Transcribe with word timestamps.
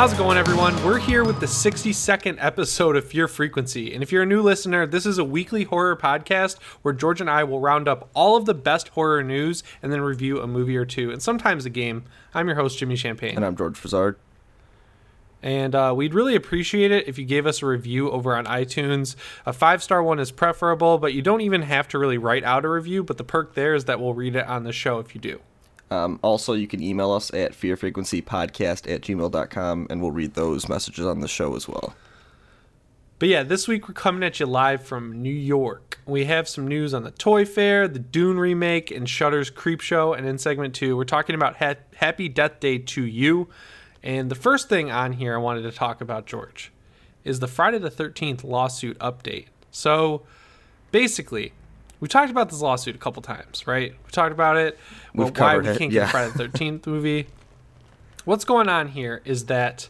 How's 0.00 0.14
it 0.14 0.16
going, 0.16 0.38
everyone? 0.38 0.82
We're 0.82 0.98
here 0.98 1.24
with 1.24 1.40
the 1.40 1.46
62nd 1.46 2.38
episode 2.40 2.96
of 2.96 3.04
Fear 3.04 3.28
Frequency. 3.28 3.92
And 3.92 4.02
if 4.02 4.10
you're 4.10 4.22
a 4.22 4.26
new 4.26 4.40
listener, 4.40 4.86
this 4.86 5.04
is 5.04 5.18
a 5.18 5.24
weekly 5.26 5.64
horror 5.64 5.94
podcast 5.94 6.58
where 6.80 6.94
George 6.94 7.20
and 7.20 7.28
I 7.28 7.44
will 7.44 7.60
round 7.60 7.86
up 7.86 8.08
all 8.14 8.34
of 8.34 8.46
the 8.46 8.54
best 8.54 8.88
horror 8.88 9.22
news 9.22 9.62
and 9.82 9.92
then 9.92 10.00
review 10.00 10.40
a 10.40 10.46
movie 10.46 10.78
or 10.78 10.86
two, 10.86 11.10
and 11.10 11.20
sometimes 11.20 11.66
a 11.66 11.68
game. 11.68 12.04
I'm 12.32 12.46
your 12.46 12.56
host, 12.56 12.78
Jimmy 12.78 12.96
Champagne. 12.96 13.36
And 13.36 13.44
I'm 13.44 13.54
George 13.54 13.78
Fazard. 13.78 14.16
And 15.42 15.74
uh, 15.74 15.92
we'd 15.94 16.14
really 16.14 16.34
appreciate 16.34 16.90
it 16.90 17.06
if 17.06 17.18
you 17.18 17.26
gave 17.26 17.46
us 17.46 17.60
a 17.60 17.66
review 17.66 18.10
over 18.10 18.34
on 18.34 18.46
iTunes. 18.46 19.16
A 19.44 19.52
five 19.52 19.82
star 19.82 20.02
one 20.02 20.18
is 20.18 20.30
preferable, 20.30 20.96
but 20.96 21.12
you 21.12 21.20
don't 21.20 21.42
even 21.42 21.60
have 21.60 21.88
to 21.88 21.98
really 21.98 22.16
write 22.16 22.44
out 22.44 22.64
a 22.64 22.70
review. 22.70 23.04
But 23.04 23.18
the 23.18 23.24
perk 23.24 23.52
there 23.52 23.74
is 23.74 23.84
that 23.84 24.00
we'll 24.00 24.14
read 24.14 24.34
it 24.34 24.46
on 24.46 24.64
the 24.64 24.72
show 24.72 24.98
if 24.98 25.14
you 25.14 25.20
do. 25.20 25.40
Um, 25.90 26.20
also, 26.22 26.52
you 26.52 26.68
can 26.68 26.82
email 26.82 27.10
us 27.10 27.32
at 27.34 27.52
fearfrequencypodcast 27.52 28.92
at 28.92 29.00
gmail.com, 29.02 29.86
and 29.90 30.00
we'll 30.00 30.12
read 30.12 30.34
those 30.34 30.68
messages 30.68 31.04
on 31.04 31.20
the 31.20 31.28
show 31.28 31.56
as 31.56 31.66
well. 31.66 31.94
But 33.18 33.28
yeah, 33.28 33.42
this 33.42 33.68
week 33.68 33.86
we're 33.86 33.92
coming 33.92 34.22
at 34.22 34.40
you 34.40 34.46
live 34.46 34.82
from 34.82 35.20
New 35.20 35.28
York. 35.28 36.00
We 36.06 36.24
have 36.24 36.48
some 36.48 36.66
news 36.66 36.94
on 36.94 37.02
the 37.02 37.10
Toy 37.10 37.44
Fair, 37.44 37.86
the 37.86 37.98
Dune 37.98 38.38
remake, 38.38 38.90
and 38.90 39.06
Shudder's 39.06 39.50
Creep 39.50 39.82
Show. 39.82 40.14
And 40.14 40.26
in 40.26 40.38
segment 40.38 40.74
two, 40.74 40.96
we're 40.96 41.04
talking 41.04 41.34
about 41.34 41.56
ha- 41.56 41.74
Happy 41.96 42.30
Death 42.30 42.60
Day 42.60 42.78
to 42.78 43.04
You. 43.04 43.48
And 44.02 44.30
the 44.30 44.34
first 44.34 44.70
thing 44.70 44.90
on 44.90 45.12
here 45.12 45.34
I 45.34 45.38
wanted 45.38 45.62
to 45.62 45.70
talk 45.70 46.00
about, 46.00 46.26
George, 46.26 46.72
is 47.22 47.40
the 47.40 47.46
Friday 47.46 47.76
the 47.76 47.90
13th 47.90 48.42
lawsuit 48.42 48.98
update. 49.00 49.48
So 49.70 50.22
basically, 50.90 51.52
we 52.00 52.08
talked 52.08 52.30
about 52.30 52.48
this 52.48 52.60
lawsuit 52.60 52.94
a 52.94 52.98
couple 52.98 53.22
times, 53.22 53.66
right? 53.66 53.92
We 53.92 54.10
talked 54.10 54.32
about 54.32 54.56
it. 54.56 54.78
We've 55.14 55.30
well, 55.30 55.32
why 55.36 55.58
we 55.58 55.68
it, 55.68 55.78
can't 55.78 55.92
yeah. 55.92 56.04
get 56.04 56.10
Friday 56.10 56.32
the 56.34 56.48
13th 56.48 56.86
movie. 56.86 57.26
What's 58.24 58.44
going 58.44 58.68
on 58.68 58.88
here 58.88 59.22
is 59.24 59.46
that 59.46 59.88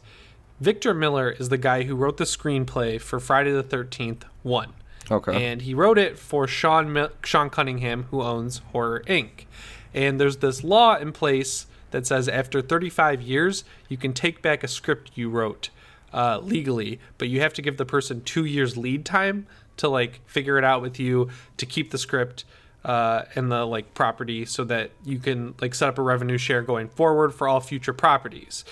Victor 0.60 0.92
Miller 0.92 1.30
is 1.30 1.48
the 1.48 1.58
guy 1.58 1.84
who 1.84 1.94
wrote 1.94 2.16
the 2.16 2.24
screenplay 2.24 3.00
for 3.00 3.18
Friday 3.20 3.52
the 3.52 3.64
13th 3.64 4.22
1. 4.42 4.72
Okay. 5.10 5.50
And 5.50 5.62
he 5.62 5.74
wrote 5.74 5.98
it 5.98 6.18
for 6.18 6.46
Sean 6.46 6.92
Mil- 6.92 7.10
Sean 7.24 7.50
Cunningham, 7.50 8.04
who 8.10 8.22
owns 8.22 8.58
Horror 8.72 9.02
Inc. 9.06 9.46
And 9.94 10.20
there's 10.20 10.36
this 10.38 10.62
law 10.62 10.96
in 10.96 11.12
place 11.12 11.66
that 11.90 12.06
says 12.06 12.28
after 12.28 12.62
35 12.62 13.20
years, 13.20 13.64
you 13.88 13.96
can 13.96 14.12
take 14.12 14.42
back 14.42 14.62
a 14.62 14.68
script 14.68 15.10
you 15.14 15.28
wrote 15.28 15.70
uh, 16.12 16.38
legally, 16.42 17.00
but 17.18 17.28
you 17.28 17.40
have 17.40 17.52
to 17.54 17.62
give 17.62 17.76
the 17.76 17.86
person 17.86 18.22
two 18.22 18.44
years 18.44 18.76
lead 18.76 19.04
time 19.04 19.46
to 19.80 19.88
like 19.88 20.20
figure 20.26 20.56
it 20.56 20.64
out 20.64 20.80
with 20.82 20.98
you 20.98 21.28
to 21.58 21.66
keep 21.66 21.90
the 21.90 21.98
script 21.98 22.44
uh, 22.84 23.24
and 23.34 23.52
the 23.52 23.64
like 23.66 23.92
property 23.92 24.46
so 24.46 24.64
that 24.64 24.90
you 25.04 25.18
can 25.18 25.54
like 25.60 25.74
set 25.74 25.88
up 25.88 25.98
a 25.98 26.02
revenue 26.02 26.38
share 26.38 26.62
going 26.62 26.88
forward 26.88 27.34
for 27.34 27.46
all 27.48 27.60
future 27.60 27.92
properties. 27.92 28.64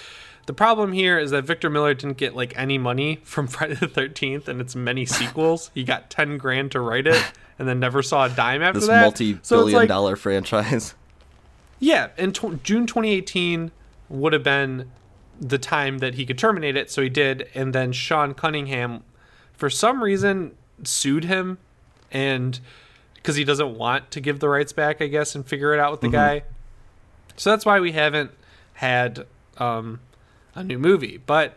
The 0.46 0.54
problem 0.54 0.92
here 0.94 1.18
is 1.18 1.30
that 1.32 1.42
Victor 1.44 1.68
Miller 1.68 1.92
didn't 1.92 2.16
get 2.16 2.34
like 2.34 2.56
any 2.56 2.78
money 2.78 3.20
from 3.22 3.46
Friday 3.54 3.74
the 3.74 3.86
13th 3.86 4.48
and 4.48 4.60
its 4.62 4.74
many 4.74 5.04
sequels. 5.04 5.70
he 5.74 5.84
got 5.84 6.08
10 6.08 6.38
grand 6.38 6.70
to 6.72 6.80
write 6.80 7.06
it 7.06 7.22
and 7.58 7.68
then 7.68 7.78
never 7.80 8.02
saw 8.02 8.24
a 8.24 8.28
dime 8.30 8.62
after 8.62 8.80
this 8.80 8.88
that. 8.88 9.02
multi 9.02 9.32
So 9.34 9.36
it's 9.36 9.48
billion 9.50 9.76
like- 9.80 9.88
dollar 9.88 10.16
franchise. 10.16 10.94
yeah, 11.78 12.08
and 12.16 12.34
tw- 12.34 12.62
June 12.62 12.86
2018 12.86 13.70
would 14.08 14.32
have 14.32 14.42
been 14.42 14.90
the 15.40 15.58
time 15.58 15.98
that 15.98 16.14
he 16.14 16.24
could 16.24 16.38
terminate 16.38 16.76
it, 16.76 16.90
so 16.90 17.02
he 17.02 17.08
did. 17.08 17.48
And 17.54 17.72
then 17.74 17.92
Sean 17.92 18.32
Cunningham, 18.34 19.02
for 19.52 19.68
some 19.70 20.02
reason, 20.02 20.56
sued 20.84 21.24
him, 21.24 21.58
and 22.10 22.58
because 23.14 23.36
he 23.36 23.44
doesn't 23.44 23.76
want 23.76 24.10
to 24.12 24.20
give 24.20 24.40
the 24.40 24.48
rights 24.48 24.72
back, 24.72 25.02
I 25.02 25.06
guess, 25.06 25.34
and 25.34 25.46
figure 25.46 25.74
it 25.74 25.80
out 25.80 25.90
with 25.90 26.00
the 26.00 26.08
guy. 26.08 26.44
So 27.36 27.50
that's 27.50 27.66
why 27.66 27.80
we 27.80 27.92
haven't 27.92 28.30
had 28.74 29.26
um, 29.58 30.00
a 30.54 30.64
new 30.64 30.78
movie. 30.78 31.18
But 31.18 31.56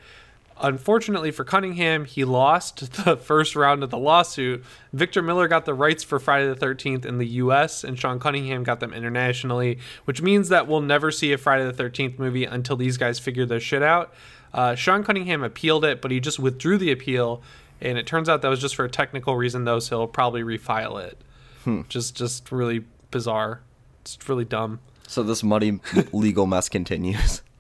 unfortunately 0.60 1.32
for 1.32 1.44
Cunningham, 1.44 2.06
he 2.06 2.24
lost 2.24 2.94
the 3.06 3.18
first 3.18 3.56
round 3.56 3.84
of 3.84 3.90
the 3.90 3.98
lawsuit. 3.98 4.64
Victor 4.94 5.22
Miller 5.22 5.48
got 5.48 5.66
the 5.66 5.74
rights 5.74 6.04
for 6.04 6.20
Friday 6.20 6.48
the 6.48 6.56
13th 6.56 7.06
in 7.06 7.18
the 7.18 7.28
US, 7.28 7.84
and 7.84 7.98
Sean 7.98 8.20
Cunningham 8.20 8.64
got 8.64 8.80
them 8.80 8.94
internationally, 8.94 9.80
which 10.06 10.22
means 10.22 10.50
that 10.50 10.68
we'll 10.68 10.82
never 10.82 11.12
see 11.12 11.34
a 11.34 11.38
Friday 11.38 11.70
the 11.70 11.84
13th 11.84 12.20
movie 12.20 12.46
until 12.46 12.76
these 12.76 12.98
guys 12.98 13.20
figure 13.20 13.46
their 13.46 13.60
shit 13.60 13.84
out. 13.84 14.14
Uh, 14.54 14.76
Sean 14.76 15.04
Cunningham 15.04 15.44
appealed 15.44 15.86
it, 15.86 16.02
but 16.02 16.12
he 16.12 16.20
just 16.20 16.40
withdrew 16.40 16.78
the 16.78 16.92
appeal, 16.92 17.42
and 17.82 17.98
it 17.98 18.06
turns 18.06 18.30
out 18.30 18.42
that 18.42 18.50
was 18.50 18.60
just 18.60 18.76
for 18.76 18.86
a 18.86 18.90
technical 18.90 19.36
reason, 19.36 19.66
though, 19.66 19.80
so 19.80 20.00
he'll 20.00 20.08
probably 20.08 20.44
refile 20.44 21.02
it. 21.04 21.18
Hmm. 21.64 21.82
Just, 21.90 22.16
just 22.16 22.52
really 22.52 22.86
bizarre. 23.12 23.62
It's 24.02 24.18
really 24.28 24.46
dumb. 24.46 24.80
So 25.08 25.24
this 25.24 25.44
muddy 25.44 25.80
legal 26.12 26.48
mess 26.48 26.70
continues. 26.70 27.42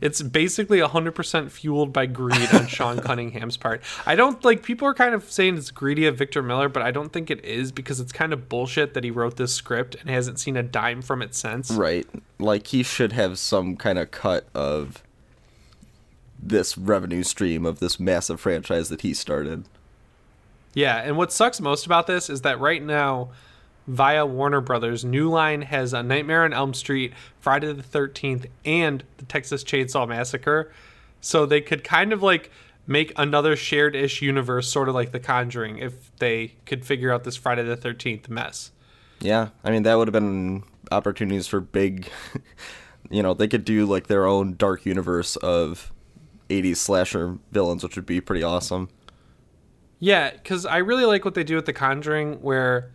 It's 0.00 0.22
basically 0.22 0.78
100% 0.78 1.50
fueled 1.50 1.92
by 1.92 2.06
greed 2.06 2.54
on 2.54 2.66
Sean 2.66 2.98
Cunningham's 3.02 3.56
part. 3.56 3.82
I 4.06 4.14
don't 4.14 4.42
like 4.44 4.62
people 4.62 4.88
are 4.88 4.94
kind 4.94 5.14
of 5.14 5.30
saying 5.30 5.56
it's 5.56 5.70
greedy 5.70 6.06
of 6.06 6.16
Victor 6.16 6.42
Miller, 6.42 6.68
but 6.68 6.82
I 6.82 6.90
don't 6.90 7.12
think 7.12 7.30
it 7.30 7.44
is 7.44 7.72
because 7.72 8.00
it's 8.00 8.12
kind 8.12 8.32
of 8.32 8.48
bullshit 8.48 8.94
that 8.94 9.04
he 9.04 9.10
wrote 9.10 9.36
this 9.36 9.52
script 9.52 9.96
and 9.96 10.08
hasn't 10.08 10.40
seen 10.40 10.56
a 10.56 10.62
dime 10.62 11.02
from 11.02 11.20
it 11.22 11.34
since. 11.34 11.70
Right. 11.70 12.06
Like 12.38 12.68
he 12.68 12.82
should 12.82 13.12
have 13.12 13.38
some 13.38 13.76
kind 13.76 13.98
of 13.98 14.10
cut 14.10 14.46
of 14.54 15.02
this 16.42 16.76
revenue 16.76 17.22
stream 17.22 17.64
of 17.64 17.78
this 17.78 18.00
massive 18.00 18.40
franchise 18.40 18.88
that 18.88 19.02
he 19.02 19.14
started. 19.14 19.64
Yeah, 20.74 20.96
and 20.96 21.16
what 21.16 21.32
sucks 21.32 21.60
most 21.60 21.86
about 21.86 22.06
this 22.06 22.28
is 22.28 22.42
that 22.42 22.58
right 22.58 22.82
now, 22.82 23.30
via 23.86 24.24
Warner 24.24 24.60
Brothers, 24.60 25.04
New 25.04 25.28
Line 25.28 25.62
has 25.62 25.92
a 25.92 26.02
Nightmare 26.02 26.44
on 26.44 26.52
Elm 26.52 26.74
Street, 26.74 27.12
Friday 27.40 27.72
the 27.72 27.82
13th, 27.82 28.46
and 28.64 29.04
the 29.18 29.24
Texas 29.24 29.62
Chainsaw 29.62 30.08
Massacre. 30.08 30.72
So 31.20 31.46
they 31.46 31.60
could 31.60 31.84
kind 31.84 32.12
of 32.12 32.22
like 32.22 32.50
make 32.86 33.12
another 33.16 33.54
shared 33.54 33.94
ish 33.94 34.22
universe, 34.22 34.68
sort 34.68 34.88
of 34.88 34.94
like 34.94 35.12
The 35.12 35.20
Conjuring, 35.20 35.78
if 35.78 36.14
they 36.16 36.54
could 36.66 36.84
figure 36.84 37.12
out 37.12 37.24
this 37.24 37.36
Friday 37.36 37.62
the 37.62 37.76
13th 37.76 38.28
mess. 38.28 38.72
Yeah, 39.20 39.50
I 39.62 39.70
mean 39.70 39.84
that 39.84 39.94
would 39.94 40.08
have 40.08 40.12
been 40.12 40.64
opportunities 40.90 41.46
for 41.46 41.60
big. 41.60 42.08
you 43.10 43.22
know, 43.22 43.34
they 43.34 43.46
could 43.46 43.64
do 43.64 43.86
like 43.86 44.08
their 44.08 44.26
own 44.26 44.56
dark 44.56 44.84
universe 44.84 45.36
of 45.36 45.92
'80s 46.52 46.76
slasher 46.76 47.38
villains, 47.50 47.82
which 47.82 47.96
would 47.96 48.06
be 48.06 48.20
pretty 48.20 48.42
awesome. 48.42 48.88
Yeah, 49.98 50.30
because 50.30 50.66
I 50.66 50.78
really 50.78 51.04
like 51.04 51.24
what 51.24 51.34
they 51.34 51.44
do 51.44 51.56
with 51.56 51.66
The 51.66 51.72
Conjuring, 51.72 52.42
where, 52.42 52.90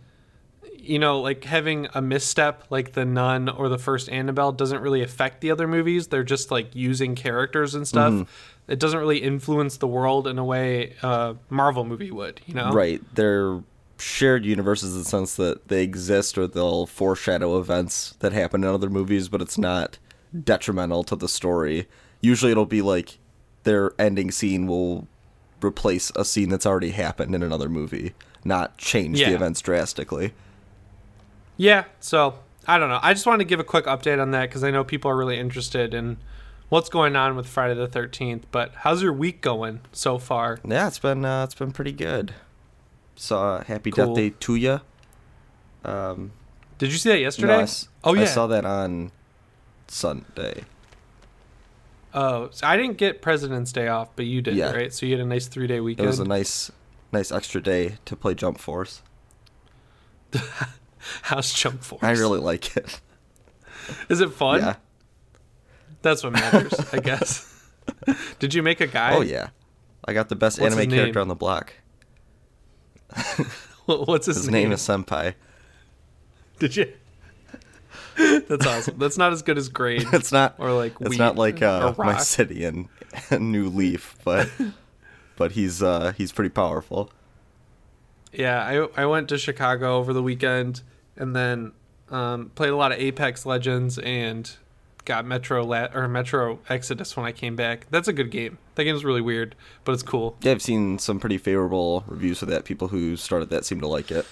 you 0.76 0.98
know, 0.98 1.20
like 1.20 1.44
having 1.44 1.88
a 1.94 2.02
misstep 2.02 2.64
like 2.68 2.92
The 2.92 3.06
Nun 3.06 3.48
or 3.48 3.70
the 3.70 3.78
first 3.78 4.10
Annabelle 4.10 4.52
doesn't 4.52 4.82
really 4.82 5.02
affect 5.02 5.40
the 5.40 5.50
other 5.50 5.66
movies. 5.66 6.08
They're 6.08 6.22
just 6.22 6.50
like 6.50 6.74
using 6.74 7.14
characters 7.14 7.74
and 7.74 7.88
stuff. 7.88 8.12
Mm-hmm. 8.12 8.72
It 8.72 8.78
doesn't 8.78 8.98
really 8.98 9.18
influence 9.18 9.78
the 9.78 9.86
world 9.86 10.26
in 10.26 10.38
a 10.38 10.44
way 10.44 10.96
a 11.02 11.36
Marvel 11.48 11.84
movie 11.84 12.10
would, 12.10 12.42
you 12.44 12.52
know? 12.52 12.70
Right, 12.72 13.00
they're 13.14 13.62
shared 13.98 14.44
universes 14.44 14.92
in 14.92 14.98
the 14.98 15.08
sense 15.08 15.34
that 15.36 15.68
they 15.68 15.82
exist 15.82 16.36
or 16.36 16.46
they'll 16.46 16.84
foreshadow 16.84 17.58
events 17.58 18.14
that 18.18 18.32
happen 18.32 18.62
in 18.62 18.68
other 18.68 18.90
movies, 18.90 19.30
but 19.30 19.40
it's 19.40 19.56
not 19.56 19.98
detrimental 20.44 21.02
to 21.04 21.16
the 21.16 21.28
story. 21.28 21.88
Usually, 22.20 22.52
it'll 22.52 22.66
be 22.66 22.82
like 22.82 23.18
their 23.64 23.92
ending 23.98 24.30
scene 24.30 24.66
will 24.66 25.06
replace 25.62 26.10
a 26.16 26.24
scene 26.24 26.48
that's 26.48 26.66
already 26.66 26.90
happened 26.90 27.34
in 27.34 27.42
another 27.42 27.68
movie, 27.68 28.14
not 28.44 28.76
change 28.78 29.20
Yeah. 29.20 29.30
the 29.30 29.34
events 29.34 29.60
drastically. 29.60 30.32
Yeah, 31.56 31.84
so 32.00 32.38
I 32.66 32.78
don't 32.78 32.88
know. 32.88 33.00
I 33.02 33.14
just 33.14 33.26
wanted 33.26 33.38
to 33.38 33.48
give 33.48 33.58
a 33.60 33.64
quick 33.64 33.86
update 33.86 34.20
on 34.20 34.30
that 34.30 34.48
because 34.48 34.62
I 34.62 34.70
know 34.70 34.84
people 34.84 35.10
are 35.10 35.16
really 35.16 35.38
interested 35.38 35.92
in 35.94 36.18
what's 36.68 36.88
going 36.88 37.16
on 37.16 37.34
with 37.34 37.46
Friday 37.46 37.74
the 37.74 37.88
13th. 37.88 38.42
But 38.52 38.72
how's 38.76 39.02
your 39.02 39.12
week 39.12 39.40
going 39.40 39.80
so 39.92 40.18
far? 40.18 40.58
Yeah, 40.64 40.86
it's 40.86 40.98
been 41.00 41.24
uh, 41.24 41.44
it's 41.44 41.54
been 41.54 41.72
pretty 41.72 41.92
good. 41.92 42.34
Saw 43.16 43.62
Happy 43.64 43.90
Cool. 43.90 44.06
Death 44.08 44.16
Day 44.16 44.30
to 44.38 44.54
you. 44.54 44.80
Um, 45.84 46.30
Did 46.78 46.92
you 46.92 46.98
see 46.98 47.08
that 47.10 47.20
yesterday? 47.20 47.56
no, 47.56 47.62
I 47.62 47.68
oh, 48.04 48.14
yeah. 48.14 48.22
I 48.22 48.24
saw 48.26 48.46
that 48.46 48.64
on 48.64 49.10
Sunday. 49.88 50.64
Oh, 52.20 52.48
so 52.50 52.66
I 52.66 52.76
didn't 52.76 52.96
get 52.98 53.22
President's 53.22 53.70
Day 53.70 53.86
off, 53.86 54.08
but 54.16 54.26
you 54.26 54.42
did, 54.42 54.56
Yeah. 54.56 54.72
right? 54.72 54.92
So 54.92 55.06
you 55.06 55.12
had 55.12 55.20
a 55.20 55.28
nice 55.28 55.46
three 55.46 55.68
day 55.68 55.78
weekend. 55.78 56.04
It 56.04 56.08
was 56.08 56.18
a 56.18 56.24
nice, 56.24 56.72
nice 57.12 57.30
extra 57.30 57.60
day 57.62 57.98
to 58.06 58.16
play 58.16 58.34
Jump 58.34 58.58
Force. 58.58 59.02
House 61.22 61.52
Jump 61.54 61.84
Force. 61.84 62.02
I 62.02 62.10
really 62.12 62.40
like 62.40 62.76
it. 62.76 63.00
Is 64.08 64.20
it 64.20 64.32
fun? 64.32 64.60
Yeah. 64.60 64.74
That's 66.02 66.24
what 66.24 66.32
matters, 66.32 66.74
I 66.92 66.98
guess. 67.10 67.54
Did 68.40 68.52
you 68.52 68.64
make 68.64 68.80
a 68.80 68.88
guy? 68.88 69.14
Oh 69.14 69.20
yeah. 69.20 69.50
I 70.04 70.12
got 70.12 70.28
the 70.28 70.36
best 70.36 70.60
What's 70.60 70.74
anime 70.76 70.90
character 70.90 71.20
on 71.20 71.28
the 71.28 71.34
block. 71.36 71.72
What's 73.86 74.26
his, 74.26 74.48
name? 74.48 74.70
His 74.70 74.88
name 74.88 74.98
is 74.98 75.06
Senpai. 75.06 75.34
Did 76.58 76.74
you? 76.76 76.92
That's 78.18 78.66
awesome. 78.66 78.98
That's 78.98 79.16
not 79.16 79.32
as 79.32 79.42
good 79.42 79.56
as 79.58 79.68
grade. 79.68 80.06
It's 80.12 80.32
not 80.32 80.56
Or 80.58 80.72
like 80.72 80.94
it's 81.00 81.16
not 81.18 81.36
like 81.36 81.62
uh, 81.62 81.94
my 81.96 82.18
city 82.18 82.64
and, 82.64 82.88
and 83.30 83.52
New 83.52 83.68
Leaf, 83.68 84.16
but 84.24 84.50
but 85.36 85.52
he's 85.52 85.82
uh 85.82 86.12
he's 86.16 86.32
pretty 86.32 86.50
powerful. 86.50 87.10
Yeah, 88.32 88.62
I 88.96 89.02
I 89.02 89.06
went 89.06 89.28
to 89.30 89.38
Chicago 89.38 89.96
over 89.96 90.12
the 90.12 90.22
weekend 90.22 90.82
and 91.16 91.34
then 91.34 91.72
um, 92.10 92.50
played 92.54 92.70
a 92.70 92.76
lot 92.76 92.92
of 92.92 92.98
Apex 92.98 93.46
Legends 93.46 93.98
and 93.98 94.50
got 95.04 95.24
Metro 95.24 95.64
La- 95.64 95.88
or 95.94 96.06
Metro 96.08 96.58
Exodus 96.68 97.16
when 97.16 97.24
I 97.24 97.32
came 97.32 97.56
back. 97.56 97.86
That's 97.90 98.08
a 98.08 98.12
good 98.12 98.30
game. 98.30 98.58
That 98.74 98.84
game's 98.84 99.04
really 99.04 99.20
weird, 99.22 99.54
but 99.84 99.92
it's 99.92 100.02
cool. 100.02 100.36
Yeah, 100.42 100.52
I've 100.52 100.62
seen 100.62 100.98
some 100.98 101.18
pretty 101.18 101.38
favorable 101.38 102.04
reviews 102.06 102.38
for 102.38 102.46
that. 102.46 102.64
People 102.64 102.88
who 102.88 103.16
started 103.16 103.50
that 103.50 103.64
seem 103.64 103.80
to 103.80 103.86
like 103.88 104.10
it. 104.10 104.26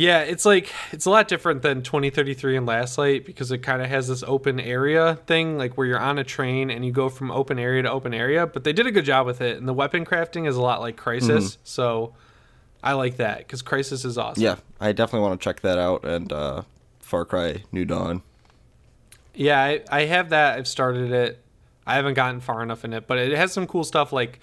Yeah, 0.00 0.20
it's 0.20 0.46
like 0.46 0.72
it's 0.92 1.04
a 1.04 1.10
lot 1.10 1.28
different 1.28 1.60
than 1.60 1.82
2033 1.82 2.56
and 2.56 2.64
Last 2.64 2.96
Light 2.96 3.26
because 3.26 3.52
it 3.52 3.58
kind 3.58 3.82
of 3.82 3.88
has 3.90 4.08
this 4.08 4.22
open 4.22 4.58
area 4.58 5.16
thing, 5.26 5.58
like 5.58 5.76
where 5.76 5.86
you're 5.86 6.00
on 6.00 6.18
a 6.18 6.24
train 6.24 6.70
and 6.70 6.86
you 6.86 6.90
go 6.90 7.10
from 7.10 7.30
open 7.30 7.58
area 7.58 7.82
to 7.82 7.90
open 7.90 8.14
area. 8.14 8.46
But 8.46 8.64
they 8.64 8.72
did 8.72 8.86
a 8.86 8.92
good 8.92 9.04
job 9.04 9.26
with 9.26 9.42
it, 9.42 9.58
and 9.58 9.68
the 9.68 9.74
weapon 9.74 10.06
crafting 10.06 10.48
is 10.48 10.56
a 10.56 10.62
lot 10.62 10.80
like 10.80 10.96
Crysis, 10.96 11.58
so 11.64 12.14
I 12.82 12.94
like 12.94 13.18
that 13.18 13.40
because 13.40 13.62
Crysis 13.62 14.06
is 14.06 14.16
awesome. 14.16 14.42
Yeah, 14.42 14.56
I 14.80 14.92
definitely 14.92 15.28
want 15.28 15.38
to 15.38 15.44
check 15.44 15.60
that 15.60 15.76
out. 15.76 16.06
And 16.06 16.32
uh, 16.32 16.62
Far 17.00 17.26
Cry 17.26 17.64
New 17.70 17.84
Dawn. 17.84 18.22
Yeah, 19.34 19.62
I, 19.62 19.82
I 19.90 20.04
have 20.06 20.30
that. 20.30 20.56
I've 20.56 20.66
started 20.66 21.12
it. 21.12 21.44
I 21.86 21.96
haven't 21.96 22.14
gotten 22.14 22.40
far 22.40 22.62
enough 22.62 22.86
in 22.86 22.94
it, 22.94 23.06
but 23.06 23.18
it 23.18 23.36
has 23.36 23.52
some 23.52 23.66
cool 23.66 23.84
stuff. 23.84 24.14
Like 24.14 24.40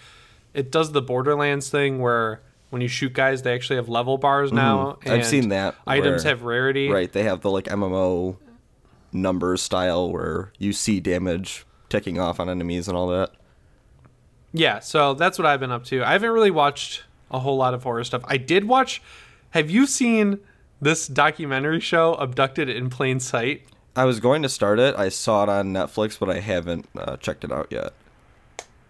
it 0.53 0.71
does 0.71 0.91
the 0.91 1.01
Borderlands 1.01 1.71
thing 1.71 1.97
where 1.97 2.41
when 2.69 2.81
you 2.81 2.87
shoot 2.87 3.13
guys, 3.13 3.41
they 3.41 3.53
actually 3.53 3.77
have 3.77 3.89
level 3.89 4.17
bars 4.17 4.51
now. 4.51 4.97
Mm-hmm. 5.01 5.11
I've 5.11 5.25
seen 5.25 5.49
that, 5.49 5.75
Items 5.85 6.23
where- 6.23 6.31
have 6.33 6.43
rarity. 6.43 6.89
Right, 6.89 7.11
they 7.11 7.23
have 7.23 7.41
the 7.41 7.49
like 7.51 7.65
MMO 7.65 8.37
numbers 9.11 9.61
style 9.61 10.11
where 10.11 10.51
you 10.57 10.73
see 10.73 10.99
damage 10.99 11.65
ticking 11.89 12.19
off 12.19 12.39
on 12.39 12.49
enemies 12.49 12.87
and 12.87 12.97
all 12.97 13.07
that. 13.07 13.31
Yeah, 14.53 14.79
so 14.79 15.13
that's 15.13 15.37
what 15.37 15.45
I've 15.45 15.59
been 15.59 15.71
up 15.71 15.83
to. 15.85 16.03
I 16.03 16.13
haven't 16.13 16.31
really 16.31 16.51
watched 16.51 17.03
a 17.31 17.39
whole 17.39 17.57
lot 17.57 17.73
of 17.73 17.83
horror 17.83 18.03
stuff. 18.03 18.21
I 18.25 18.37
did 18.37 18.65
watch. 18.65 19.01
Have 19.51 19.69
you 19.69 19.85
seen 19.85 20.39
this 20.81 21.07
documentary 21.07 21.79
show, 21.79 22.13
Abducted 22.15 22.69
in 22.69 22.89
Plain 22.89 23.19
Sight? 23.19 23.63
I 23.95 24.05
was 24.05 24.19
going 24.19 24.43
to 24.43 24.49
start 24.49 24.79
it. 24.79 24.95
I 24.95 25.09
saw 25.09 25.43
it 25.43 25.49
on 25.49 25.73
Netflix, 25.73 26.19
but 26.19 26.29
I 26.29 26.39
haven't 26.39 26.87
uh, 26.97 27.17
checked 27.17 27.43
it 27.43 27.51
out 27.51 27.67
yet. 27.71 27.93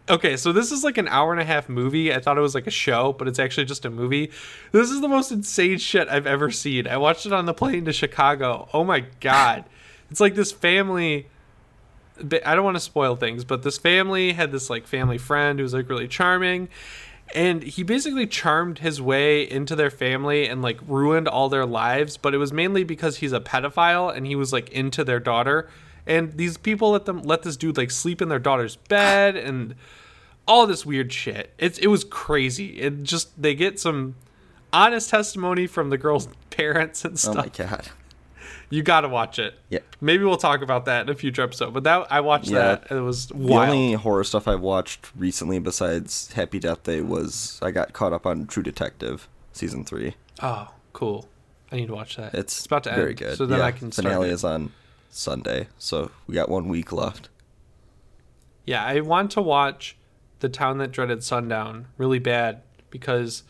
Okay, 0.09 0.37
so 0.37 0.53
this 0.53 0.71
is 0.71 0.83
like 0.83 0.97
an 0.97 1.07
hour 1.09 1.33
and 1.33 1.41
a 1.41 1.45
half 1.45 1.67
movie. 1.67 2.13
I 2.13 2.19
thought 2.19 2.37
it 2.37 2.41
was 2.41 2.55
like 2.55 2.67
a 2.67 2.71
show, 2.71 3.11
but 3.13 3.27
it's 3.27 3.39
actually 3.39 3.65
just 3.65 3.83
a 3.83 3.89
movie. 3.89 4.31
This 4.71 4.89
is 4.89 5.01
the 5.01 5.09
most 5.09 5.31
insane 5.31 5.79
shit 5.79 6.07
I've 6.07 6.25
ever 6.25 6.49
seen. 6.49 6.87
I 6.87 6.95
watched 6.97 7.25
it 7.25 7.33
on 7.33 7.45
the 7.45 7.53
plane 7.53 7.83
to 7.85 7.93
Chicago. 7.93 8.69
Oh 8.73 8.83
my 8.83 9.01
god. 9.19 9.65
It's 10.09 10.21
like 10.21 10.35
this 10.35 10.53
family 10.53 11.27
I 12.45 12.55
don't 12.55 12.63
want 12.63 12.77
to 12.77 12.81
spoil 12.81 13.17
things, 13.17 13.43
but 13.43 13.63
this 13.63 13.77
family 13.77 14.31
had 14.31 14.53
this 14.53 14.69
like 14.69 14.87
family 14.87 15.17
friend 15.17 15.59
who 15.59 15.63
was 15.63 15.73
like 15.73 15.89
really 15.89 16.07
charming 16.07 16.69
and 17.35 17.61
he 17.61 17.83
basically 17.83 18.25
charmed 18.25 18.79
his 18.79 19.01
way 19.01 19.49
into 19.49 19.75
their 19.75 19.89
family 19.89 20.47
and 20.47 20.61
like 20.61 20.79
ruined 20.87 21.27
all 21.27 21.49
their 21.49 21.65
lives, 21.65 22.17
but 22.17 22.33
it 22.33 22.37
was 22.37 22.53
mainly 22.53 22.83
because 22.83 23.17
he's 23.17 23.33
a 23.33 23.39
pedophile 23.39 24.15
and 24.15 24.25
he 24.25 24.35
was 24.35 24.53
like 24.53 24.69
into 24.69 25.03
their 25.03 25.19
daughter. 25.19 25.69
And 26.07 26.33
these 26.37 26.57
people 26.57 26.91
let 26.91 27.05
them 27.05 27.21
let 27.23 27.43
this 27.43 27.57
dude 27.57 27.77
like 27.77 27.91
sleep 27.91 28.21
in 28.21 28.29
their 28.29 28.39
daughter's 28.39 28.75
bed 28.75 29.35
and 29.35 29.75
all 30.47 30.65
this 30.65 30.85
weird 30.85 31.11
shit. 31.11 31.53
It's 31.57 31.77
it 31.79 31.87
was 31.87 32.03
crazy. 32.03 32.79
It 32.79 33.03
just 33.03 33.39
they 33.41 33.53
get 33.53 33.79
some 33.79 34.15
honest 34.73 35.09
testimony 35.09 35.67
from 35.67 35.89
the 35.89 35.97
girl's 35.97 36.27
parents 36.49 37.03
and 37.05 37.19
stuff. 37.19 37.35
Oh 37.35 37.39
my 37.41 37.47
god. 37.49 37.89
You 38.69 38.83
got 38.83 39.01
to 39.01 39.07
watch 39.09 39.39
it. 39.39 39.53
Yeah. 39.69 39.79
Maybe 40.01 40.25
we'll 40.25 40.35
talk 40.37 40.61
about 40.61 40.85
that 40.85 41.03
in 41.03 41.09
a 41.09 41.15
future 41.15 41.41
episode. 41.41 41.73
But 41.73 41.83
that 41.85 42.11
I 42.11 42.19
watched 42.19 42.49
Yeah. 42.49 42.59
that. 42.59 42.91
and 42.91 42.99
It 42.99 43.03
was 43.03 43.27
The 43.27 43.35
only 43.53 43.93
horror 43.93 44.25
stuff 44.25 44.45
I've 44.45 44.59
watched 44.61 45.09
recently 45.15 45.59
besides 45.59 46.33
Happy 46.33 46.59
Death 46.59 46.83
Day 46.83 46.99
was 47.01 47.59
I 47.61 47.71
got 47.71 47.93
caught 47.93 48.11
up 48.11 48.25
on 48.25 48.45
True 48.45 48.63
Detective 48.63 49.29
season 49.53 49.85
three. 49.85 50.15
Oh, 50.41 50.67
cool. 50.91 51.29
I 51.71 51.77
need 51.77 51.87
to 51.87 51.93
watch 51.93 52.17
that. 52.17 52.33
It's, 52.33 52.65
about 52.65 52.83
to 52.83 52.93
very 52.93 53.09
end, 53.09 53.17
good. 53.19 53.37
So 53.37 53.45
then 53.45 53.59
yeah, 53.59 53.65
I 53.65 53.71
can 53.71 53.91
start 53.91 54.03
finale 54.05 54.29
it. 54.29 54.33
is 54.33 54.43
on 54.43 54.71
Sunday, 55.09 55.67
so 55.77 56.11
we 56.27 56.35
got 56.35 56.49
one 56.49 56.67
week 56.67 56.91
left. 56.91 57.29
Yeah, 58.65 58.83
I 58.83 58.99
want 58.99 59.31
to 59.31 59.41
watch 59.41 59.97
The 60.39 60.49
Town 60.49 60.77
That 60.79 60.91
Dreaded 60.91 61.23
Sundown 61.23 61.87
really 61.97 62.19
bad 62.19 62.61
because 62.89 63.43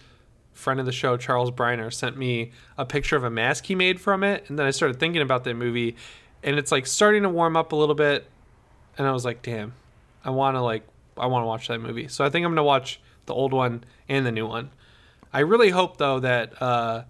friend 0.54 0.80
of 0.80 0.86
the 0.86 0.92
show 0.92 1.18
Charles 1.18 1.52
Briner 1.52 1.94
sent 1.94 2.18
me 2.18 2.52
a 2.78 2.86
picture 2.86 3.16
of 3.16 3.24
a 3.24 3.30
mask 3.30 3.66
he 3.68 3.76
made 3.76 4.02
from 4.02 4.24
it 4.24 4.44
and 4.50 4.58
then 4.58 4.66
I 4.66 4.72
started 4.72 5.00
thinking 5.00 5.22
about 5.22 5.44
that 5.44 5.54
movie 5.54 5.96
and 6.42 6.58
it's 6.58 6.72
like 6.72 6.88
starting 6.88 7.24
to 7.24 7.30
warm 7.30 7.56
up 7.56 7.72
a 7.74 7.76
little 7.76 7.94
bit 7.94 8.28
and 8.98 9.06
I 9.06 9.12
was 9.12 9.24
like, 9.24 9.42
"Damn. 9.42 9.74
I 10.24 10.32
want 10.32 10.56
to 10.56 10.62
like 10.62 10.84
I 11.16 11.28
want 11.28 11.44
to 11.44 11.48
watch 11.48 11.68
that 11.68 11.80
movie." 11.80 12.08
So 12.08 12.26
I 12.26 12.30
think 12.30 12.46
I'm 12.46 12.52
going 12.52 12.58
to 12.58 12.64
watch 12.64 13.00
the 13.28 13.34
old 13.34 13.54
one 13.54 13.84
and 14.10 14.26
the 14.26 14.32
new 14.32 14.48
one. 14.48 14.72
I 15.32 15.42
really 15.42 15.70
hope 15.70 15.98
though 15.98 16.20
that 16.22 16.60
uh 16.62 17.04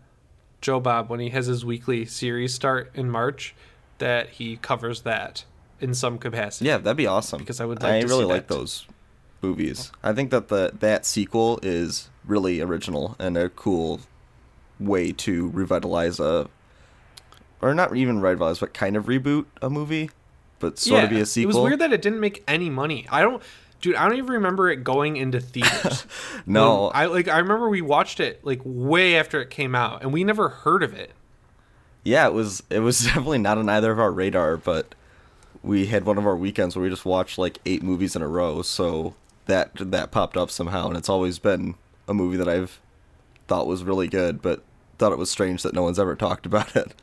Joe 0.61 0.79
Bob 0.79 1.09
when 1.09 1.19
he 1.19 1.29
has 1.29 1.45
his 1.45 1.63
weekly 1.63 2.05
series 2.05 2.53
start 2.53 2.91
in 2.95 3.09
March 3.09 3.55
that 3.99 4.29
he 4.29 4.57
covers 4.57 5.01
that 5.01 5.45
in 5.79 5.93
some 5.93 6.17
capacity. 6.17 6.65
Yeah, 6.65 6.77
that'd 6.77 6.97
be 6.97 7.07
awesome. 7.07 7.39
Because 7.39 7.59
I 7.59 7.65
would 7.65 7.81
like 7.81 8.03
I 8.03 8.07
really 8.07 8.25
like 8.25 8.47
that. 8.47 8.53
those 8.53 8.85
movies. 9.41 9.91
I 10.03 10.13
think 10.13 10.31
that 10.31 10.47
the 10.47 10.71
that 10.79 11.05
sequel 11.05 11.59
is 11.61 12.09
really 12.25 12.61
original 12.61 13.15
and 13.19 13.37
a 13.37 13.49
cool 13.49 14.01
way 14.79 15.11
to 15.11 15.49
revitalize 15.49 16.19
a, 16.19 16.49
or 17.61 17.73
not 17.73 17.95
even 17.95 18.21
revitalize, 18.21 18.59
but 18.59 18.73
kind 18.73 18.95
of 18.95 19.05
reboot 19.05 19.45
a 19.61 19.69
movie, 19.69 20.09
but 20.59 20.77
sort 20.77 21.05
of 21.05 21.09
be 21.09 21.19
a 21.19 21.25
sequel. 21.25 21.51
It 21.51 21.61
was 21.61 21.69
weird 21.69 21.79
that 21.79 21.93
it 21.93 22.01
didn't 22.01 22.19
make 22.19 22.43
any 22.47 22.69
money. 22.69 23.07
I 23.09 23.21
don't, 23.21 23.41
dude. 23.81 23.95
I 23.95 24.07
don't 24.07 24.17
even 24.17 24.31
remember 24.31 24.69
it 24.69 24.83
going 24.83 25.17
into 25.17 25.39
theaters. 25.39 26.05
no, 26.45 26.85
When 26.85 26.91
I 26.95 27.05
like. 27.05 27.27
I 27.27 27.39
remember 27.39 27.69
we 27.69 27.81
watched 27.81 28.19
it 28.19 28.43
like 28.45 28.61
way 28.63 29.15
after 29.17 29.41
it 29.41 29.49
came 29.49 29.75
out, 29.75 30.03
and 30.03 30.13
we 30.13 30.23
never 30.23 30.49
heard 30.49 30.83
of 30.83 30.93
it. 30.93 31.11
Yeah, 32.07 32.25
it 32.25 32.33
was 32.33 32.63
it 32.69 32.79
was 32.79 32.99
definitely 33.03 33.39
not 33.39 33.57
on 33.57 33.67
either 33.69 33.91
of 33.91 33.99
our 33.99 34.11
radar, 34.11 34.57
but 34.57 34.95
we 35.61 35.87
had 35.87 36.05
one 36.05 36.17
of 36.17 36.25
our 36.25 36.35
weekends 36.35 36.75
where 36.75 36.83
we 36.83 36.89
just 36.89 37.05
watched 37.05 37.37
like 37.37 37.59
eight 37.65 37.83
movies 37.83 38.15
in 38.15 38.21
a 38.21 38.27
row, 38.27 38.61
so 38.61 39.13
that 39.45 39.71
that 39.75 40.11
popped 40.11 40.37
up 40.37 40.49
somehow, 40.49 40.87
and 40.87 40.97
it's 40.97 41.09
always 41.09 41.37
been 41.37 41.75
a 42.07 42.13
movie 42.13 42.37
that 42.37 42.47
I've 42.47 42.79
thought 43.47 43.67
was 43.67 43.83
really 43.83 44.07
good, 44.07 44.41
but 44.41 44.63
thought 44.97 45.11
it 45.11 45.17
was 45.17 45.29
strange 45.29 45.63
that 45.63 45.73
no 45.73 45.83
one's 45.83 45.99
ever 45.99 46.15
talked 46.15 46.45
about 46.45 46.75
it. 46.75 46.93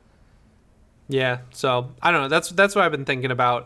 Yeah. 1.09 1.39
So 1.50 1.93
I 2.03 2.11
don't 2.11 2.23
know. 2.23 2.29
That's 2.29 2.49
that's 2.50 2.75
what 2.75 2.85
I've 2.85 2.91
been 2.91 3.05
thinking 3.05 3.31
about. 3.31 3.65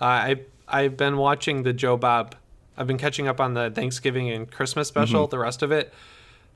Uh, 0.00 0.04
I 0.04 0.40
I've 0.66 0.96
been 0.96 1.16
watching 1.16 1.62
the 1.62 1.72
Joe 1.72 1.96
Bob. 1.96 2.34
I've 2.76 2.88
been 2.88 2.98
catching 2.98 3.28
up 3.28 3.40
on 3.40 3.54
the 3.54 3.70
Thanksgiving 3.70 4.28
and 4.30 4.50
Christmas 4.50 4.88
special. 4.88 5.24
Mm-hmm. 5.24 5.30
The 5.30 5.38
rest 5.38 5.62
of 5.62 5.70
it, 5.70 5.92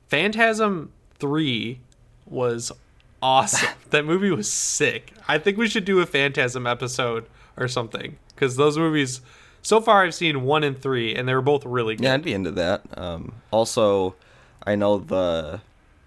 Phantasm 0.09 0.91
Three, 1.19 1.79
was 2.25 2.73
awesome. 3.21 3.69
that 3.89 4.05
movie 4.05 4.31
was 4.31 4.51
sick. 4.51 5.13
I 5.27 5.37
think 5.37 5.57
we 5.57 5.67
should 5.67 5.85
do 5.85 5.99
a 5.99 6.05
Phantasm 6.05 6.67
episode 6.67 7.25
or 7.57 7.67
something 7.67 8.17
because 8.29 8.55
those 8.55 8.77
movies. 8.77 9.21
So 9.61 9.81
far, 9.81 10.03
I've 10.03 10.13
seen 10.13 10.43
one 10.43 10.63
and 10.63 10.79
three, 10.79 11.15
and 11.15 11.27
they 11.27 11.33
were 11.33 11.41
both 11.41 11.65
really 11.65 11.95
good. 11.95 12.03
Yeah, 12.03 12.13
I'd 12.13 12.23
be 12.23 12.33
into 12.33 12.51
that. 12.51 12.83
Um, 12.95 13.33
also, 13.49 14.15
I 14.63 14.75
know 14.75 14.99
the 14.99 15.59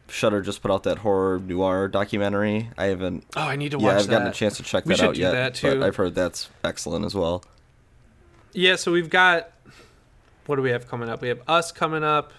Shudder 0.08 0.40
just 0.42 0.62
put 0.62 0.70
out 0.70 0.84
that 0.84 0.98
horror 0.98 1.40
noir 1.40 1.88
documentary. 1.88 2.70
I 2.78 2.84
haven't. 2.86 3.24
Oh, 3.36 3.40
I 3.42 3.56
need 3.56 3.72
to 3.72 3.78
yeah, 3.78 3.84
watch 3.84 3.96
I've 3.96 4.06
that. 4.06 4.10
gotten 4.12 4.28
a 4.28 4.32
chance 4.32 4.56
to 4.58 4.62
check 4.62 4.84
We 4.86 4.90
that 4.90 4.98
should 4.98 5.08
out 5.08 5.14
do 5.16 5.20
yet, 5.20 5.32
that, 5.32 5.54
too. 5.54 5.78
but 5.78 5.82
I've 5.86 5.96
heard 5.96 6.14
that's 6.14 6.48
excellent 6.62 7.04
as 7.04 7.14
well. 7.16 7.42
Yeah, 8.52 8.76
so 8.76 8.92
we've 8.92 9.10
got 9.10 9.50
what 10.46 10.56
do 10.56 10.62
we 10.62 10.70
have 10.70 10.88
coming 10.88 11.08
up? 11.10 11.20
We 11.20 11.28
have 11.28 11.42
us 11.46 11.70
coming 11.72 12.02
up. 12.02 12.32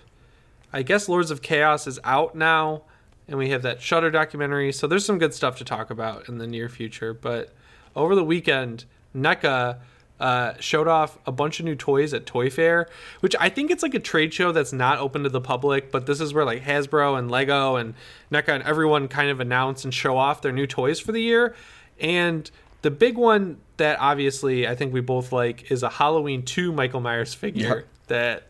I 0.74 0.82
guess 0.82 1.08
Lords 1.08 1.30
of 1.32 1.42
Chaos 1.44 1.86
is 1.86 2.00
out 2.04 2.34
now, 2.34 2.84
and 3.30 3.38
we 3.38 3.50
have 3.52 3.62
that 3.62 3.82
Shudder 3.82 4.12
documentary. 4.12 4.72
So 4.72 4.88
there's 4.88 5.06
some 5.06 5.18
good 5.20 5.34
stuff 5.34 5.58
to 5.58 5.64
talk 5.64 5.90
about 5.90 6.28
in 6.28 6.38
the 6.38 6.48
near 6.48 6.68
future. 6.70 7.14
But 7.14 7.54
over 7.96 8.16
the 8.16 8.24
weekend, 8.24 8.86
NECA 9.16 9.78
uh, 10.20 10.54
showed 10.60 10.88
off 10.88 11.18
a 11.26 11.32
bunch 11.32 11.60
of 11.60 11.66
new 11.66 11.76
toys 11.76 12.14
at 12.14 12.26
Toy 12.26 12.50
Fair, 12.50 12.88
which 13.22 13.36
I 13.40 13.48
think 13.50 13.72
it's 13.72 13.84
like 13.84 13.94
a 13.94 14.00
trade 14.00 14.34
show 14.34 14.52
that's 14.52 14.74
not 14.74 15.00
open 15.00 15.24
to 15.24 15.30
the 15.30 15.40
public. 15.42 15.92
But 15.92 16.06
this 16.06 16.20
is 16.20 16.34
where 16.34 16.44
like 16.44 16.64
Hasbro 16.64 17.18
and 17.18 17.32
Lego 17.32 17.76
and 17.78 17.94
NECA 18.32 18.50
and 18.50 18.64
everyone 18.64 19.08
kind 19.08 19.30
of 19.30 19.40
announce 19.40 19.84
and 19.86 19.94
show 19.94 20.18
off 20.18 20.42
their 20.42 20.52
new 20.52 20.68
toys 20.68 21.00
for 21.00 21.12
the 21.14 21.22
year. 21.22 21.56
And 22.02 22.50
the 22.82 22.92
big 22.92 23.18
one 23.18 23.58
that 23.78 23.98
obviously 24.00 24.68
I 24.68 24.76
think 24.76 24.94
we 24.94 25.00
both 25.02 25.32
like 25.32 25.72
is 25.72 25.84
a 25.84 25.90
Halloween 25.90 26.44
2 26.44 26.72
Michael 26.74 27.00
Myers 27.02 27.34
figure 27.34 27.68
Yep. 27.78 27.88
that 28.08 28.44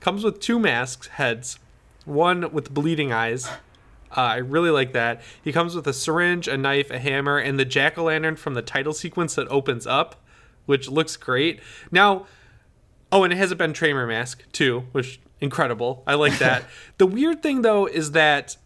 comes 0.00 0.22
with 0.24 0.40
two 0.40 0.58
masks 0.58 1.06
heads, 1.08 1.58
one 2.06 2.50
with 2.52 2.72
bleeding 2.72 3.12
eyes. 3.12 3.48
Uh, 4.16 4.20
I 4.20 4.36
really 4.36 4.70
like 4.70 4.92
that. 4.92 5.22
He 5.42 5.52
comes 5.52 5.74
with 5.74 5.86
a 5.86 5.92
syringe, 5.92 6.46
a 6.46 6.56
knife, 6.56 6.90
a 6.90 6.98
hammer, 6.98 7.38
and 7.38 7.58
the 7.58 7.64
jack 7.64 7.98
o' 7.98 8.04
lantern 8.04 8.36
from 8.36 8.54
the 8.54 8.62
title 8.62 8.92
sequence 8.92 9.34
that 9.34 9.48
opens 9.48 9.86
up, 9.86 10.16
which 10.66 10.88
looks 10.88 11.16
great. 11.16 11.60
Now, 11.90 12.26
oh, 13.10 13.24
and 13.24 13.32
it 13.32 13.36
has 13.36 13.50
a 13.50 13.56
Ben 13.56 13.72
Tramer 13.72 14.06
mask 14.06 14.44
too, 14.52 14.84
which 14.92 15.20
incredible. 15.40 16.02
I 16.06 16.14
like 16.14 16.38
that. 16.38 16.64
the 16.98 17.06
weird 17.06 17.42
thing 17.42 17.62
though 17.62 17.86
is 17.86 18.12
that 18.12 18.56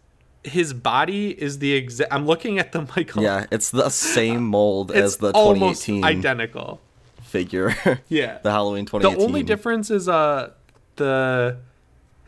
his 0.43 0.73
body 0.73 1.31
is 1.31 1.59
the 1.59 1.73
exact. 1.73 2.13
I'm 2.13 2.25
looking 2.25 2.59
at 2.59 2.71
the 2.71 2.81
Michael. 2.95 3.23
Yeah, 3.23 3.45
it's 3.51 3.71
the 3.71 3.89
same 3.89 4.45
mold 4.47 4.91
it's 4.91 4.99
as 4.99 5.17
the 5.17 5.31
almost 5.31 5.85
2018 5.85 6.03
identical. 6.03 6.79
figure. 7.23 7.75
Yeah. 8.07 8.37
the 8.43 8.51
Halloween 8.51 8.85
2018. 8.85 9.17
The 9.17 9.23
only 9.25 9.43
difference 9.43 9.89
is 9.91 10.07
uh 10.07 10.51
the 10.95 11.57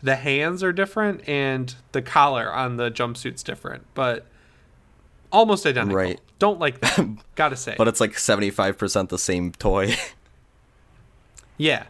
the 0.03 0.15
hands 0.15 0.63
are 0.63 0.71
different 0.73 1.27
and 1.27 1.73
the 1.91 2.01
collar 2.01 2.51
on 2.51 2.77
the 2.77 2.89
jumpsuit's 2.89 3.43
different, 3.43 3.85
but 3.93 4.25
almost 5.31 5.65
identical. 5.65 5.97
Right. 5.97 6.19
Don't 6.39 6.59
like 6.59 6.79
that. 6.81 7.07
Gotta 7.35 7.55
say. 7.55 7.75
But 7.77 7.87
it's 7.87 7.99
like 7.99 8.13
75% 8.13 9.09
the 9.09 9.19
same 9.19 9.51
toy. 9.51 9.95
yeah, 11.57 11.85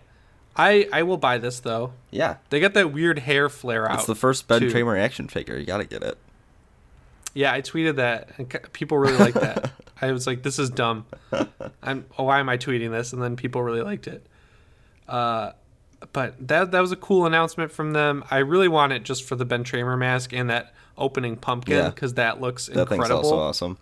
I 0.55 0.87
I 0.91 1.03
will 1.03 1.17
buy 1.17 1.37
this 1.37 1.59
though. 1.59 1.93
yeah. 2.11 2.37
They 2.49 2.59
got 2.59 2.73
that 2.73 2.91
weird 2.91 3.19
hair 3.19 3.49
flare 3.49 3.89
out. 3.89 3.99
It's 3.99 4.07
the 4.07 4.15
first 4.15 4.47
Ben 4.47 4.61
too. 4.61 4.69
Tramer 4.69 4.99
action 4.99 5.27
figure. 5.27 5.57
You 5.57 5.65
gotta 5.65 5.85
get 5.85 6.03
it. 6.03 6.17
Yeah, 7.33 7.53
I 7.53 7.61
tweeted 7.61 7.95
that, 7.95 8.29
and 8.37 8.73
people 8.73 8.97
really 8.97 9.17
liked 9.17 9.39
that. 9.39 9.71
I 10.01 10.11
was 10.11 10.27
like, 10.27 10.43
"This 10.43 10.59
is 10.59 10.69
dumb." 10.69 11.05
I'm. 11.81 12.05
Oh, 12.17 12.25
why 12.25 12.41
am 12.41 12.49
I 12.49 12.57
tweeting 12.57 12.91
this? 12.91 13.13
And 13.13 13.21
then 13.21 13.37
people 13.37 13.63
really 13.63 13.81
liked 13.81 14.07
it. 14.07 14.25
Uh, 15.07 15.51
but 16.13 16.35
that 16.47 16.71
that 16.71 16.79
was 16.81 16.91
a 16.91 16.95
cool 16.95 17.25
announcement 17.25 17.71
from 17.71 17.91
them. 17.93 18.23
I 18.31 18.37
really 18.39 18.67
want 18.67 18.93
it 18.93 19.03
just 19.03 19.23
for 19.23 19.35
the 19.35 19.45
Ben 19.45 19.63
Tramer 19.63 19.97
mask 19.97 20.33
and 20.33 20.49
that 20.49 20.73
opening 20.97 21.35
pumpkin 21.37 21.75
Yeah. 21.77 21.89
because 21.89 22.15
that 22.15 22.41
looks 22.41 22.67
That 22.67 22.73
thing's 22.89 22.91
incredible. 22.91 23.17
also 23.33 23.37
awesome. 23.39 23.77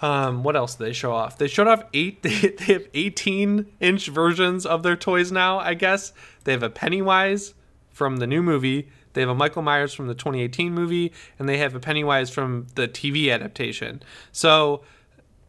Um, 0.00 0.42
what 0.42 0.56
else 0.56 0.74
did 0.74 0.84
they 0.84 0.92
show 0.92 1.12
off? 1.12 1.38
They 1.38 1.46
showed 1.46 1.68
off 1.68 1.84
eight. 1.92 2.22
They, 2.22 2.38
they 2.58 2.72
have 2.72 2.86
18 2.92 3.66
inch 3.80 4.08
versions 4.08 4.66
of 4.66 4.82
their 4.82 4.96
toys 4.96 5.30
now. 5.30 5.58
I 5.58 5.74
guess 5.74 6.12
they 6.44 6.52
have 6.52 6.62
a 6.62 6.70
Pennywise 6.70 7.54
from 7.90 8.16
the 8.16 8.26
new 8.26 8.42
movie. 8.42 8.88
They 9.12 9.20
have 9.20 9.30
a 9.30 9.34
Michael 9.34 9.62
Myers 9.62 9.92
from 9.94 10.08
the 10.08 10.14
2018 10.14 10.72
movie, 10.72 11.12
and 11.38 11.48
they 11.48 11.58
have 11.58 11.74
a 11.74 11.80
Pennywise 11.80 12.30
from 12.30 12.66
the 12.74 12.88
TV 12.88 13.30
adaptation. 13.32 14.02
So 14.32 14.82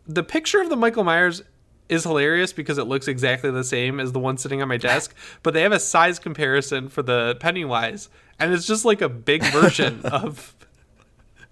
the 0.05 0.22
picture 0.24 0.60
of 0.62 0.69
the 0.69 0.75
Michael 0.75 1.05
Myers 1.05 1.41
is 1.90 2.04
hilarious 2.04 2.54
because 2.54 2.78
it 2.78 2.86
looks 2.86 3.08
exactly 3.08 3.52
the 3.52 3.63
same 3.63 4.00
as 4.00 4.12
the 4.12 4.20
one 4.20 4.38
sitting 4.38 4.62
on 4.62 4.68
my 4.68 4.78
desk, 4.78 5.16
but 5.44 5.54
they 5.54 5.62
have 5.62 5.72
a 5.72 5.80
size 5.80 6.20
comparison 6.20 6.90
for 6.90 7.02
the 7.04 7.36
Pennywise, 7.40 8.10
and 8.40 8.54
it's 8.54 8.66
just 8.66 8.86
like 8.86 9.02
a 9.02 9.10
big 9.10 9.44
version 9.46 10.02
of 10.06 10.56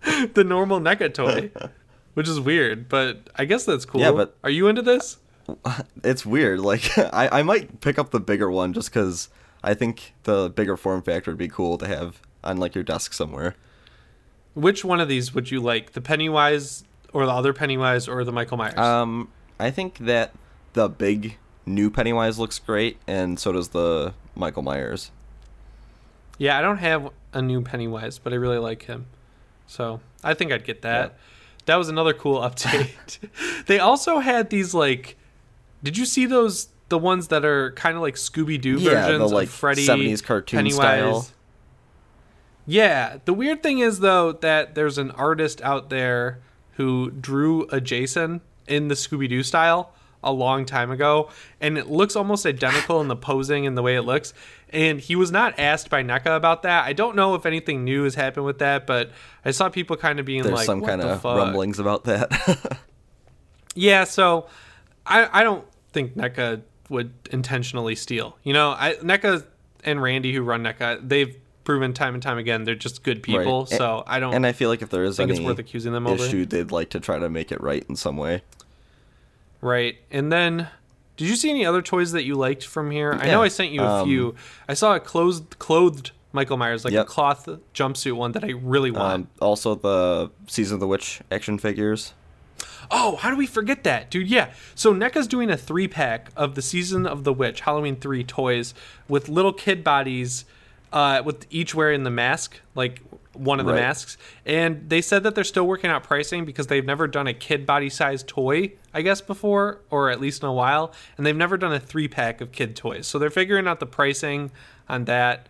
the 0.34 0.44
normal 0.44 0.80
NECA 0.80 1.14
toy, 1.14 1.52
which 2.14 2.28
is 2.28 2.40
weird, 2.40 2.90
but 2.90 3.30
I 3.36 3.46
guess 3.46 3.66
that's 3.66 3.86
cool. 3.86 4.02
Yeah, 4.02 4.12
but- 4.12 4.36
are 4.44 4.50
you 4.50 4.68
into 4.68 4.82
this? 4.82 5.18
It's 6.04 6.26
weird. 6.26 6.60
Like, 6.60 6.98
I, 6.98 7.40
I 7.40 7.44
might 7.44 7.82
pick 7.82 8.00
up 8.00 8.12
the 8.12 8.20
bigger 8.20 8.50
one 8.50 8.74
just 8.74 8.90
because 8.90 9.28
I 9.64 9.74
think 9.74 10.14
the 10.24 10.50
bigger 10.50 10.78
form 10.78 11.02
factor 11.02 11.32
would 11.32 11.38
be 11.38 11.50
cool 11.50 11.78
to 11.80 11.88
have 11.88 12.22
on 12.44 12.58
like 12.58 12.74
your 12.74 12.84
desk 12.84 13.14
somewhere. 13.14 13.56
Which 14.54 14.84
one 14.86 15.00
of 15.00 15.08
these 15.08 15.34
would 15.34 15.52
you 15.52 15.60
like, 15.60 15.92
the 15.94 16.02
Pennywise 16.02 16.84
or 17.14 17.26
the 17.26 17.32
other 17.32 17.54
Pennywise 17.54 18.08
or 18.08 18.24
the 18.24 18.32
Michael 18.32 18.58
Myers? 18.58 18.78
Um, 18.78 19.30
I 19.62 19.72
think 19.72 20.00
that 20.00 20.34
the 20.74 20.90
big 20.90 21.38
new 21.66 21.90
Pennywise 21.90 22.40
looks 22.40 22.60
great, 22.60 22.98
and 23.08 23.40
so 23.40 23.52
does 23.52 23.70
the 23.70 24.14
Michael 24.36 24.64
Myers. 24.64 25.12
Yeah, 26.38 26.58
I 26.58 26.62
don't 26.62 26.78
have 26.78 27.12
a 27.34 27.42
new 27.42 27.62
Pennywise, 27.62 28.18
but 28.18 28.34
I 28.34 28.38
really 28.38 28.58
like 28.58 28.84
him. 28.84 29.06
So 29.68 30.02
I 30.24 30.34
think 30.34 30.52
I'd 30.52 30.66
get 30.66 30.82
that. 30.82 31.18
That 31.66 31.76
was 31.76 31.90
another 31.90 32.14
cool 32.14 32.40
update. 32.42 32.96
they 33.68 33.80
also 33.80 34.20
had 34.20 34.50
these 34.50 34.74
like 34.74 35.18
did 35.84 35.98
you 35.98 36.06
see 36.06 36.26
those 36.26 36.70
the 36.90 36.98
ones 36.98 37.30
that 37.30 37.46
are 37.46 37.72
kind 37.72 37.96
of 37.96 38.02
like 38.02 38.16
Scooby 38.16 38.60
Doo 38.60 38.78
Yeah, 38.78 38.90
the, 38.90 38.96
versions 38.96 39.32
like, 39.32 39.48
of 39.48 39.54
Freddy 39.54 39.88
70s 39.88 40.24
cartoon 40.24 40.70
style. 40.72 41.28
Yeah. 42.66 43.18
The 43.24 43.34
weird 43.34 43.64
thing 43.64 43.80
is 43.80 44.00
though 44.00 44.34
that 44.34 44.76
there's 44.76 44.98
an 44.98 45.12
artist 45.12 45.62
out 45.62 45.90
there 45.90 46.40
who 46.74 47.12
drew 47.12 47.66
a 47.70 47.80
Jason 47.80 48.42
in 48.68 48.88
the 48.88 48.96
Scooby 48.96 49.30
Doo 49.30 49.44
style 49.44 49.94
a 50.24 50.32
long 50.32 50.66
time 50.66 50.92
ago, 50.92 51.30
and 51.60 51.78
it 51.78 51.88
looks 51.88 52.16
almost 52.16 52.46
identical 52.46 53.02
in 53.02 53.08
the 53.08 53.16
posing 53.16 53.66
and 53.66 53.76
the 53.76 53.82
way 53.82 53.96
it 53.96 54.04
looks. 54.04 54.34
And 54.70 55.00
he 55.00 55.16
was 55.16 55.32
not 55.32 55.60
asked 55.60 55.90
by 55.90 56.04
NECA 56.04 56.38
about 56.38 56.62
that. 56.64 56.86
I 56.86 56.94
don't 56.94 57.16
know 57.16 57.36
if 57.36 57.46
anything 57.46 57.84
new 57.84 58.04
has 58.04 58.16
happened 58.16 58.46
with 58.46 58.60
that, 58.60 58.86
but 58.86 59.12
I 59.44 59.52
saw 59.52 59.70
people 59.70 59.98
kind 59.98 60.20
of 60.20 60.26
being 60.26 60.44
There's 60.44 60.56
like, 60.56 60.66
some 60.66 60.82
kind 60.82 61.02
of 61.02 61.22
fuck?" 61.22 61.38
rumblings 61.38 61.80
about 61.80 62.04
that. 62.06 62.80
Yeah, 63.76 64.04
so 64.04 64.48
I 65.06 65.30
I 65.42 65.44
don't 65.44 65.66
think 65.94 66.16
NECA 66.16 66.62
would 66.90 67.14
intentionally 67.32 67.96
steal. 67.96 68.38
You 68.44 68.54
know, 68.54 68.72
I 68.72 68.96
NECA 68.96 69.46
and 69.84 70.02
Randy 70.02 70.34
who 70.34 70.42
run 70.42 70.64
NECA, 70.64 71.08
they've 71.08 71.38
proven 71.64 71.94
time 71.94 72.14
and 72.14 72.24
time 72.24 72.38
again 72.38 72.64
they're 72.64 72.76
just 72.76 73.04
good 73.04 73.22
people. 73.22 73.62
Right. 73.62 73.78
So 73.78 74.04
I 74.08 74.20
don't 74.20 74.34
and 74.34 74.46
I 74.46 74.52
feel 74.52 74.70
like 74.70 74.82
if 74.82 74.90
there 74.90 75.04
is 75.04 75.18
think 75.18 75.30
any 75.30 75.40
it's 75.40 75.46
worth 75.46 75.60
accusing 75.60 75.94
them 75.94 76.08
over. 76.08 76.24
issue, 76.24 76.46
they'd 76.46 76.72
like 76.72 76.90
to 76.92 77.00
try 77.00 77.20
to 77.20 77.30
make 77.30 77.52
it 77.52 77.62
right 77.62 77.86
in 77.88 77.96
some 77.96 78.18
way. 78.18 78.42
Right. 79.62 79.98
And 80.10 80.32
then 80.32 80.70
did 81.18 81.30
you 81.30 81.36
see 81.36 81.50
any 81.50 81.66
other 81.66 81.82
toys 81.82 82.14
that 82.14 82.24
you 82.24 82.36
liked 82.36 82.66
from 82.66 82.90
here? 82.90 83.14
I 83.14 83.28
know 83.28 83.44
I 83.44 83.48
sent 83.48 83.72
you 83.72 83.82
a 83.82 84.02
um, 84.02 84.08
few. 84.08 84.36
I 84.68 84.74
saw 84.74 84.96
a 84.96 85.00
clothed 85.00 85.60
clothed 85.60 86.12
Michael 86.34 86.58
Myers, 86.58 86.86
like 86.86 86.94
Yep. 86.94 87.06
a 87.06 87.10
cloth 87.10 87.50
jumpsuit 87.74 88.14
one 88.14 88.32
that 88.32 88.44
I 88.44 88.52
really 88.52 88.92
want. 88.92 89.14
Um, 89.14 89.28
also, 89.40 89.76
the 89.76 90.32
Season 90.48 90.76
of 90.76 90.80
the 90.80 90.88
Witch 90.88 91.22
action 91.30 91.58
figures. 91.58 92.14
Oh, 92.90 93.18
how 93.18 93.30
do 93.30 93.36
we 93.36 93.46
forget 93.46 93.84
that, 93.84 94.10
dude? 94.10 94.28
Yeah. 94.28 94.52
So 94.76 94.94
NECA's 94.94 95.28
doing 95.28 95.50
a 95.50 95.58
three 95.58 95.88
pack 95.88 96.30
of 96.36 96.56
the 96.56 96.62
Season 96.62 97.06
of 97.06 97.24
the 97.24 97.34
Witch 97.34 97.62
Halloween 97.62 97.96
three 97.96 98.24
toys 98.24 98.74
with 99.08 99.30
little 99.30 99.54
kid 99.54 99.84
bodies, 99.84 100.46
uh, 100.94 101.22
with 101.24 101.46
each 101.50 101.74
wearing 101.76 102.04
the 102.04 102.10
mask, 102.10 102.60
like 102.76 103.02
one 103.34 103.60
of 103.62 103.66
the 103.66 103.72
Right. 103.74 103.80
masks. 103.82 104.18
And 104.46 104.90
they 104.90 105.02
said 105.02 105.24
that 105.24 105.36
they're 105.36 105.44
still 105.46 105.66
working 105.66 105.90
out 105.90 106.04
pricing 106.04 106.44
because 106.44 106.68
they've 106.68 106.86
never 106.86 107.08
done 107.08 107.28
a 107.28 107.34
kid 107.34 107.66
body 107.66 107.90
size 107.90 108.24
toy, 108.24 108.74
I 108.94 109.02
guess, 109.02 109.22
before, 109.22 109.80
or 109.90 110.10
at 110.10 110.20
least 110.20 110.44
in 110.44 110.50
a 110.50 110.54
while. 110.54 110.92
And 111.18 111.26
they've 111.26 111.36
never 111.36 111.56
done 111.58 111.72
a 111.74 111.80
three 111.80 112.10
pack 112.10 112.42
of 112.42 112.52
kid 112.52 112.76
toys. 112.76 113.08
So 113.08 113.18
they're 113.20 113.30
figuring 113.30 113.68
out 113.68 113.80
the 113.80 113.86
pricing 113.86 114.52
on 114.90 115.06
that. 115.06 115.48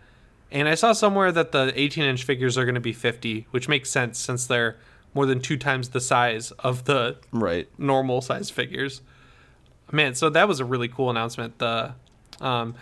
And 0.52 0.68
I 0.68 0.74
saw 0.76 0.92
somewhere 0.92 1.32
that 1.32 1.50
the 1.50 1.72
18 1.74 2.04
inch 2.04 2.22
figures 2.24 2.56
are 2.56 2.64
going 2.64 2.74
to 2.76 2.80
be 2.80 2.92
50, 2.92 3.46
which 3.50 3.68
makes 3.68 3.90
sense 3.90 4.18
since 4.18 4.46
they're 4.46 4.76
more 5.14 5.26
than 5.26 5.40
two 5.40 5.56
times 5.56 5.88
the 5.88 6.00
size 6.00 6.52
of 6.60 6.84
the 6.84 7.16
Right. 7.32 7.68
normal 7.78 8.20
size 8.20 8.48
figures. 8.48 9.00
Man, 9.90 10.14
so 10.14 10.30
that 10.30 10.46
was 10.46 10.60
a 10.60 10.64
really 10.64 10.88
cool 10.88 11.10
announcement. 11.10 11.58
The 11.58 11.94
um, 12.40 12.74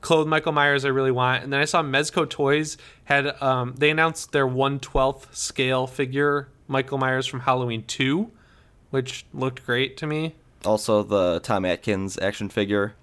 clothed 0.00 0.28
Michael 0.28 0.52
Myers 0.52 0.84
I 0.84 0.88
really 0.88 1.10
want, 1.10 1.44
and 1.44 1.52
then 1.52 1.60
I 1.60 1.64
saw 1.64 1.82
Mezco 1.82 2.28
Toys 2.28 2.76
had 3.04 3.40
um, 3.42 3.74
they 3.78 3.90
announced 3.90 4.32
their 4.32 4.46
one 4.46 4.78
twelfth 4.80 5.36
scale 5.36 5.86
figure 5.86 6.48
Michael 6.66 6.98
Myers 6.98 7.26
from 7.26 7.40
Halloween 7.40 7.84
two, 7.86 8.30
which 8.90 9.26
looked 9.32 9.64
great 9.66 9.96
to 9.98 10.06
me. 10.06 10.34
Also, 10.64 11.02
the 11.02 11.40
Tom 11.40 11.64
Atkins 11.64 12.18
action 12.18 12.48
figure. 12.48 12.94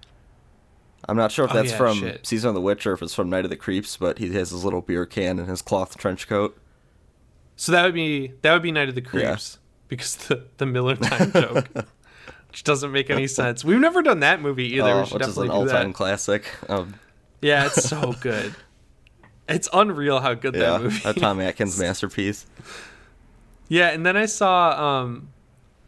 I'm 1.08 1.16
not 1.16 1.30
sure 1.30 1.44
if 1.44 1.52
Oh, 1.52 1.54
that's 1.54 1.70
yeah, 1.70 1.78
from 1.78 1.98
shit. 2.00 2.26
Season 2.26 2.48
of 2.48 2.54
the 2.54 2.60
Witch 2.60 2.86
or 2.86 2.92
if 2.92 3.00
it's 3.02 3.14
from 3.14 3.30
Night 3.30 3.44
of 3.44 3.50
the 3.50 3.56
Creeps, 3.56 3.96
but 3.96 4.18
he 4.18 4.32
has 4.34 4.50
his 4.50 4.64
little 4.64 4.82
beer 4.82 5.06
can 5.06 5.38
and 5.38 5.48
his 5.48 5.62
cloth 5.62 5.96
trench 5.96 6.26
coat. 6.28 6.58
So 7.54 7.72
that 7.72 7.84
would 7.84 7.94
be 7.94 8.32
that 8.42 8.52
would 8.52 8.62
be 8.62 8.72
Night 8.72 8.88
of 8.88 8.94
the 8.94 9.00
Creeps 9.02 9.58
because 9.88 10.16
the 10.16 10.46
the 10.56 10.66
Miller 10.66 10.96
Time 10.96 11.32
joke, 11.32 11.68
which 12.56 12.64
doesn't 12.64 12.90
make 12.90 13.10
any 13.10 13.26
sense. 13.26 13.62
We've 13.66 13.78
never 13.78 14.00
done 14.00 14.20
that 14.20 14.40
movie 14.40 14.76
either. 14.76 14.88
Oh, 14.88 15.00
we 15.00 15.06
should 15.08 15.18
which 15.20 15.28
is 15.28 15.36
an 15.36 15.50
all-time 15.50 15.92
classic. 15.92 16.46
Um, 16.70 16.94
Yeah, 17.42 17.66
it's 17.66 17.86
so 17.86 18.12
good. 18.22 18.54
It's 19.46 19.68
unreal 19.74 20.20
how 20.20 20.32
good 20.32 20.54
yeah, 20.54 20.60
that 20.70 20.82
movie. 20.82 20.96
Is. 20.96 21.04
A 21.04 21.12
Tom 21.12 21.38
Atkins 21.38 21.78
masterpiece. 21.78 22.46
Yeah, 23.68 23.88
and 23.90 24.06
then 24.06 24.16
I 24.16 24.24
saw 24.24 25.02
um 25.02 25.28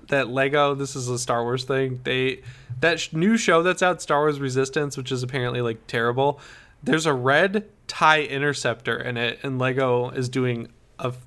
that 0.08 0.28
Lego. 0.28 0.74
This 0.74 0.94
is 0.94 1.08
a 1.08 1.18
Star 1.18 1.42
Wars 1.42 1.64
thing. 1.64 2.00
They 2.04 2.42
that 2.80 3.00
sh- 3.00 3.14
new 3.14 3.38
show 3.38 3.62
that's 3.62 3.82
out, 3.82 4.02
Star 4.02 4.18
Wars 4.20 4.38
Resistance, 4.38 4.98
which 4.98 5.10
is 5.10 5.22
apparently 5.22 5.62
like 5.62 5.86
terrible. 5.86 6.38
There's 6.82 7.06
a 7.06 7.14
red 7.14 7.64
tie 7.86 8.20
interceptor 8.24 8.98
in 9.00 9.16
it, 9.16 9.38
and 9.42 9.58
Lego 9.58 10.10
is 10.10 10.28
doing 10.28 10.68
a 10.98 11.06
f- 11.06 11.26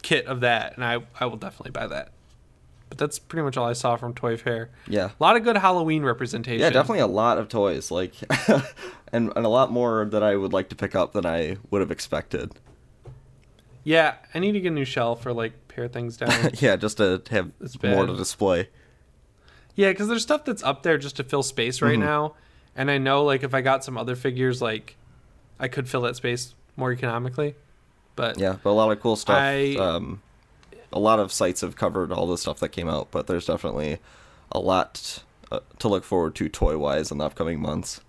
kit 0.00 0.24
of 0.24 0.40
that, 0.40 0.76
and 0.76 0.82
I 0.84 1.00
I 1.20 1.26
will 1.26 1.36
definitely 1.36 1.72
buy 1.72 1.88
that. 1.88 2.08
But 2.88 2.98
that's 2.98 3.18
pretty 3.18 3.42
much 3.44 3.56
all 3.56 3.66
I 3.68 3.74
saw 3.74 3.96
from 3.96 4.14
Toy 4.14 4.36
Fair. 4.36 4.70
Yeah. 4.86 5.10
A 5.18 5.22
lot 5.22 5.36
of 5.36 5.44
good 5.44 5.56
Halloween 5.58 6.02
representation. 6.04 6.60
Yeah, 6.60 6.70
definitely 6.70 7.00
a 7.00 7.06
lot 7.06 7.36
of 7.38 7.48
toys, 7.48 7.90
like, 7.90 8.14
and 9.12 9.30
and 9.36 9.44
a 9.46 9.48
lot 9.48 9.70
more 9.70 10.06
that 10.06 10.22
I 10.22 10.36
would 10.36 10.52
like 10.52 10.68
to 10.70 10.76
pick 10.76 10.94
up 10.94 11.12
than 11.12 11.26
I 11.26 11.58
would 11.70 11.80
have 11.82 11.90
expected. 11.90 12.52
Yeah, 13.84 14.14
I 14.34 14.38
need 14.38 14.52
to 14.52 14.60
get 14.60 14.68
a 14.68 14.74
new 14.74 14.84
shelf 14.84 15.24
or 15.26 15.32
like 15.32 15.52
pare 15.68 15.88
things 15.88 16.16
down. 16.16 16.50
yeah, 16.54 16.76
just 16.76 16.96
to 16.98 17.22
have 17.30 17.50
It's 17.60 17.80
more 17.82 18.06
to 18.06 18.16
display. 18.16 18.68
Yeah, 19.74 19.90
because 19.90 20.08
there's 20.08 20.22
stuff 20.22 20.44
that's 20.44 20.62
up 20.62 20.82
there 20.82 20.98
just 20.98 21.16
to 21.16 21.24
fill 21.24 21.42
space 21.42 21.80
right 21.80 21.96
Mhm. 21.98 22.00
now, 22.02 22.34
and 22.74 22.90
I 22.90 22.98
know 22.98 23.22
like 23.24 23.42
if 23.42 23.54
I 23.54 23.60
got 23.60 23.84
some 23.84 23.96
other 23.96 24.16
figures, 24.16 24.60
like 24.60 24.96
I 25.60 25.68
could 25.68 25.88
fill 25.88 26.02
that 26.02 26.16
space 26.16 26.54
more 26.76 26.92
economically. 26.92 27.54
But 28.16 28.38
Yeah, 28.38 28.56
but 28.62 28.70
a 28.70 28.72
lot 28.72 28.90
of 28.90 29.00
cool 29.00 29.14
stuff. 29.16 29.36
I- 29.38 29.76
Um, 29.76 30.20
a 30.92 30.98
lot 30.98 31.18
of 31.18 31.32
sites 31.32 31.60
have 31.60 31.76
covered 31.76 32.12
all 32.12 32.26
the 32.26 32.38
stuff 32.38 32.58
that 32.60 32.70
came 32.70 32.88
out, 32.88 33.10
but 33.10 33.26
there's 33.26 33.46
definitely 33.46 33.98
a 34.50 34.58
lot 34.58 35.22
uh, 35.50 35.60
to 35.78 35.88
look 35.88 36.04
forward 36.04 36.34
to 36.36 36.48
toy 36.48 36.78
wise 36.78 37.10
in 37.10 37.18
the 37.18 37.24
upcoming 37.24 37.60
months. 37.60 38.00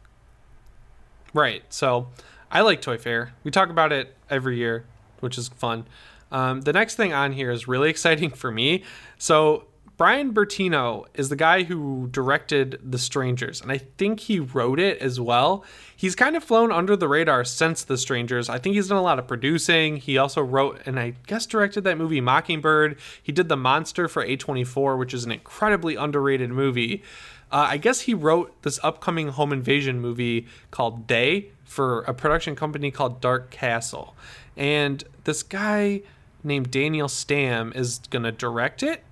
right, 1.34 1.64
so 1.70 2.08
I 2.52 2.62
like 2.62 2.82
Toy 2.82 2.98
Fair. 2.98 3.34
We 3.44 3.52
talk 3.52 3.70
about 3.70 3.92
it 3.92 4.16
every 4.30 4.58
year, 4.58 4.86
which 5.20 5.38
is 5.38 5.50
fun. 5.50 5.86
Um, 6.32 6.62
the 6.62 6.74
next 6.74 6.96
thing 6.96 7.14
on 7.14 7.32
here 7.34 7.52
is 7.52 7.68
really 7.68 7.90
exciting 7.92 8.30
for 8.30 8.52
me. 8.52 8.84
So 9.18 9.66
Bryan 10.00 10.34
Bertino 10.34 11.08
is 11.14 11.28
the 11.28 11.36
guy 11.36 11.64
who 11.64 12.08
directed 12.10 12.80
The 12.82 12.98
Strangers, 12.98 13.60
and 13.60 13.70
I 13.70 13.80
think 13.80 14.22
he 14.22 14.40
wrote 14.40 14.80
it 14.80 14.98
as 15.00 15.20
well. 15.20 15.66
He's 15.94 16.16
kind 16.16 16.38
of 16.38 16.44
flown 16.46 16.72
under 16.72 16.96
the 16.96 17.10
radar 17.10 17.44
since 17.44 17.84
The 17.84 17.98
Strangers. 17.98 18.48
I 18.48 18.60
think 18.60 18.76
he's 18.76 18.88
done 18.88 18.98
a 18.98 19.02
lot 19.02 19.20
of 19.20 19.28
producing. 19.28 19.98
He 19.98 20.18
also 20.18 20.42
wrote 20.42 20.80
and 20.86 20.98
I 20.98 21.16
guess 21.28 21.46
directed 21.46 21.84
that 21.84 21.98
movie 21.98 22.22
Mockingbird. 22.22 22.98
He 23.22 23.34
did 23.34 23.50
The 23.50 23.58
Monster 23.58 24.08
for 24.08 24.26
A24, 24.26 24.98
which 24.98 25.14
is 25.14 25.26
an 25.26 25.34
incredibly 25.34 25.98
underrated 25.98 26.50
movie. 26.50 27.04
Uh, 27.52 27.68
I 27.72 27.76
guess 27.76 28.00
he 28.02 28.14
wrote 28.14 28.62
this 28.62 28.80
upcoming 28.82 29.28
home 29.28 29.52
invasion 29.52 30.00
movie 30.00 30.48
called 30.72 31.08
Day 31.08 31.52
for 31.66 32.04
a 32.04 32.14
production 32.14 32.56
company 32.56 32.90
called 32.90 33.20
Dark 33.20 33.52
Castle. 33.52 34.16
And 34.56 35.04
this 35.26 35.44
guy 35.44 36.04
named 36.42 36.72
Daniel 36.72 37.10
Stamm 37.10 37.76
is 37.76 38.00
going 38.10 38.24
to 38.24 38.32
direct 38.32 38.82
it 38.82 39.04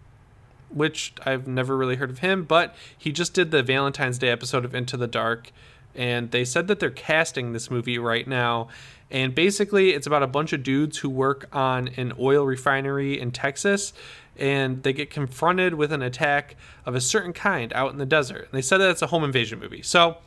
which 0.69 1.13
I've 1.25 1.47
never 1.47 1.77
really 1.77 1.95
heard 1.95 2.09
of 2.09 2.19
him, 2.19 2.43
but 2.43 2.75
he 2.97 3.11
just 3.11 3.33
did 3.33 3.51
the 3.51 3.63
Valentine's 3.63 4.17
Day 4.17 4.29
episode 4.29 4.65
of 4.65 4.75
Into 4.75 4.97
the 4.97 5.07
Dark, 5.07 5.51
and 5.95 6.31
they 6.31 6.45
said 6.45 6.67
that 6.67 6.79
they're 6.79 6.89
casting 6.89 7.53
this 7.53 7.71
movie 7.71 7.97
right 7.97 8.27
now. 8.27 8.67
And 9.09 9.33
basically, 9.33 9.91
it's 9.91 10.05
about 10.05 10.21
a 10.21 10.27
bunch 10.27 10.51
of 10.53 10.63
dudes 10.63 10.97
who 10.97 11.09
work 11.09 11.47
on 11.53 11.89
an 11.95 12.13
oil 12.19 12.45
refinery 12.45 13.19
in 13.19 13.31
Texas, 13.31 13.93
and 14.37 14.83
they 14.83 14.93
get 14.93 15.09
confronted 15.09 15.75
with 15.75 15.91
an 15.91 16.01
attack 16.01 16.55
of 16.85 16.93
a 16.93 17.01
certain 17.01 17.33
kind 17.33 17.71
out 17.73 17.91
in 17.91 17.97
the 17.97 18.05
desert. 18.05 18.43
And 18.43 18.51
they 18.51 18.61
said 18.61 18.77
that 18.79 18.89
it's 18.89 19.01
a 19.01 19.07
home 19.07 19.23
invasion 19.23 19.59
movie. 19.59 19.81
So, 19.81 20.17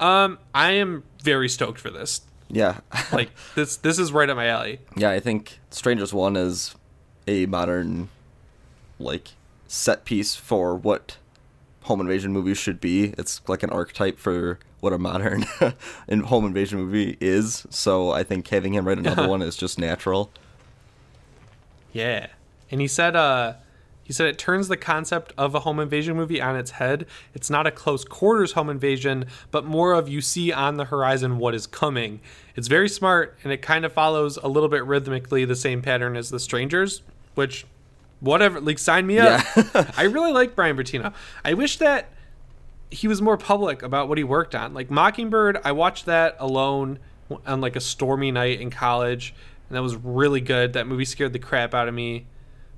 um, 0.00 0.38
I 0.54 0.72
am 0.72 1.02
very 1.22 1.48
stoked 1.48 1.80
for 1.80 1.90
this. 1.90 2.22
Yeah. 2.48 2.80
like 3.12 3.30
this, 3.54 3.76
this 3.76 3.98
is 3.98 4.12
right 4.12 4.30
up 4.30 4.36
my 4.36 4.46
alley. 4.46 4.80
Yeah, 4.96 5.10
I 5.10 5.20
think 5.20 5.58
Strangers 5.70 6.14
One 6.14 6.36
is 6.36 6.74
a 7.26 7.46
modern, 7.46 8.10
like, 8.98 9.28
set 9.74 10.04
piece 10.04 10.36
for 10.36 10.76
what 10.76 11.16
home 11.82 12.00
invasion 12.00 12.32
movies 12.32 12.56
should 12.56 12.80
be. 12.80 13.12
It's 13.18 13.42
like 13.48 13.62
an 13.62 13.70
archetype 13.70 14.18
for 14.18 14.58
what 14.80 14.92
a 14.92 14.98
modern 14.98 15.42
home 16.24 16.46
invasion 16.46 16.78
movie 16.78 17.16
is. 17.20 17.66
So 17.70 18.10
I 18.10 18.22
think 18.22 18.46
having 18.48 18.74
him 18.74 18.86
write 18.86 18.98
another 18.98 19.28
one 19.34 19.42
is 19.42 19.56
just 19.56 19.78
natural. 19.78 20.30
Yeah. 21.92 22.28
And 22.70 22.80
he 22.80 22.86
said 22.86 23.16
uh 23.16 23.54
he 24.04 24.12
said 24.12 24.26
it 24.26 24.38
turns 24.38 24.68
the 24.68 24.76
concept 24.76 25.32
of 25.38 25.54
a 25.54 25.60
home 25.60 25.80
invasion 25.80 26.14
movie 26.14 26.40
on 26.40 26.56
its 26.56 26.72
head. 26.72 27.06
It's 27.32 27.48
not 27.48 27.66
a 27.66 27.70
close 27.70 28.04
quarters 28.04 28.52
home 28.52 28.68
invasion, 28.68 29.26
but 29.50 29.64
more 29.64 29.94
of 29.94 30.08
you 30.08 30.20
see 30.20 30.52
on 30.52 30.76
the 30.76 30.84
horizon 30.84 31.38
what 31.38 31.54
is 31.54 31.66
coming. 31.66 32.20
It's 32.54 32.68
very 32.68 32.88
smart 32.88 33.36
and 33.42 33.52
it 33.52 33.62
kind 33.62 33.84
of 33.84 33.92
follows 33.92 34.36
a 34.42 34.48
little 34.48 34.68
bit 34.68 34.84
rhythmically 34.84 35.46
the 35.46 35.56
same 35.56 35.80
pattern 35.80 36.16
as 36.16 36.28
The 36.28 36.38
Strangers, 36.38 37.00
which 37.34 37.64
whatever, 38.24 38.60
like 38.60 38.78
sign 38.78 39.06
me 39.06 39.18
up. 39.18 39.44
Yeah. 39.56 39.92
I 39.96 40.04
really 40.04 40.32
like 40.32 40.56
Bryan 40.56 40.76
Bertino. 40.76 41.12
I 41.44 41.54
wish 41.54 41.78
that 41.78 42.08
he 42.90 43.08
was 43.08 43.20
more 43.20 43.36
public 43.36 43.82
about 43.82 44.08
what 44.08 44.18
he 44.18 44.24
worked 44.24 44.54
on. 44.54 44.74
Like 44.74 44.90
Mockingbird, 44.90 45.58
I 45.64 45.72
watched 45.72 46.06
that 46.06 46.36
alone 46.38 46.98
on 47.46 47.60
like 47.60 47.76
a 47.76 47.80
stormy 47.80 48.30
night 48.30 48.60
in 48.60 48.70
college, 48.70 49.34
and 49.68 49.76
that 49.76 49.82
was 49.82 49.96
really 49.96 50.40
good. 50.40 50.72
That 50.72 50.86
movie 50.86 51.04
scared 51.04 51.32
the 51.32 51.38
crap 51.38 51.74
out 51.74 51.88
of 51.88 51.94
me. 51.94 52.26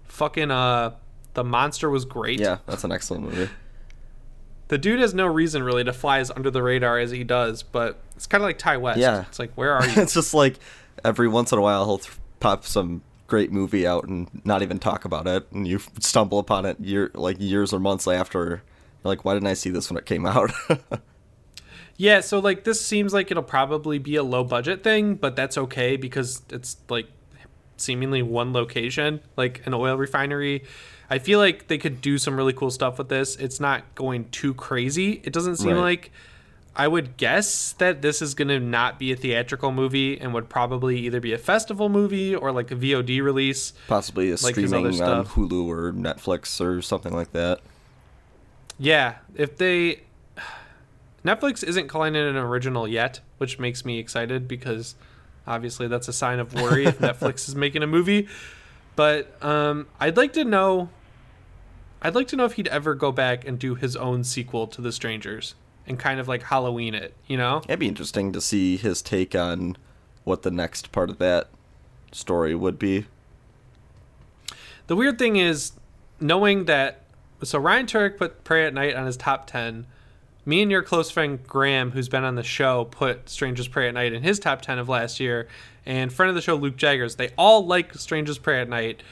Fucking 0.04 0.50
uh, 0.50 0.94
the 1.34 1.44
monster 1.44 1.90
was 1.90 2.04
great. 2.04 2.40
Yeah, 2.40 2.58
that's 2.66 2.84
an 2.84 2.92
excellent 2.92 3.24
movie. 3.24 3.50
The 4.68 4.78
dude 4.78 4.98
has 5.00 5.14
no 5.14 5.26
reason 5.26 5.62
really 5.62 5.84
to 5.84 5.92
fly 5.92 6.18
as 6.18 6.30
under 6.30 6.50
the 6.50 6.62
radar 6.62 6.98
as 6.98 7.12
he 7.12 7.22
does, 7.22 7.62
but 7.62 8.00
it's 8.16 8.26
kind 8.26 8.42
of 8.42 8.46
like 8.46 8.58
Ti 8.58 8.78
West. 8.78 8.98
Yeah, 8.98 9.24
it's 9.28 9.38
like 9.38 9.52
where 9.54 9.72
are 9.72 9.86
you? 9.86 9.92
it's 10.02 10.14
just 10.14 10.34
like 10.34 10.58
every 11.04 11.28
once 11.28 11.52
in 11.52 11.58
a 11.58 11.62
while 11.62 11.84
he'll 11.84 11.98
th- 11.98 12.16
pop 12.40 12.64
some 12.64 13.02
great 13.26 13.52
movie 13.52 13.86
out 13.86 14.04
and 14.04 14.28
not 14.44 14.62
even 14.62 14.78
talk 14.78 15.04
about 15.04 15.26
it, 15.26 15.46
and 15.52 15.66
you 15.66 15.80
stumble 16.00 16.38
upon 16.38 16.64
it 16.64 16.78
year 16.80 17.10
like 17.14 17.36
years 17.40 17.72
or 17.72 17.80
months 17.80 18.06
after. 18.06 18.40
You're 18.44 18.62
like, 19.02 19.24
why 19.24 19.34
didn't 19.34 19.48
I 19.48 19.54
see 19.54 19.70
this 19.70 19.90
when 19.90 19.98
it 19.98 20.06
came 20.06 20.26
out? 20.26 20.52
yeah, 21.96 22.20
so 22.20 22.38
like 22.38 22.64
this 22.64 22.84
seems 22.84 23.12
like 23.12 23.30
it'll 23.30 23.42
probably 23.42 23.98
be 23.98 24.16
a 24.16 24.22
low 24.22 24.44
budget 24.44 24.82
thing, 24.82 25.14
but 25.14 25.36
that's 25.36 25.58
okay 25.58 25.96
because 25.96 26.42
it's 26.50 26.76
like 26.88 27.08
seemingly 27.76 28.22
one 28.22 28.52
location, 28.52 29.20
like 29.36 29.66
an 29.66 29.74
oil 29.74 29.96
refinery. 29.96 30.64
I 31.08 31.18
feel 31.18 31.38
like 31.38 31.68
they 31.68 31.78
could 31.78 32.00
do 32.00 32.18
some 32.18 32.36
really 32.36 32.52
cool 32.52 32.70
stuff 32.70 32.98
with 32.98 33.08
this. 33.08 33.36
It's 33.36 33.60
not 33.60 33.94
going 33.94 34.28
too 34.30 34.54
crazy. 34.54 35.20
It 35.24 35.32
doesn't 35.32 35.56
seem 35.56 35.76
right. 35.76 35.80
like 35.80 36.12
I 36.78 36.86
would 36.86 37.16
guess 37.16 37.72
that 37.78 38.02
this 38.02 38.20
is 38.20 38.34
going 38.34 38.48
to 38.48 38.60
not 38.60 38.98
be 38.98 39.10
a 39.10 39.16
theatrical 39.16 39.72
movie 39.72 40.20
and 40.20 40.34
would 40.34 40.50
probably 40.50 40.98
either 40.98 41.20
be 41.20 41.32
a 41.32 41.38
festival 41.38 41.88
movie 41.88 42.34
or 42.34 42.52
like 42.52 42.70
a 42.70 42.76
VOD 42.76 43.22
release. 43.22 43.72
Possibly 43.88 44.28
a 44.28 44.32
like 44.32 44.54
streaming 44.54 45.00
on 45.00 45.24
Hulu 45.24 45.66
or 45.66 45.94
Netflix 45.94 46.60
or 46.60 46.82
something 46.82 47.14
like 47.14 47.32
that. 47.32 47.60
Yeah, 48.78 49.16
if 49.34 49.56
they 49.56 50.02
Netflix 51.24 51.64
isn't 51.64 51.88
calling 51.88 52.14
it 52.14 52.26
an 52.26 52.36
original 52.36 52.86
yet, 52.86 53.20
which 53.38 53.58
makes 53.58 53.86
me 53.86 53.98
excited 53.98 54.46
because 54.46 54.96
obviously 55.46 55.88
that's 55.88 56.08
a 56.08 56.12
sign 56.12 56.38
of 56.38 56.52
worry 56.52 56.84
if 56.84 56.98
Netflix 57.00 57.48
is 57.48 57.54
making 57.54 57.82
a 57.84 57.86
movie. 57.86 58.28
But 58.96 59.42
um, 59.42 59.86
I'd 59.98 60.18
like 60.18 60.34
to 60.34 60.44
know 60.44 60.90
I'd 62.02 62.14
like 62.14 62.28
to 62.28 62.36
know 62.36 62.44
if 62.44 62.52
he'd 62.52 62.68
ever 62.68 62.94
go 62.94 63.12
back 63.12 63.46
and 63.48 63.58
do 63.58 63.76
his 63.76 63.96
own 63.96 64.24
sequel 64.24 64.66
to 64.66 64.82
The 64.82 64.92
Strangers 64.92 65.54
and 65.86 65.98
kind 65.98 66.20
of 66.20 66.28
like 66.28 66.42
Halloween 66.42 66.94
it, 66.94 67.14
you 67.26 67.36
know? 67.36 67.62
It'd 67.68 67.78
be 67.78 67.88
interesting 67.88 68.32
to 68.32 68.40
see 68.40 68.76
his 68.76 69.02
take 69.02 69.34
on 69.34 69.76
what 70.24 70.42
the 70.42 70.50
next 70.50 70.92
part 70.92 71.10
of 71.10 71.18
that 71.18 71.48
story 72.12 72.54
would 72.54 72.78
be. 72.78 73.06
The 74.86 74.96
weird 74.96 75.18
thing 75.18 75.36
is 75.36 75.72
knowing 76.20 76.64
that 76.66 77.02
so 77.42 77.58
Ryan 77.58 77.86
Turek 77.86 78.16
put 78.16 78.44
Prey 78.44 78.66
at 78.66 78.74
Night 78.74 78.94
on 78.94 79.06
his 79.06 79.16
top 79.16 79.46
10. 79.46 79.86
Me 80.44 80.62
and 80.62 80.70
your 80.70 80.82
close 80.82 81.10
friend 81.10 81.44
Graham, 81.46 81.90
who's 81.90 82.08
been 82.08 82.24
on 82.24 82.36
the 82.36 82.42
show, 82.42 82.84
put 82.86 83.28
Strangers 83.28 83.68
Prey 83.68 83.88
at 83.88 83.94
Night 83.94 84.12
in 84.12 84.22
his 84.22 84.38
top 84.38 84.62
10 84.62 84.78
of 84.78 84.88
last 84.88 85.20
year. 85.20 85.48
And 85.84 86.12
friend 86.12 86.28
of 86.28 86.34
the 86.34 86.40
show, 86.40 86.54
Luke 86.54 86.76
Jaggers, 86.76 87.16
they 87.16 87.30
all 87.36 87.66
like 87.66 87.92
Strangers 87.94 88.38
Prey 88.38 88.60
at 88.60 88.68
Night. 88.68 89.02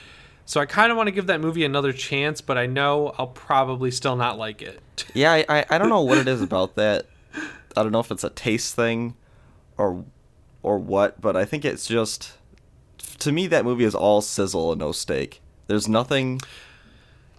So 0.46 0.60
I 0.60 0.66
kind 0.66 0.90
of 0.90 0.96
want 0.96 1.06
to 1.06 1.10
give 1.10 1.26
that 1.28 1.40
movie 1.40 1.64
another 1.64 1.92
chance, 1.92 2.40
but 2.40 2.58
I 2.58 2.66
know 2.66 3.14
I'll 3.18 3.28
probably 3.28 3.90
still 3.90 4.16
not 4.16 4.38
like 4.38 4.60
it. 4.60 4.80
yeah, 5.14 5.32
I, 5.32 5.44
I, 5.48 5.64
I 5.70 5.78
don't 5.78 5.88
know 5.88 6.02
what 6.02 6.18
it 6.18 6.28
is 6.28 6.42
about 6.42 6.74
that. 6.76 7.06
I 7.76 7.82
don't 7.82 7.92
know 7.92 8.00
if 8.00 8.10
it's 8.10 8.24
a 8.24 8.30
taste 8.30 8.74
thing 8.74 9.16
or 9.76 10.04
or 10.62 10.78
what, 10.78 11.20
but 11.20 11.36
I 11.36 11.44
think 11.44 11.64
it's 11.64 11.86
just 11.86 12.38
to 13.18 13.32
me 13.32 13.46
that 13.48 13.64
movie 13.64 13.84
is 13.84 13.94
all 13.94 14.20
sizzle 14.20 14.72
and 14.72 14.78
no 14.80 14.92
steak. 14.92 15.40
There's 15.66 15.88
nothing 15.88 16.40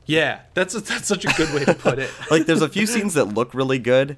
Yeah, 0.05 0.41
that's 0.53 0.75
a, 0.75 0.81
that's 0.81 1.07
such 1.07 1.25
a 1.25 1.29
good 1.29 1.53
way 1.53 1.65
to 1.65 1.73
put 1.73 1.99
it. 1.99 2.11
like 2.31 2.45
there's 2.45 2.61
a 2.61 2.69
few 2.69 2.85
scenes 2.85 3.13
that 3.13 3.25
look 3.25 3.53
really 3.53 3.79
good, 3.79 4.17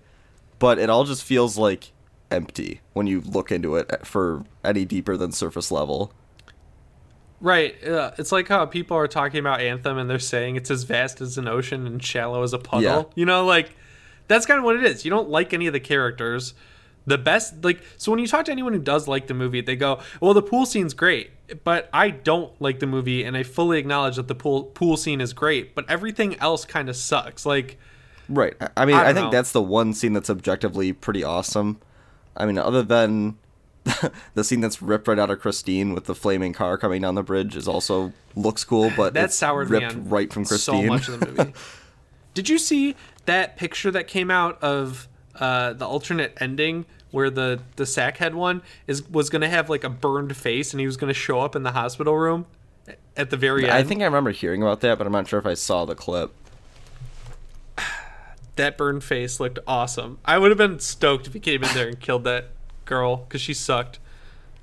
but 0.60 0.80
it 0.80 0.90
all 0.90 1.04
just 1.04 1.24
feels 1.24 1.58
like 1.58 1.92
empty 2.32 2.82
when 2.94 3.08
you 3.08 3.22
look 3.22 3.52
into 3.52 3.76
it 3.76 3.88
eh, 3.90 3.98
for 4.04 4.44
any 4.64 4.86
deeper 4.86 5.16
than 5.16 5.32
surface 5.32 5.72
level. 5.72 6.12
Right. 7.40 7.84
Uh, 7.84 8.12
it's 8.18 8.32
like 8.32 8.48
how 8.48 8.66
people 8.66 8.98
are 8.98 9.08
talking 9.08 9.40
about 9.40 9.62
Anthem 9.62 9.98
and 9.98 10.10
they're 10.10 10.20
saying 10.20 10.56
it's 10.56 10.72
as 10.72 10.84
vast 10.84 11.22
as 11.22 11.38
an 11.38 11.48
ocean 11.48 11.86
and 11.86 12.04
shallow 12.04 12.44
as 12.44 12.54
a 12.54 12.58
puddle. 12.58 12.82
Yeah. 12.84 13.04
You 13.16 13.26
know, 13.26 13.46
like 13.46 13.76
that's 14.28 14.46
kind 14.46 14.58
of 14.58 14.64
what 14.64 14.76
it 14.76 14.84
is. 14.84 15.06
You 15.06 15.12
don't 15.12 15.30
like 15.30 15.54
any 15.54 15.68
of 15.68 15.74
the 15.74 15.80
characters. 15.80 16.54
The 17.06 17.18
best, 17.18 17.64
like, 17.64 17.82
so 17.96 18.12
when 18.12 18.20
you 18.20 18.28
talk 18.28 18.46
to 18.46 18.52
anyone 18.52 18.74
who 18.74 18.80
does 18.80 19.08
like 19.08 19.28
the 19.28 19.34
movie, 19.34 19.62
they 19.62 19.78
go, 19.78 20.00
"Well, 20.20 20.34
the 20.34 20.42
pool 20.42 20.66
scene's 20.66 20.94
great," 20.94 21.32
but 21.64 21.90
I 21.94 22.10
don't 22.10 22.52
like 22.62 22.80
the 22.80 22.86
movie, 22.86 23.24
and 23.24 23.38
I 23.38 23.44
fully 23.44 23.80
acknowledge 23.80 24.18
that 24.18 24.28
the 24.28 24.36
pool 24.36 24.64
pool 24.64 24.98
scene 24.98 25.22
is 25.22 25.32
great, 25.32 25.74
but 25.74 25.90
everything 25.90 26.38
else 26.42 26.66
kind 26.66 26.90
of 26.90 26.98
sucks. 26.98 27.46
Like, 27.46 27.80
right? 28.28 28.56
I 28.76 28.86
mean, 28.86 28.98
I, 28.98 29.12
I 29.12 29.14
think 29.14 29.28
know. 29.28 29.32
that's 29.32 29.54
the 29.54 29.62
one 29.62 29.94
scene 29.94 30.12
that's 30.12 30.30
objectively 30.30 30.92
pretty 30.92 31.24
awesome. 31.24 31.80
I 32.36 32.46
mean, 32.46 32.58
other 32.58 32.84
than 32.84 33.38
the 34.34 34.44
scene 34.44 34.62
that's 34.62 34.82
ripped 34.82 35.08
right 35.08 35.20
out 35.20 35.30
of 35.30 35.40
Christine 35.40 35.94
with 35.94 36.06
the 36.06 36.16
flaming 36.16 36.54
car 36.54 36.78
coming 36.78 37.02
down 37.02 37.16
the 37.16 37.24
bridge 37.24 37.56
is 37.56 37.68
also 37.68 38.14
looks 38.36 38.64
cool, 38.64 38.92
but 38.96 39.14
that 39.14 39.34
soured 39.34 39.70
ripped 39.70 39.96
right 39.98 40.32
from 40.32 40.46
Christine. 40.46 40.84
So 40.84 40.88
much 40.88 41.08
of 41.08 41.20
the 41.20 41.32
movie. 41.32 41.54
Did 42.34 42.50
you 42.50 42.58
see 42.58 42.96
that 43.26 43.58
picture 43.58 43.92
that 43.92 44.08
came 44.08 44.30
out 44.30 44.62
of 44.62 45.08
uh, 45.36 45.74
the 45.74 45.88
alternate 45.88 46.38
ending 46.40 46.86
where 47.12 47.30
the 47.30 47.60
the 47.78 47.84
sackhead 47.86 48.34
one 48.34 48.62
is 48.86 49.08
was 49.10 49.30
going 49.30 49.42
to 49.42 49.50
have 49.50 49.70
like 49.70 49.84
a 49.84 49.90
burned 49.90 50.36
face 50.36 50.74
and 50.74 50.80
he 50.80 50.86
was 50.86 50.98
going 50.98 51.10
to 51.10 51.20
show 51.20 51.40
up 51.40 51.56
in 51.56 51.64
the 51.64 51.72
hospital 51.72 52.16
room 52.16 52.46
at 53.16 53.30
the 53.30 53.38
very 53.38 53.64
end? 53.64 53.74
I 53.74 53.84
think 53.84 54.02
I 54.02 54.06
remember 54.06 54.32
hearing 54.32 54.62
about 54.62 54.82
that, 54.82 54.98
but 54.98 55.08
I'm 55.08 55.14
not 55.14 55.28
sure 55.28 55.40
if 55.40 55.46
I 55.46 55.54
saw 55.54 55.86
the 55.86 55.96
clip. 55.96 56.34
that 58.56 58.78
burned 58.78 59.04
face 59.04 59.40
looked 59.40 59.60
awesome. 59.68 60.20
I 60.26 60.38
would 60.38 60.52
have 60.52 60.58
been 60.58 60.80
stoked 60.80 61.28
if 61.28 61.34
he 61.34 61.40
came 61.40 61.64
in 61.64 61.74
there 61.74 61.88
and 61.88 62.00
killed 62.00 62.24
that 62.26 62.50
girl 62.88 63.18
because 63.18 63.42
she 63.42 63.54
sucked. 63.54 64.00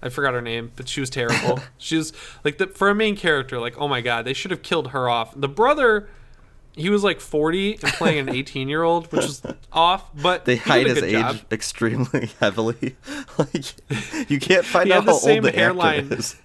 I 0.02 0.10
forgot 0.10 0.34
her 0.34 0.42
name, 0.42 0.72
but 0.76 0.86
she 0.88 1.00
was 1.00 1.08
terrible. 1.08 1.60
she 1.78 1.96
was 1.96 2.12
like 2.44 2.58
the 2.58 2.66
for 2.66 2.90
a 2.90 2.94
main 2.94 3.16
character. 3.16 3.58
Like, 3.58 3.78
oh 3.78 3.88
my 3.88 4.00
god, 4.00 4.24
they 4.24 4.34
should 4.34 4.50
have 4.50 4.62
killed 4.62 4.88
her 4.88 5.08
off. 5.08 5.32
The 5.34 5.48
brother, 5.48 6.08
he 6.76 6.90
was 6.90 7.02
like 7.02 7.20
forty 7.20 7.74
and 7.74 7.92
playing 7.94 8.28
an 8.28 8.34
eighteen-year-old, 8.34 9.10
which 9.12 9.24
was 9.24 9.42
off. 9.72 10.10
But 10.14 10.44
they 10.44 10.56
hide 10.56 10.86
his 10.86 11.00
job. 11.10 11.36
age 11.36 11.44
extremely 11.50 12.26
heavily. 12.40 12.96
like, 13.38 14.30
you 14.30 14.38
can't 14.38 14.66
find 14.66 14.92
out 14.92 15.04
how 15.04 15.12
old 15.12 15.42
the 15.42 15.52
hairline 15.52 16.12
is. 16.12 16.36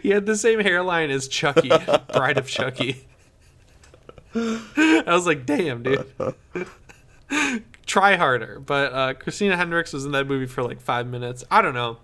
He 0.00 0.08
had 0.08 0.24
the 0.24 0.36
same 0.36 0.60
hairline 0.60 1.10
as 1.10 1.28
Chucky, 1.28 1.68
Bride 1.68 2.38
of 2.38 2.48
Chucky. 2.48 3.06
I 4.34 5.02
was 5.06 5.26
like, 5.26 5.44
damn, 5.44 5.82
dude. 5.82 6.06
Try 7.86 8.16
harder. 8.16 8.60
But 8.60 8.92
uh, 8.92 9.14
Christina 9.14 9.56
Hendricks 9.56 9.92
was 9.92 10.04
in 10.04 10.12
that 10.12 10.26
movie 10.26 10.46
for 10.46 10.62
like 10.62 10.80
five 10.80 11.06
minutes. 11.06 11.44
I 11.50 11.62
don't 11.62 11.74
know. 11.74 11.98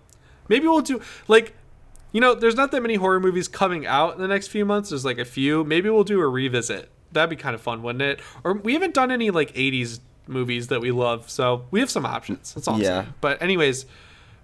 Maybe 0.48 0.66
we'll 0.66 0.80
do 0.80 1.00
like, 1.28 1.54
you 2.12 2.20
know, 2.20 2.34
there's 2.34 2.54
not 2.56 2.70
that 2.72 2.80
many 2.82 2.94
horror 2.94 3.20
movies 3.20 3.48
coming 3.48 3.86
out 3.86 4.14
in 4.14 4.20
the 4.20 4.28
next 4.28 4.48
few 4.48 4.64
months. 4.64 4.90
There's 4.90 5.04
like 5.04 5.18
a 5.18 5.24
few. 5.24 5.64
Maybe 5.64 5.90
we'll 5.90 6.04
do 6.04 6.20
a 6.20 6.28
revisit. 6.28 6.88
That'd 7.12 7.30
be 7.30 7.36
kind 7.36 7.54
of 7.54 7.60
fun, 7.60 7.82
wouldn't 7.82 8.02
it? 8.02 8.20
Or 8.44 8.54
we 8.54 8.72
haven't 8.74 8.94
done 8.94 9.10
any 9.10 9.30
like 9.30 9.52
'80s 9.54 10.00
movies 10.26 10.68
that 10.68 10.80
we 10.80 10.90
love, 10.90 11.28
so 11.28 11.64
we 11.70 11.80
have 11.80 11.90
some 11.90 12.06
options. 12.06 12.54
That's 12.54 12.68
all. 12.68 12.80
Yeah. 12.80 13.06
But 13.20 13.42
anyways, 13.42 13.86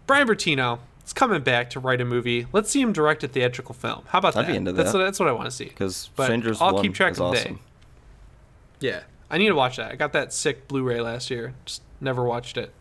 Bryan 0.07 0.27
Bertino 0.29 0.81
is 1.07 1.13
coming 1.13 1.43
back 1.43 1.71
to 1.71 1.81
write 1.81 2.01
a 2.01 2.05
movie. 2.05 2.47
Let's 2.53 2.71
see 2.71 2.81
him 2.81 2.93
direct 2.93 3.25
a 3.25 3.29
theatrical 3.29 3.75
film. 3.75 4.05
How 4.09 4.19
about 4.19 4.37
I'd 4.37 4.45
that? 4.47 4.51
be 4.51 4.57
into 4.57 4.73
That's 4.73 4.93
that. 4.93 4.99
what, 4.99 5.05
that's 5.05 5.19
what 5.21 5.29
I 5.29 5.33
want 5.33 5.47
to 5.47 5.51
see. 5.51 5.65
Because 5.65 5.97
Strangers 5.97 6.61
I'll 6.61 6.83
keep 6.83 6.95
track 6.95 7.13
is 7.13 7.21
of 7.21 7.33
the 7.33 7.39
day. 7.43 7.57
Yeah, 8.81 9.01
I 9.31 9.39
need 9.39 9.49
to 9.49 9.55
watch 9.55 9.77
that. 9.77 9.93
I 9.93 9.97
got 9.97 10.13
that 10.15 10.33
sick 10.33 10.69
Blu-ray 10.69 11.01
last 11.01 11.31
year. 11.31 11.55
Just 11.65 11.83
never 12.01 12.25
watched 12.25 12.57
it. 12.57 12.73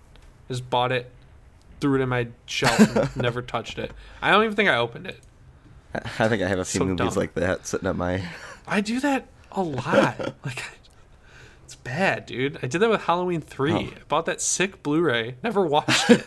Just 0.48 0.70
bought 0.70 0.92
it, 0.92 1.12
threw 1.82 1.96
it 2.00 2.02
in 2.04 2.10
my 2.10 2.28
shelf, 2.46 2.80
and 2.96 3.16
never 3.22 3.42
touched 3.42 3.78
it. 3.78 3.92
I 4.22 4.32
don't 4.32 4.44
even 4.44 4.56
think 4.56 4.70
I 4.70 4.78
opened 4.78 5.08
it. 5.08 5.20
I 5.94 6.00
I 6.20 6.30
think 6.30 6.42
I 6.42 6.48
have 6.48 6.60
a 6.60 6.66
few 6.66 6.80
So 6.80 6.86
movies 6.86 6.98
dumb. 6.98 7.14
like 7.16 7.34
that 7.36 7.68
sitting 7.68 7.88
at 7.88 7.96
my. 7.96 8.24
I 8.68 8.82
do 8.82 9.00
that 9.02 9.28
a 9.52 9.62
lot. 9.62 10.20
like, 10.46 10.64
it's 11.66 11.76
bad, 11.76 12.26
dude. 12.26 12.58
I 12.64 12.68
did 12.68 12.80
that 12.80 12.90
with 12.90 13.02
Halloween 13.02 13.42
three. 13.42 13.74
Oh. 13.74 13.78
I 13.80 13.92
bought 14.08 14.26
that 14.28 14.40
sick 14.42 14.84
Blu-ray, 14.84 15.36
never 15.44 15.66
watched 15.66 16.10
it. 16.10 16.24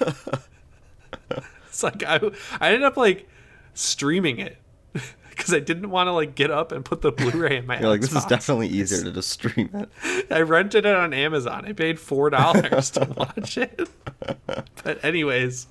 it's 1.67 1.83
like 1.83 2.03
I, 2.03 2.21
I 2.61 2.69
ended 2.69 2.83
up 2.83 2.97
like 2.97 3.27
streaming 3.75 4.39
it 4.39 4.59
because 5.41 5.55
I 5.55 5.59
didn't 5.61 5.89
want 5.89 6.09
to 6.09 6.13
like 6.13 6.35
get 6.35 6.51
up 6.51 6.71
and 6.71 6.85
put 6.85 7.01
the 7.01 7.11
Blu-ray 7.11 7.57
in 7.57 7.67
my. 7.67 7.81
You're 7.81 7.89
like, 7.89 8.03
this 8.03 8.15
is 8.15 8.27
definitely 8.27 8.69
easier 8.69 9.03
to 9.03 9.11
just 9.11 9.31
stream 9.31 9.71
it. 9.73 10.27
I 10.31 10.43
rented 10.43 10.85
it 10.85 10.95
on 10.95 11.15
Amazon. 11.15 11.65
I 11.65 11.73
paid 11.73 11.99
four 11.99 12.29
dollars 12.29 12.91
to 12.91 13.07
watch 13.17 13.57
it. 13.57 13.89
But 14.85 15.03
anyways, 15.03 15.67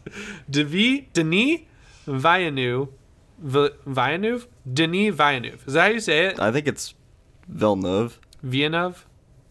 Denis 0.49 1.03
Denis 1.13 1.59
Villeneuve, 2.07 2.89
Vi- 3.37 3.69
Villeneuve, 3.85 4.47
Denis 4.73 5.13
Villeneuve. 5.15 5.63
Is 5.67 5.73
that 5.75 5.81
how 5.81 5.87
you 5.93 5.99
say 5.99 6.25
it? 6.25 6.39
I 6.39 6.51
think 6.51 6.67
it's 6.67 6.95
Villeneuve. 7.47 8.19
Villeneuve, 8.41 9.05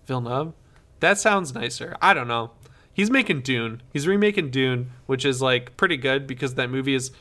Villeneuve. 0.06 0.52
That 0.98 1.18
sounds 1.18 1.54
nicer. 1.54 1.96
I 2.02 2.12
don't 2.12 2.26
know. 2.26 2.50
He's 2.92 3.08
making 3.08 3.42
Dune. 3.42 3.82
He's 3.92 4.08
remaking 4.08 4.50
Dune, 4.50 4.90
which 5.06 5.24
is 5.24 5.40
like 5.40 5.76
pretty 5.76 5.96
good 5.96 6.26
because 6.26 6.54
that 6.54 6.70
movie 6.70 6.94
is 6.94 7.12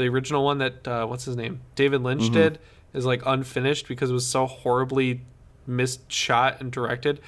the 0.00 0.08
original 0.08 0.44
one 0.44 0.58
that 0.58 0.86
uh, 0.88 1.06
what's 1.06 1.24
his 1.24 1.36
name 1.36 1.60
David 1.74 2.02
Lynch 2.02 2.30
did 2.32 2.58
is 2.92 3.04
like 3.06 3.22
unfinished 3.24 3.86
because 3.86 4.10
it 4.10 4.14
was 4.14 4.26
so 4.26 4.46
horribly 4.46 5.20
misshot 5.66 6.60
and 6.60 6.72
directed. 6.72 7.20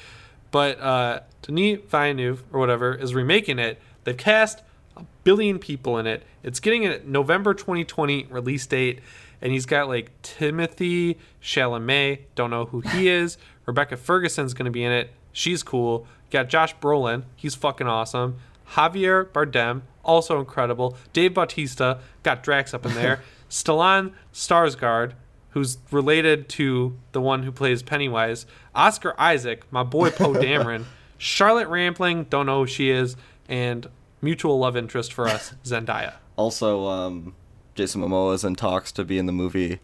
But 0.51 0.81
uh, 0.81 1.21
Denis 1.43 1.81
Villeneuve 1.89 2.43
or 2.53 2.61
whatever 2.61 2.95
is 2.95 3.15
remaking 3.15 3.59
it. 3.59 3.81
They've 4.05 4.17
cast 4.17 4.63
a 4.97 5.05
billion 5.25 5.59
people 5.59 5.99
in 5.99 6.07
it. 6.07 6.25
It's 6.43 6.61
getting 6.61 6.85
a 6.87 6.99
November 7.05 7.55
2020 7.55 8.27
release 8.31 8.67
date, 8.67 9.01
and 9.41 9.53
he's 9.53 9.67
got 9.67 9.89
like 9.89 10.11
Timothée 10.23 11.17
Chalamet. 11.43 12.21
Don't 12.35 12.51
know 12.51 12.67
who 12.67 12.81
he 12.81 13.09
is. 13.21 13.39
Rebecca 13.67 13.97
Ferguson's 13.97 14.55
going 14.55 14.65
to 14.67 14.73
be 14.73 14.85
in 14.85 14.93
it. 14.93 15.11
She's 15.33 15.63
cool. 15.63 16.07
Got 16.31 16.49
Josh 16.49 16.77
Brolin. 16.77 17.25
He's 17.37 17.55
fucking 17.55 17.87
awesome. 17.87 18.39
Javier 18.73 19.27
Bardem, 19.27 19.83
also 20.05 20.39
incredible. 20.41 20.97
Dave 21.13 21.35
Bautista, 21.35 22.01
got 22.23 22.43
Drax 22.43 22.75
up 22.75 22.85
in 22.87 22.95
there. 22.95 23.21
Stellan 23.51 24.13
Skarsgård, 24.33 25.13
who's 25.51 25.79
related 25.91 26.49
to 26.51 26.97
the 27.13 27.21
one 27.21 27.43
who 27.43 27.53
plays 27.53 27.83
Pennywise. 27.83 28.47
Oscar 28.75 29.15
Isaac, 29.19 29.65
my 29.71 29.83
boy 29.83 30.11
Poe 30.11 30.33
Dameron. 30.35 30.85
Charlotte 31.19 31.69
Rampling, 31.69 32.25
don't 32.25 32.47
know 32.47 32.61
who 32.61 32.67
she 32.67 32.91
is. 32.91 33.17
And 33.49 33.89
mutual 34.21 34.59
love 34.59 34.77
interest 34.77 35.13
for 35.13 35.29
us, 35.29 35.55
Zendaya. 35.65 36.15
Also, 36.37 36.87
um, 36.87 37.35
Jason 37.75 38.01
Momoa 38.01 38.35
is 38.35 38.45
in 38.45 38.55
talks 38.55 38.91
to 38.93 39.05
be 39.05 39.19
in 39.19 39.27
the 39.27 39.33
movie. 39.33 39.81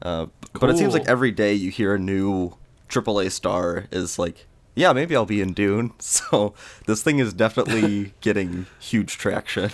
Uh, 0.00 0.26
But 0.58 0.70
it 0.70 0.78
seems 0.78 0.94
like 0.94 1.06
every 1.08 1.30
day 1.32 1.52
you 1.54 1.70
hear 1.70 1.94
a 1.94 1.98
new 1.98 2.54
AAA 2.88 3.30
star 3.32 3.86
is 3.90 4.18
like, 4.18 4.46
yeah, 4.74 4.92
maybe 4.92 5.14
I'll 5.14 5.26
be 5.26 5.40
in 5.40 5.52
Dune. 5.52 5.92
So 6.00 6.54
this 6.86 7.02
thing 7.02 7.18
is 7.18 7.32
definitely 7.32 8.14
getting 8.20 8.66
huge 8.78 9.18
traction. 9.18 9.70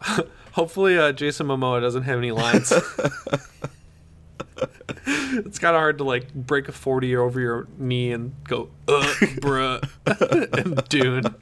Hopefully, 0.52 0.98
uh, 0.98 1.12
Jason 1.12 1.46
Momoa 1.46 1.80
doesn't 1.80 2.04
have 2.04 2.18
any 2.18 2.30
lines. 2.30 2.72
it's 5.12 5.58
kind 5.58 5.76
of 5.76 5.80
hard 5.80 5.98
to 5.98 6.04
like 6.04 6.32
break 6.32 6.68
a 6.68 6.72
40 6.72 7.16
over 7.16 7.40
your 7.40 7.68
knee 7.78 8.12
and 8.12 8.34
go, 8.44 8.70
uh, 8.88 9.02
bruh, 9.40 9.82
and 10.58 10.88
Dune. 10.88 11.34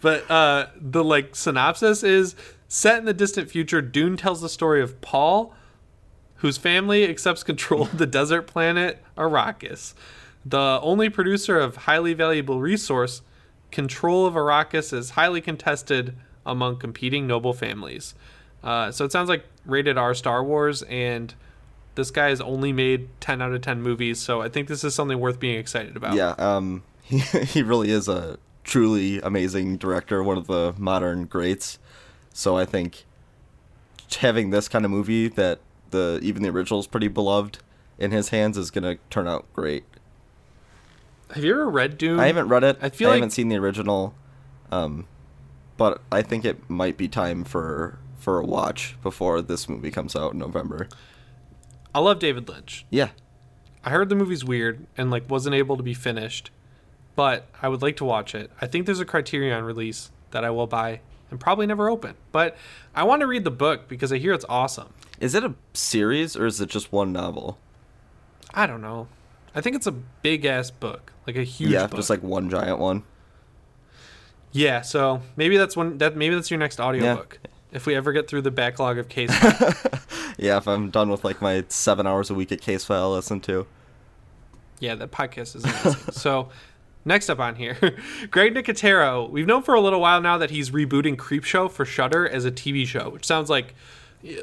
but 0.00 0.30
uh, 0.30 0.66
the 0.80 1.04
like 1.04 1.36
synopsis 1.36 2.02
is 2.02 2.34
set 2.68 2.98
in 2.98 3.04
the 3.04 3.14
distant 3.14 3.50
future. 3.50 3.80
Dune 3.80 4.16
tells 4.16 4.40
the 4.40 4.48
story 4.48 4.82
of 4.82 5.00
Paul, 5.00 5.54
whose 6.36 6.58
family 6.58 7.08
accepts 7.08 7.42
control 7.42 7.82
of 7.82 7.98
the 7.98 8.06
desert 8.06 8.42
planet 8.42 9.02
Arrakis. 9.16 9.94
The 10.48 10.78
only 10.80 11.10
producer 11.10 11.58
of 11.58 11.76
highly 11.76 12.14
valuable 12.14 12.60
resource, 12.60 13.22
control 13.72 14.26
of 14.26 14.34
Arrakis 14.34 14.92
is 14.92 15.10
highly 15.10 15.40
contested 15.40 16.14
among 16.46 16.76
competing 16.76 17.26
noble 17.26 17.52
families. 17.52 18.14
Uh, 18.62 18.92
so 18.92 19.04
it 19.04 19.10
sounds 19.10 19.28
like 19.28 19.44
rated 19.64 19.98
R 19.98 20.14
Star 20.14 20.44
Wars, 20.44 20.82
and 20.82 21.34
this 21.96 22.12
guy 22.12 22.28
has 22.28 22.40
only 22.40 22.72
made 22.72 23.08
10 23.20 23.42
out 23.42 23.52
of 23.52 23.60
10 23.60 23.82
movies, 23.82 24.20
so 24.20 24.40
I 24.40 24.48
think 24.48 24.68
this 24.68 24.84
is 24.84 24.94
something 24.94 25.18
worth 25.18 25.40
being 25.40 25.58
excited 25.58 25.96
about. 25.96 26.14
Yeah, 26.14 26.34
um, 26.38 26.84
he, 27.02 27.18
he 27.18 27.62
really 27.62 27.90
is 27.90 28.08
a 28.08 28.38
truly 28.62 29.20
amazing 29.20 29.78
director, 29.78 30.22
one 30.22 30.38
of 30.38 30.46
the 30.46 30.74
modern 30.78 31.24
greats. 31.24 31.80
So 32.32 32.56
I 32.56 32.66
think 32.66 33.04
having 34.18 34.50
this 34.50 34.68
kind 34.68 34.84
of 34.84 34.92
movie 34.92 35.26
that 35.26 35.58
the 35.90 36.20
even 36.22 36.42
the 36.42 36.50
original 36.50 36.78
is 36.78 36.86
pretty 36.86 37.08
beloved 37.08 37.58
in 37.98 38.12
his 38.12 38.28
hands 38.28 38.56
is 38.56 38.70
gonna 38.70 38.96
turn 39.10 39.26
out 39.26 39.46
great. 39.52 39.84
Have 41.34 41.44
you 41.44 41.52
ever 41.52 41.68
read 41.68 41.98
Dune? 41.98 42.20
I 42.20 42.26
haven't 42.28 42.48
read 42.48 42.64
it. 42.64 42.78
I 42.80 42.86
I, 42.86 42.88
feel 42.90 43.08
like- 43.08 43.16
haven't 43.16 43.30
seen 43.30 43.48
the 43.48 43.56
original, 43.56 44.14
um, 44.70 45.06
but 45.76 46.00
I 46.10 46.22
think 46.22 46.44
it 46.44 46.68
might 46.70 46.96
be 46.96 47.08
time 47.08 47.44
for 47.44 47.98
for 48.18 48.38
a 48.40 48.44
watch 48.44 48.96
before 49.02 49.40
this 49.42 49.68
movie 49.68 49.90
comes 49.90 50.16
out 50.16 50.32
in 50.32 50.38
November. 50.38 50.88
I 51.94 52.00
love 52.00 52.18
David 52.18 52.48
Lynch. 52.48 52.84
Yeah, 52.90 53.10
I 53.84 53.90
heard 53.90 54.08
the 54.08 54.14
movie's 54.16 54.44
weird 54.44 54.86
and 54.96 55.10
like 55.10 55.28
wasn't 55.30 55.54
able 55.54 55.76
to 55.76 55.82
be 55.82 55.94
finished, 55.94 56.50
but 57.14 57.46
I 57.62 57.68
would 57.68 57.82
like 57.82 57.96
to 57.96 58.04
watch 58.04 58.34
it. 58.34 58.50
I 58.60 58.66
think 58.66 58.86
there's 58.86 59.00
a 59.00 59.04
Criterion 59.04 59.64
release 59.64 60.10
that 60.32 60.44
I 60.44 60.50
will 60.50 60.66
buy 60.66 61.00
and 61.30 61.40
probably 61.40 61.66
never 61.66 61.88
open. 61.90 62.14
But 62.32 62.56
I 62.94 63.02
want 63.04 63.20
to 63.20 63.26
read 63.26 63.44
the 63.44 63.50
book 63.50 63.88
because 63.88 64.12
I 64.12 64.18
hear 64.18 64.32
it's 64.32 64.44
awesome. 64.48 64.92
is 65.20 65.34
it 65.34 65.42
a 65.44 65.54
series 65.72 66.36
or 66.36 66.46
is 66.46 66.60
it 66.60 66.68
just 66.68 66.92
one 66.92 67.12
novel? 67.12 67.58
I 68.54 68.66
don't 68.66 68.80
know. 68.80 69.08
I 69.56 69.60
think 69.62 69.74
it's 69.74 69.86
a 69.86 69.92
big 69.92 70.44
ass 70.44 70.70
book, 70.70 71.12
like 71.26 71.36
a 71.36 71.42
huge 71.42 71.70
yeah, 71.70 71.86
book. 71.86 71.96
just 71.96 72.10
like 72.10 72.22
one 72.22 72.50
giant 72.50 72.78
one. 72.78 73.02
yeah. 74.52 74.82
So 74.82 75.22
maybe 75.36 75.56
that's 75.56 75.76
one 75.76 75.98
that 75.98 76.16
maybe 76.16 76.34
that's 76.34 76.50
your 76.50 76.58
next 76.60 76.78
audiobook. 76.78 77.38
If 77.72 77.86
we 77.86 77.94
ever 77.94 78.12
get 78.12 78.28
through 78.28 78.42
the 78.42 78.50
backlog 78.50 78.96
of 78.98 79.08
case, 79.08 79.30
Yeah, 80.38 80.58
if 80.58 80.68
I'm 80.68 80.90
done 80.90 81.10
with 81.10 81.24
like 81.24 81.40
my 81.40 81.64
seven 81.68 82.06
hours 82.06 82.30
a 82.30 82.34
week 82.34 82.52
at 82.52 82.60
Case 82.60 82.84
File, 82.84 83.12
I 83.12 83.16
listen 83.16 83.40
to. 83.42 83.66
Yeah, 84.78 84.94
that 84.96 85.10
podcast 85.10 85.56
is 85.56 85.64
amazing. 85.64 86.12
so, 86.12 86.50
next 87.04 87.30
up 87.30 87.40
on 87.40 87.54
here, 87.56 87.76
Greg 88.30 88.54
Nicotero. 88.54 89.28
We've 89.30 89.46
known 89.46 89.62
for 89.62 89.74
a 89.74 89.80
little 89.80 90.00
while 90.00 90.20
now 90.20 90.36
that 90.38 90.50
he's 90.50 90.70
rebooting 90.70 91.16
Creepshow 91.16 91.70
for 91.70 91.84
Shudder 91.86 92.28
as 92.28 92.44
a 92.44 92.52
TV 92.52 92.86
show, 92.86 93.08
which 93.08 93.24
sounds 93.26 93.48
like 93.48 93.74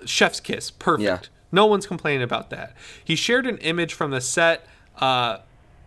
Chef's 0.06 0.39
Kiss. 0.39 0.71
Perfect. 0.71 1.04
Yeah. 1.04 1.19
No 1.52 1.67
one's 1.67 1.86
complaining 1.86 2.23
about 2.23 2.49
that. 2.49 2.76
He 3.04 3.15
shared 3.15 3.45
an 3.45 3.60
image 3.60 3.93
from 3.93 4.10
the 4.10 4.21
set 4.21 4.65
uh, 5.00 5.38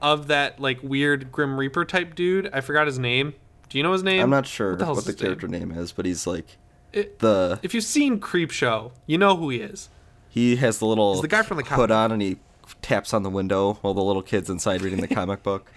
of 0.03 0.29
that 0.29 0.61
like 0.61 0.83
weird 0.83 1.33
Grim 1.33 1.59
Reaper 1.59 1.85
type 1.85 2.15
dude. 2.15 2.51
I 2.53 2.61
forgot 2.61 2.87
his 2.87 2.99
name. 2.99 3.35
Do 3.69 3.79
you 3.79 3.85
know 3.85 3.93
his 3.93 4.03
name? 4.03 4.23
I'm 4.23 4.31
not 4.31 4.47
sure 4.47 4.71
What 4.71 4.79
the, 4.79 4.87
what 4.87 5.05
the 5.05 5.11
his 5.13 5.21
name? 5.21 5.27
character 5.27 5.49
name? 5.49 5.73
is, 5.73 5.93
but 5.93 6.07
he's 6.07 6.27
like 6.27 6.57
It- 6.93 7.19
the 7.19 7.59
if 7.63 7.75
you've 7.75 7.85
seen 7.85 8.21
Creepshow, 8.21 8.93
you 9.07 9.19
know 9.19 9.37
who 9.37 9.51
he 9.51 9.59
is. 9.61 9.89
he 10.29 10.57
has 10.57 10.79
the 10.79 10.87
little 10.87 11.15
He's 11.15 11.23
the 11.23 11.29
guy 11.29 11.43
from 11.43 11.57
the 11.57 11.63
hood 11.65 11.89
comic 11.89 11.91
on 11.91 12.13
and 12.13 12.23
he 12.23 12.37
taps 12.83 13.13
on 13.15 13.23
the 13.23 13.31
window 13.31 13.75
while 13.81 13.95
the 13.95 14.03
little 14.03 14.23
kid's 14.23 14.49
inside 14.51 14.83
reading 14.83 15.01
the 15.01 15.09
comic 15.09 15.43
book. 15.43 15.71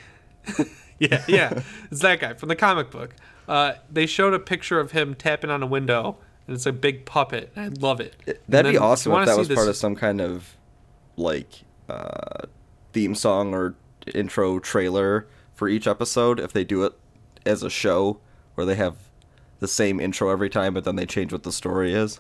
Yeah, 1.02 1.24
yeah. 1.30 1.62
it's 1.89 2.02
that 2.02 2.20
guy 2.20 2.34
from 2.34 2.50
the 2.50 2.58
comic 2.58 2.92
book. 2.92 3.15
Uh, 3.48 3.76
they 3.89 4.06
showed 4.06 4.34
a 4.34 4.39
picture 4.39 4.82
of 4.82 4.92
him 4.92 5.13
tapping 5.15 5.50
on 5.50 5.63
a 5.63 5.65
window, 5.65 6.18
and 6.46 6.54
it's 6.54 6.65
a 6.65 6.74
big 6.74 7.06
puppet. 7.06 7.54
I 7.56 7.70
love 7.70 8.02
it. 8.02 8.18
And 8.28 8.36
That'd 8.50 8.65
then 8.65 8.74
be 8.74 8.78
awesome 8.78 9.13
if 9.13 9.26
that 9.28 9.38
was 9.38 9.48
part 9.48 9.70
of 9.70 9.78
some 9.78 9.96
kind 9.96 10.20
of 10.20 10.58
like 11.15 11.62
uh, 11.88 12.48
theme 12.93 13.15
song 13.15 13.54
or 13.54 13.75
intro 14.13 14.60
trailer 14.60 15.28
for 15.54 15.67
each 15.67 15.88
episode. 15.88 16.39
If 16.39 16.54
they 16.54 16.63
do 16.63 16.84
it 16.84 16.93
as 17.45 17.63
a 17.63 17.69
show 17.69 18.19
where 18.56 18.65
they 18.65 18.75
have 18.75 18.95
the 19.60 19.67
same 19.67 19.99
intro 19.99 20.30
every 20.30 20.49
time, 20.49 20.73
but 20.73 20.84
then 20.84 20.95
they 20.95 21.06
change 21.06 21.32
what 21.32 21.43
the 21.43 21.52
story 21.52 21.93
is. 21.93 22.19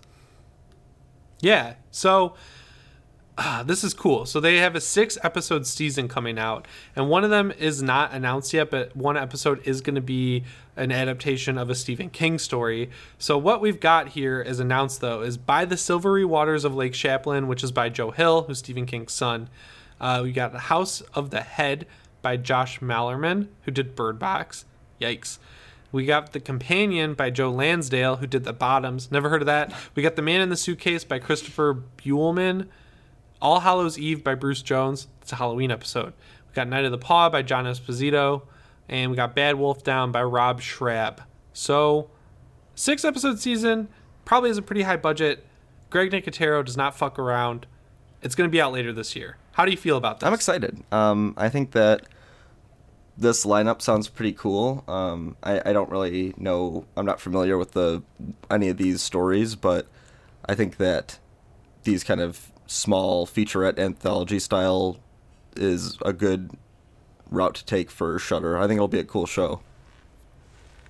Yeah. 1.41 1.75
So 1.91 2.35
ah, 3.39 3.63
this 3.65 3.83
is 3.83 3.93
cool. 3.93 4.25
So 4.25 4.39
they 4.39 4.57
have 4.57 4.75
a 4.75 4.81
six 4.81 5.17
episode 5.23 5.65
season 5.65 6.07
coming 6.07 6.37
out, 6.37 6.67
and 6.95 7.09
one 7.09 7.23
of 7.23 7.29
them 7.29 7.51
is 7.51 7.81
not 7.81 8.13
announced 8.13 8.53
yet, 8.53 8.69
but 8.69 8.95
one 8.95 9.15
episode 9.15 9.65
is 9.65 9.81
going 9.81 9.95
to 9.95 10.01
be 10.01 10.43
an 10.75 10.91
adaptation 10.91 11.57
of 11.57 11.69
a 11.69 11.75
Stephen 11.75 12.09
King 12.09 12.37
story. 12.37 12.89
So 13.17 13.37
what 13.37 13.61
we've 13.61 13.79
got 13.79 14.09
here 14.09 14.41
is 14.41 14.59
announced 14.59 15.01
though 15.01 15.21
is 15.21 15.37
by 15.37 15.65
the 15.65 15.77
silvery 15.77 16.25
waters 16.25 16.65
of 16.65 16.75
Lake 16.75 16.93
Champlain 16.93 17.47
which 17.47 17.63
is 17.63 17.71
by 17.71 17.89
Joe 17.89 18.11
Hill, 18.11 18.43
who's 18.43 18.59
Stephen 18.59 18.85
King's 18.85 19.13
son. 19.13 19.49
Uh, 19.99 20.21
we 20.23 20.31
got 20.31 20.53
House 20.55 21.01
of 21.13 21.29
the 21.29 21.41
Head 21.41 21.85
by 22.21 22.37
Josh 22.37 22.79
Malerman, 22.79 23.47
who 23.63 23.71
did 23.71 23.95
Bird 23.95 24.19
Box. 24.19 24.65
Yikes. 24.99 25.39
We 25.91 26.05
got 26.05 26.33
The 26.33 26.39
Companion 26.39 27.15
by 27.15 27.31
Joe 27.31 27.49
Lansdale, 27.49 28.17
who 28.17 28.27
did 28.27 28.43
The 28.43 28.53
Bottoms. 28.53 29.11
Never 29.11 29.29
heard 29.29 29.41
of 29.41 29.47
that. 29.47 29.73
We 29.95 30.03
got 30.03 30.15
The 30.15 30.21
Man 30.21 30.41
in 30.41 30.49
the 30.49 30.57
Suitcase 30.57 31.03
by 31.03 31.19
Christopher 31.19 31.83
Buehlman. 31.97 32.67
All 33.41 33.61
Hallows 33.61 33.97
Eve 33.97 34.23
by 34.23 34.35
Bruce 34.35 34.61
Jones. 34.61 35.07
It's 35.21 35.31
a 35.31 35.37
Halloween 35.37 35.71
episode. 35.71 36.13
We 36.47 36.53
got 36.53 36.67
Night 36.67 36.85
of 36.85 36.91
the 36.91 36.97
Paw 36.97 37.29
by 37.29 37.41
John 37.41 37.65
Esposito. 37.65 38.43
And 38.87 39.09
we 39.11 39.17
got 39.17 39.35
Bad 39.35 39.55
Wolf 39.55 39.83
Down 39.83 40.11
by 40.11 40.23
Rob 40.23 40.61
Schrab. 40.61 41.21
So, 41.53 42.09
six 42.75 43.05
episode 43.05 43.39
season. 43.39 43.87
Probably 44.25 44.49
has 44.49 44.57
a 44.57 44.63
pretty 44.63 44.81
high 44.83 44.97
budget. 44.97 45.45
Greg 45.89 46.11
Nicotero 46.11 46.63
does 46.63 46.77
not 46.77 46.95
fuck 46.95 47.17
around. 47.17 47.65
It's 48.21 48.35
going 48.35 48.47
to 48.47 48.51
be 48.51 48.61
out 48.61 48.73
later 48.73 48.91
this 48.93 49.15
year. 49.15 49.37
How 49.59 49.65
do 49.65 49.71
you 49.71 49.77
feel 49.77 49.97
about 49.97 50.21
this? 50.21 50.27
I'm 50.27 50.33
excited. 50.33 50.81
Um, 50.89 51.33
I 51.35 51.49
think 51.49 51.71
that 51.71 52.03
this 53.17 53.45
lineup 53.45 53.81
sounds 53.81 54.07
pretty 54.07 54.31
cool. 54.31 54.85
Um, 54.87 55.35
I, 55.43 55.61
I 55.65 55.73
don't 55.73 55.89
really 55.89 56.33
know. 56.37 56.85
I'm 56.95 57.05
not 57.05 57.19
familiar 57.19 57.57
with 57.57 57.73
the 57.73 58.01
any 58.49 58.69
of 58.69 58.77
these 58.77 59.01
stories, 59.01 59.55
but 59.55 59.85
I 60.45 60.55
think 60.55 60.77
that 60.77 61.19
these 61.83 62.05
kind 62.05 62.21
of 62.21 62.53
small 62.67 63.27
featurette 63.27 63.77
anthology 63.77 64.39
style 64.39 65.01
is 65.57 65.97
a 66.05 66.13
good 66.13 66.51
route 67.29 67.55
to 67.55 67.65
take 67.65 67.91
for 67.91 68.17
Shudder. 68.17 68.57
I 68.57 68.61
think 68.65 68.77
it'll 68.77 68.87
be 68.87 68.99
a 68.99 69.03
cool 69.03 69.25
show. 69.25 69.59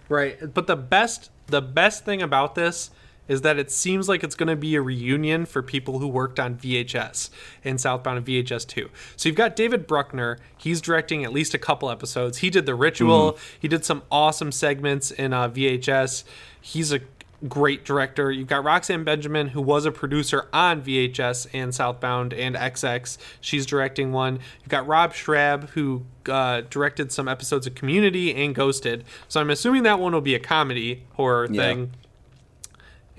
Right, 0.10 0.54
but 0.54 0.68
the 0.68 0.76
best 0.76 1.32
the 1.48 1.64
best 1.64 2.06
thing 2.06 2.22
about 2.22 2.54
this 2.54 2.92
is 3.30 3.42
that 3.42 3.58
it 3.58 3.72
seems 3.72 4.10
like 4.10 4.24
it's 4.24 4.36
going 4.36 4.48
to 4.48 4.56
be 4.58 4.76
a 4.76 4.82
reunion 4.82 5.46
for 5.46 5.62
people 5.62 6.00
who 6.00 6.08
worked 6.08 6.40
on 6.40 6.56
VHS 6.56 7.30
in 7.64 7.78
Southbound 7.78 8.18
and 8.18 8.28
VHS 8.28 8.68
2. 8.68 8.90
So 9.16 9.30
you've 9.30 9.38
got 9.38 9.56
David 9.56 9.88
Bruckner. 9.88 10.40
He's 10.58 10.82
directing 10.82 11.24
at 11.24 11.32
least 11.32 11.54
a 11.54 11.60
couple 11.60 11.90
episodes. 11.90 12.40
He 12.40 12.50
did 12.50 12.66
The 12.66 12.76
Ritual. 12.76 13.34
Mm. 13.34 13.40
He 13.62 13.68
did 13.70 13.86
some 13.86 14.02
awesome 14.12 14.52
segments 14.52 15.12
in 15.12 15.32
uh, 15.32 15.48
VHS. 15.48 16.24
He's 16.60 16.92
a 16.92 17.00
great 17.48 17.86
director. 17.86 18.32
You've 18.32 18.48
got 18.48 18.64
Roxanne 18.64 19.04
Benjamin, 19.04 19.50
who 19.50 19.62
was 19.62 19.86
a 19.86 19.92
producer 19.92 20.48
on 20.52 20.82
VHS 20.82 21.48
and 21.54 21.74
Southbound 21.74 22.34
and 22.34 22.56
XX. 22.56 23.18
She's 23.40 23.66
directing 23.66 24.12
one. 24.12 24.40
You've 24.62 24.70
got 24.70 24.88
Rob 24.88 25.14
Schrab, 25.14 25.70
who 25.70 26.04
uh, 26.28 26.62
directed 26.70 27.12
some 27.12 27.28
episodes 27.28 27.66
of 27.68 27.76
Community 27.76 28.36
and 28.36 28.54
Ghosted. 28.54 29.06
So 29.28 29.40
I'm 29.40 29.50
assuming 29.50 29.84
that 29.84 30.00
one 30.00 30.14
will 30.14 30.22
be 30.22 30.36
a 30.36 30.40
comedy 30.40 31.04
horror 31.14 31.48
yeah. 31.50 31.62
thing 31.62 31.92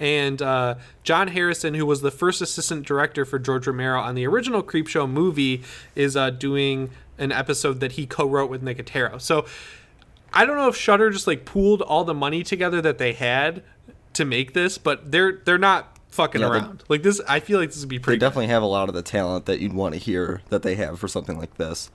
and 0.00 0.40
uh, 0.40 0.76
John 1.04 1.28
Harrison, 1.28 1.74
who 1.74 1.84
was 1.84 2.00
the 2.00 2.10
first 2.10 2.40
assistant 2.40 2.86
director 2.86 3.26
for 3.26 3.38
George 3.38 3.66
Romero 3.66 4.00
on 4.00 4.14
the 4.14 4.26
original 4.26 4.62
Creepshow 4.62 5.08
movie, 5.08 5.62
is 5.94 6.16
uh, 6.16 6.30
doing 6.30 6.90
an 7.18 7.30
episode 7.30 7.80
that 7.80 7.92
he 7.92 8.06
co-wrote 8.06 8.50
with 8.50 8.64
Nicotero. 8.64 9.20
So 9.20 9.44
I 10.32 10.46
don't 10.46 10.56
know 10.56 10.68
if 10.68 10.76
Shudder 10.76 11.10
just 11.10 11.26
like 11.26 11.44
pooled 11.44 11.82
all 11.82 12.04
the 12.04 12.14
money 12.14 12.42
together 12.42 12.80
that 12.80 12.96
they 12.96 13.12
had 13.12 13.62
to 14.14 14.24
make 14.24 14.54
this, 14.54 14.78
but 14.78 15.12
they're 15.12 15.40
they're 15.44 15.58
not 15.58 15.98
fucking 16.08 16.40
yeah, 16.40 16.48
around. 16.48 16.82
like 16.88 17.02
this, 17.02 17.20
I 17.28 17.40
feel 17.40 17.60
like 17.60 17.68
this 17.68 17.80
would 17.80 17.88
be 17.88 17.98
pretty. 17.98 18.18
They 18.18 18.26
definitely 18.26 18.48
have 18.48 18.62
a 18.62 18.66
lot 18.66 18.88
of 18.88 18.94
the 18.94 19.02
talent 19.02 19.44
that 19.46 19.60
you'd 19.60 19.74
want 19.74 19.94
to 19.94 20.00
hear 20.00 20.40
that 20.48 20.62
they 20.62 20.76
have 20.76 20.98
for 20.98 21.08
something 21.08 21.38
like 21.38 21.56
this. 21.56 21.90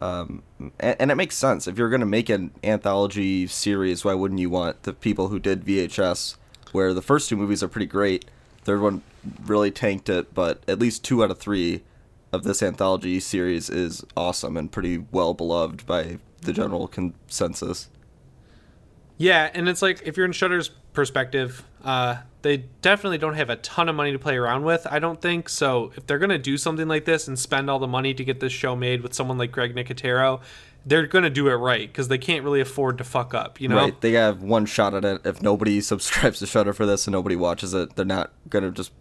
Um, 0.00 0.44
and, 0.78 0.96
and, 1.00 1.10
it 1.10 1.16
makes 1.16 1.36
sense 1.36 1.66
if 1.66 1.76
you're 1.76 1.88
going 1.88 2.00
to 2.00 2.06
make 2.06 2.28
an 2.28 2.52
anthology 2.62 3.48
series. 3.48 4.04
Why 4.04 4.14
wouldn't 4.14 4.38
you 4.38 4.48
want 4.48 4.84
the 4.84 4.92
people 4.92 5.26
who 5.26 5.40
did 5.40 5.64
VHS 5.64 6.36
where 6.72 6.94
the 6.94 7.02
first 7.02 7.28
two 7.28 7.36
movies 7.36 7.62
are 7.62 7.68
pretty 7.68 7.86
great. 7.86 8.24
Third 8.62 8.80
one 8.80 9.02
really 9.44 9.70
tanked 9.70 10.08
it, 10.08 10.34
but 10.34 10.62
at 10.68 10.78
least 10.78 11.04
two 11.04 11.24
out 11.24 11.30
of 11.30 11.38
three 11.38 11.82
of 12.32 12.42
this 12.44 12.62
anthology 12.62 13.20
series 13.20 13.70
is 13.70 14.04
awesome 14.16 14.56
and 14.56 14.70
pretty 14.70 15.04
well 15.10 15.34
beloved 15.34 15.86
by 15.86 16.18
the 16.42 16.52
general 16.52 16.86
consensus. 16.86 17.88
Yeah, 19.16 19.50
and 19.52 19.68
it's 19.68 19.82
like 19.82 20.02
if 20.04 20.16
you're 20.16 20.26
in 20.26 20.32
Shudder's 20.32 20.68
perspective, 20.92 21.64
uh, 21.84 22.18
they 22.42 22.58
definitely 22.82 23.18
don't 23.18 23.34
have 23.34 23.50
a 23.50 23.56
ton 23.56 23.88
of 23.88 23.96
money 23.96 24.12
to 24.12 24.18
play 24.18 24.36
around 24.36 24.64
with. 24.64 24.86
I 24.88 25.00
don't 25.00 25.20
think 25.20 25.48
so. 25.48 25.92
If 25.96 26.06
they're 26.06 26.18
gonna 26.18 26.38
do 26.38 26.56
something 26.56 26.86
like 26.86 27.04
this 27.04 27.26
and 27.26 27.38
spend 27.38 27.68
all 27.68 27.78
the 27.78 27.88
money 27.88 28.14
to 28.14 28.24
get 28.24 28.40
this 28.40 28.52
show 28.52 28.76
made 28.76 29.02
with 29.02 29.14
someone 29.14 29.38
like 29.38 29.50
Greg 29.50 29.74
Nicotero, 29.74 30.40
they're 30.88 31.06
gonna 31.06 31.30
do 31.30 31.48
it 31.48 31.54
right 31.54 31.88
because 31.88 32.08
they 32.08 32.18
can't 32.18 32.42
really 32.42 32.60
afford 32.60 32.98
to 32.98 33.04
fuck 33.04 33.34
up. 33.34 33.60
You 33.60 33.68
know, 33.68 33.76
right? 33.76 34.00
They 34.00 34.12
have 34.12 34.42
one 34.42 34.66
shot 34.66 34.94
at 34.94 35.04
it. 35.04 35.20
If 35.24 35.42
nobody 35.42 35.80
subscribes 35.82 36.38
to 36.40 36.46
Shudder 36.46 36.72
for 36.72 36.86
this 36.86 37.06
and 37.06 37.12
nobody 37.12 37.36
watches 37.36 37.74
it, 37.74 37.96
they're 37.96 38.04
not 38.04 38.32
gonna 38.48 38.70
just. 38.70 38.92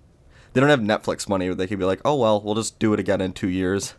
They 0.53 0.61
don't 0.61 0.69
have 0.69 0.79
Netflix 0.79 1.29
money 1.29 1.45
where 1.45 1.55
they 1.55 1.67
can 1.67 1.77
be 1.79 1.85
like, 1.85 2.01
oh 2.03 2.15
well, 2.15 2.41
we'll 2.41 2.55
just 2.55 2.79
do 2.79 2.93
it 2.93 2.99
again 2.99 3.21
in 3.21 3.33
two 3.33 3.49
years. 3.49 3.95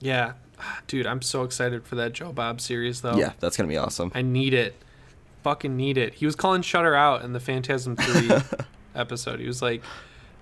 Yeah, 0.00 0.34
dude, 0.86 1.06
I'm 1.06 1.22
so 1.22 1.42
excited 1.42 1.84
for 1.84 1.94
that 1.96 2.12
Joe 2.12 2.32
Bob 2.32 2.60
series 2.60 3.02
though. 3.02 3.16
Yeah, 3.16 3.32
that's 3.38 3.56
gonna 3.56 3.68
be 3.68 3.76
awesome. 3.76 4.10
I 4.14 4.22
need 4.22 4.54
it. 4.54 4.74
Fucking 5.42 5.76
need 5.76 5.96
it. 5.96 6.14
He 6.14 6.26
was 6.26 6.34
calling 6.34 6.62
Shudder 6.62 6.94
out 6.94 7.22
in 7.22 7.32
the 7.32 7.40
Phantasm 7.40 7.96
Three 8.00 8.30
episode. 8.94 9.38
He 9.40 9.46
was 9.46 9.62
like, 9.62 9.82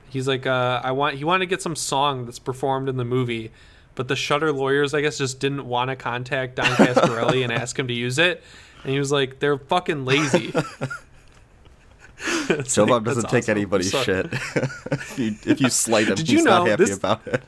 he's 0.08 0.28
like, 0.28 0.46
uh, 0.46 0.80
I 0.82 0.92
want. 0.92 1.16
He 1.16 1.24
wanted 1.24 1.40
to 1.40 1.46
get 1.46 1.60
some 1.60 1.76
song 1.76 2.24
that's 2.24 2.38
performed 2.38 2.88
in 2.88 2.96
the 2.96 3.04
movie 3.04 3.50
but 3.94 4.08
the 4.08 4.16
Shudder 4.16 4.52
lawyers, 4.52 4.94
I 4.94 5.00
guess, 5.00 5.18
just 5.18 5.40
didn't 5.40 5.66
want 5.66 5.90
to 5.90 5.96
contact 5.96 6.56
Don 6.56 6.66
Coscarelli 6.66 7.42
and 7.42 7.52
ask 7.52 7.78
him 7.78 7.88
to 7.88 7.94
use 7.94 8.18
it. 8.18 8.42
And 8.82 8.92
he 8.92 8.98
was 8.98 9.12
like, 9.12 9.38
"They're 9.38 9.58
fucking 9.58 10.04
lazy." 10.04 10.52
Joe 12.64 12.86
Bob 12.86 13.04
doesn't 13.04 13.28
take 13.28 13.44
awesome. 13.44 13.56
anybody's 13.56 13.90
shit. 13.90 14.26
if, 14.32 15.18
you, 15.18 15.34
if 15.46 15.60
you 15.60 15.68
slight 15.68 16.08
him, 16.08 16.14
Did 16.14 16.28
you 16.28 16.38
he's 16.38 16.44
know, 16.44 16.58
not 16.60 16.68
happy 16.68 16.84
this, 16.84 16.96
about 16.96 17.26
it. 17.26 17.42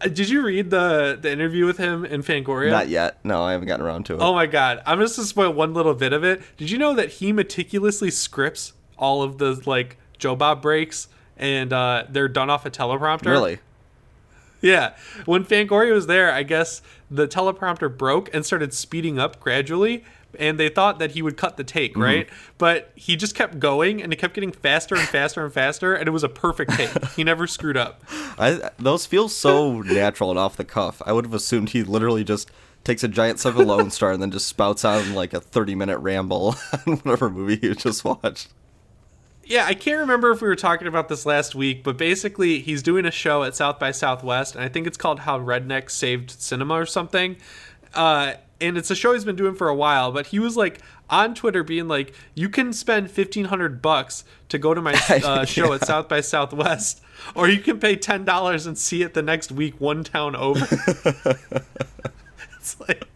Did 0.00 0.28
you 0.28 0.42
read 0.42 0.70
the 0.70 1.18
the 1.20 1.30
interview 1.30 1.66
with 1.66 1.78
him 1.78 2.04
in 2.04 2.22
Fangoria? 2.22 2.70
Not 2.70 2.88
yet. 2.88 3.18
No, 3.24 3.42
I 3.42 3.52
haven't 3.52 3.68
gotten 3.68 3.84
around 3.84 4.06
to 4.06 4.14
it. 4.14 4.20
Oh 4.20 4.32
my 4.32 4.46
god, 4.46 4.82
I'm 4.86 4.98
just 5.00 5.16
gonna 5.16 5.26
spoil 5.26 5.52
one 5.52 5.74
little 5.74 5.94
bit 5.94 6.12
of 6.12 6.24
it. 6.24 6.42
Did 6.56 6.70
you 6.70 6.78
know 6.78 6.94
that 6.94 7.10
he 7.10 7.32
meticulously 7.32 8.10
scripts 8.10 8.72
all 8.96 9.22
of 9.22 9.38
the 9.38 9.60
like 9.66 9.98
Joe 10.18 10.34
Bob 10.34 10.62
breaks, 10.62 11.08
and 11.36 11.72
uh, 11.72 12.04
they're 12.08 12.28
done 12.28 12.48
off 12.48 12.64
a 12.64 12.70
teleprompter? 12.70 13.26
Really? 13.26 13.58
yeah. 14.72 14.94
When 15.24 15.44
Fangoria 15.44 15.92
was 15.92 16.06
there, 16.06 16.32
I 16.32 16.42
guess 16.42 16.82
the 17.10 17.28
teleprompter 17.28 17.94
broke 17.94 18.32
and 18.34 18.46
started 18.46 18.72
speeding 18.72 19.18
up 19.18 19.40
gradually. 19.40 20.04
And 20.38 20.58
they 20.58 20.70
thought 20.70 20.98
that 20.98 21.10
he 21.10 21.20
would 21.20 21.36
cut 21.36 21.58
the 21.58 21.64
take, 21.64 21.92
mm-hmm. 21.92 22.02
right? 22.02 22.28
But 22.56 22.90
he 22.94 23.16
just 23.16 23.34
kept 23.34 23.58
going, 23.58 24.02
and 24.02 24.14
it 24.14 24.16
kept 24.16 24.32
getting 24.32 24.50
faster 24.50 24.94
and 24.94 25.06
faster 25.06 25.44
and 25.44 25.52
faster, 25.52 25.94
and 25.94 26.08
it 26.08 26.10
was 26.10 26.24
a 26.24 26.28
perfect 26.28 26.72
take. 26.72 27.04
he 27.16 27.22
never 27.22 27.46
screwed 27.46 27.76
up. 27.76 28.02
I, 28.38 28.70
those 28.78 29.04
feel 29.04 29.28
so 29.28 29.82
natural 29.82 30.30
and 30.30 30.38
off 30.38 30.56
the 30.56 30.64
cuff. 30.64 31.02
I 31.04 31.12
would 31.12 31.26
have 31.26 31.34
assumed 31.34 31.70
he 31.70 31.82
literally 31.82 32.24
just 32.24 32.50
takes 32.82 33.04
a 33.04 33.08
giant 33.08 33.40
sip 33.40 33.56
of 33.56 33.66
Lone 33.66 33.90
Star 33.90 34.10
and 34.10 34.22
then 34.22 34.30
just 34.30 34.48
spouts 34.48 34.86
out 34.86 35.06
like 35.08 35.34
a 35.34 35.40
thirty-minute 35.40 35.98
ramble 35.98 36.56
on 36.86 36.96
whatever 36.98 37.28
movie 37.28 37.56
he 37.56 37.74
just 37.74 38.02
watched 38.02 38.48
yeah, 39.44 39.66
I 39.66 39.74
can't 39.74 39.98
remember 39.98 40.30
if 40.30 40.40
we 40.40 40.48
were 40.48 40.56
talking 40.56 40.86
about 40.86 41.08
this 41.08 41.26
last 41.26 41.54
week, 41.54 41.82
but 41.82 41.96
basically 41.96 42.60
he's 42.60 42.82
doing 42.82 43.04
a 43.04 43.10
show 43.10 43.42
at 43.42 43.56
South 43.56 43.78
by 43.78 43.90
Southwest, 43.90 44.54
and 44.54 44.64
I 44.64 44.68
think 44.68 44.86
it's 44.86 44.96
called 44.96 45.20
How 45.20 45.38
Redneck 45.38 45.90
Saved 45.90 46.30
Cinema 46.30 46.74
or 46.74 46.86
something. 46.86 47.36
Uh, 47.94 48.34
and 48.60 48.78
it's 48.78 48.90
a 48.90 48.94
show 48.94 49.12
he's 49.12 49.24
been 49.24 49.36
doing 49.36 49.54
for 49.54 49.68
a 49.68 49.74
while, 49.74 50.12
but 50.12 50.28
he 50.28 50.38
was 50.38 50.56
like 50.56 50.80
on 51.10 51.34
Twitter 51.34 51.64
being 51.64 51.88
like, 51.88 52.14
"You 52.34 52.48
can 52.48 52.72
spend 52.72 53.10
fifteen 53.10 53.46
hundred 53.46 53.82
bucks 53.82 54.24
to 54.48 54.58
go 54.58 54.72
to 54.72 54.80
my 54.80 54.92
uh, 55.08 55.44
show 55.44 55.68
yeah. 55.68 55.74
at 55.74 55.84
South 55.84 56.08
by 56.08 56.20
Southwest, 56.20 57.02
or 57.34 57.48
you 57.48 57.58
can 57.58 57.80
pay 57.80 57.96
ten 57.96 58.24
dollars 58.24 58.66
and 58.66 58.78
see 58.78 59.02
it 59.02 59.14
the 59.14 59.22
next 59.22 59.50
week, 59.50 59.80
one 59.80 60.04
town 60.04 60.36
over." 60.36 60.66
it's 62.78 62.80
like 62.80 63.08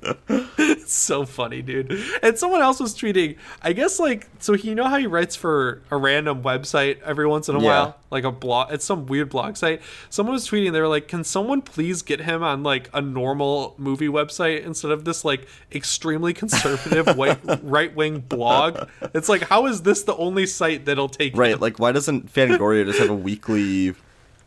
it's 0.58 0.92
so 0.92 1.24
funny, 1.24 1.62
dude. 1.62 1.96
And 2.22 2.36
someone 2.36 2.62
else 2.62 2.80
was 2.80 2.94
tweeting, 2.94 3.36
I 3.62 3.72
guess 3.72 4.00
like 4.00 4.26
so 4.40 4.54
you 4.54 4.74
know 4.74 4.84
how 4.88 4.96
he 4.98 5.06
writes 5.06 5.36
for 5.36 5.82
a 5.90 5.96
random 5.96 6.42
website 6.42 7.00
every 7.02 7.26
once 7.26 7.48
in 7.48 7.54
a 7.56 7.60
yeah. 7.60 7.64
while? 7.66 7.96
Like 8.10 8.24
a 8.24 8.32
blog 8.32 8.72
it's 8.72 8.84
some 8.84 9.06
weird 9.06 9.30
blog 9.30 9.56
site. 9.56 9.82
Someone 10.10 10.32
was 10.34 10.48
tweeting, 10.48 10.72
they 10.72 10.80
were 10.80 10.88
like, 10.88 11.06
Can 11.08 11.22
someone 11.24 11.62
please 11.62 12.02
get 12.02 12.20
him 12.20 12.42
on 12.42 12.62
like 12.64 12.90
a 12.92 13.00
normal 13.00 13.74
movie 13.78 14.08
website 14.08 14.64
instead 14.64 14.90
of 14.90 15.04
this 15.04 15.24
like 15.24 15.46
extremely 15.72 16.32
conservative 16.34 17.06
white 17.16 17.38
right 17.62 17.94
wing 17.94 18.18
blog? 18.20 18.88
It's 19.14 19.28
like 19.28 19.42
how 19.42 19.66
is 19.66 19.82
this 19.82 20.02
the 20.02 20.16
only 20.16 20.46
site 20.46 20.84
that'll 20.86 21.08
take 21.08 21.36
Right, 21.36 21.52
him? 21.52 21.60
like 21.60 21.78
why 21.78 21.92
doesn't 21.92 22.32
Fangoria 22.32 22.84
just 22.84 22.98
have 22.98 23.10
a 23.10 23.14
weekly 23.14 23.94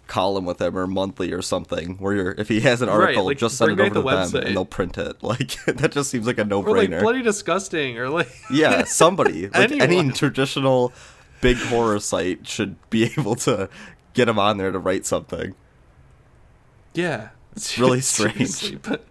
column 0.09 0.43
with 0.43 0.59
him 0.59 0.77
or 0.77 0.87
monthly 0.87 1.31
or 1.31 1.41
something 1.41 1.95
where 1.99 2.13
you're 2.13 2.31
if 2.37 2.49
he 2.49 2.59
has 2.59 2.81
an 2.81 2.89
article 2.89 3.23
right, 3.23 3.27
like, 3.27 3.37
just 3.37 3.57
send 3.57 3.71
it 3.71 3.79
over 3.79 3.89
to 3.89 3.93
the 3.93 4.01
them 4.01 4.09
website. 4.09 4.45
and 4.45 4.55
they'll 4.55 4.65
print 4.65 4.97
it 4.97 5.23
like 5.23 5.63
that 5.65 5.91
just 5.91 6.09
seems 6.09 6.25
like 6.27 6.37
a 6.37 6.43
no-brainer 6.43 6.65
or 6.65 6.91
like 6.93 7.01
bloody 7.01 7.21
disgusting 7.21 7.97
or 7.97 8.09
like 8.09 8.29
yeah 8.51 8.83
somebody 8.83 9.47
like 9.53 9.71
any 9.71 10.11
traditional 10.11 10.91
big 11.41 11.57
horror 11.57 11.99
site 11.99 12.47
should 12.47 12.75
be 12.89 13.05
able 13.17 13.35
to 13.35 13.69
get 14.13 14.27
him 14.27 14.39
on 14.39 14.57
there 14.57 14.71
to 14.71 14.79
write 14.79 15.05
something. 15.05 15.55
Yeah. 16.93 17.29
It's 17.55 17.77
really 17.77 18.01
strange. 18.01 18.81
But 18.81 19.05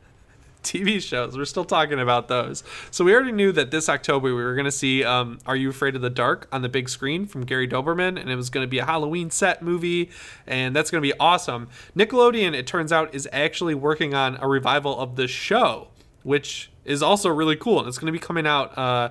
TV 0.63 1.03
shows, 1.03 1.37
we're 1.37 1.45
still 1.45 1.65
talking 1.65 2.01
about 2.01 2.29
those. 2.29 2.65
So 2.91 3.05
we 3.05 3.15
already 3.15 3.33
knew 3.33 3.53
that 3.53 3.71
this 3.71 3.89
October 3.89 4.27
we 4.27 4.33
were 4.33 4.55
going 4.55 4.65
to 4.65 4.73
see 4.73 5.05
um, 5.05 5.39
Are 5.47 5.57
You 5.57 5.71
Afraid 5.71 5.97
of 5.97 6.03
the 6.03 6.11
Dark 6.11 6.49
on 6.53 6.63
the 6.63 6.69
big 6.69 6.89
screen 6.89 7.27
from 7.27 7.45
Gary 7.45 7.69
Dauberman, 7.69 8.21
and 8.21 8.31
it 8.31 8.37
was 8.37 8.51
going 8.51 8.65
to 8.65 8.71
be 8.71 8.79
a 8.79 8.85
Halloween 8.85 9.31
set 9.31 9.63
movie, 9.63 10.11
and 10.47 10.75
that's 10.75 10.91
going 10.91 11.03
to 11.03 11.07
be 11.07 11.19
awesome. 11.19 11.69
Nickelodeon, 11.97 12.55
it 12.55 12.67
turns 12.67 12.93
out, 12.93 13.15
is 13.15 13.29
actually 13.33 13.75
working 13.75 14.15
on 14.15 14.37
a 14.41 14.49
revival 14.49 14.99
of 14.99 15.17
the 15.17 15.29
show, 15.29 15.89
which 16.23 16.71
is 16.85 17.03
also 17.03 17.29
really 17.29 17.57
cool, 17.57 17.79
and 17.79 17.89
it's 17.89 17.99
going 17.99 18.13
to 18.13 18.19
be 18.19 18.25
coming 18.25 18.47
out 18.47 18.77
uh, 18.77 19.11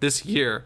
this 0.00 0.24
year. 0.24 0.64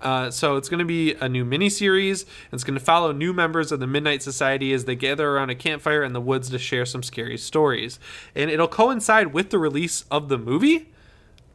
Uh, 0.00 0.30
so 0.30 0.56
it's 0.56 0.68
going 0.68 0.78
to 0.78 0.84
be 0.84 1.14
a 1.14 1.28
new 1.28 1.44
miniseries. 1.44 2.24
It's 2.52 2.64
going 2.64 2.78
to 2.78 2.84
follow 2.84 3.12
new 3.12 3.32
members 3.32 3.72
of 3.72 3.80
the 3.80 3.86
Midnight 3.86 4.22
Society 4.22 4.72
as 4.72 4.84
they 4.84 4.94
gather 4.94 5.28
around 5.28 5.50
a 5.50 5.54
campfire 5.54 6.04
in 6.04 6.12
the 6.12 6.20
woods 6.20 6.50
to 6.50 6.58
share 6.58 6.86
some 6.86 7.02
scary 7.02 7.36
stories. 7.36 7.98
And 8.34 8.50
it'll 8.50 8.68
coincide 8.68 9.32
with 9.32 9.50
the 9.50 9.58
release 9.58 10.04
of 10.10 10.28
the 10.28 10.38
movie, 10.38 10.90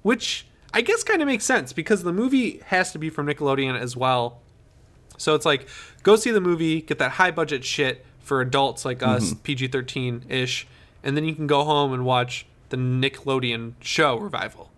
which 0.01 0.45
I 0.73 0.82
guess 0.82 1.03
kind 1.03 1.21
of 1.21 1.27
makes 1.27 1.45
sense 1.45 1.71
because 1.71 2.03
the 2.03 2.13
movie 2.13 2.60
has 2.65 2.91
to 2.91 2.97
be 2.97 3.10
from 3.10 3.27
Nickelodeon 3.27 3.79
as 3.79 3.95
well. 3.95 4.39
So 5.17 5.36
it's 5.36 5.45
like 5.45 5.67
go 6.01 6.15
see 6.15 6.32
the 6.32 6.41
movie, 6.41 6.82
get 6.82 6.99
that 6.99 7.12
high 7.12 7.32
budget 7.32 7.63
shit 7.63 8.06
for 8.19 8.41
adults 8.41 8.84
like 8.84 9.03
us, 9.03 9.34
PG 9.43 9.67
13 9.67 10.25
ish, 10.29 10.67
and 11.03 11.15
then 11.15 11.25
you 11.25 11.36
can 11.36 11.45
go 11.45 11.63
home 11.63 11.93
and 11.93 12.03
watch 12.06 12.45
the 12.69 12.77
Nickelodeon 12.77 13.73
show 13.82 14.17
revival. 14.17 14.71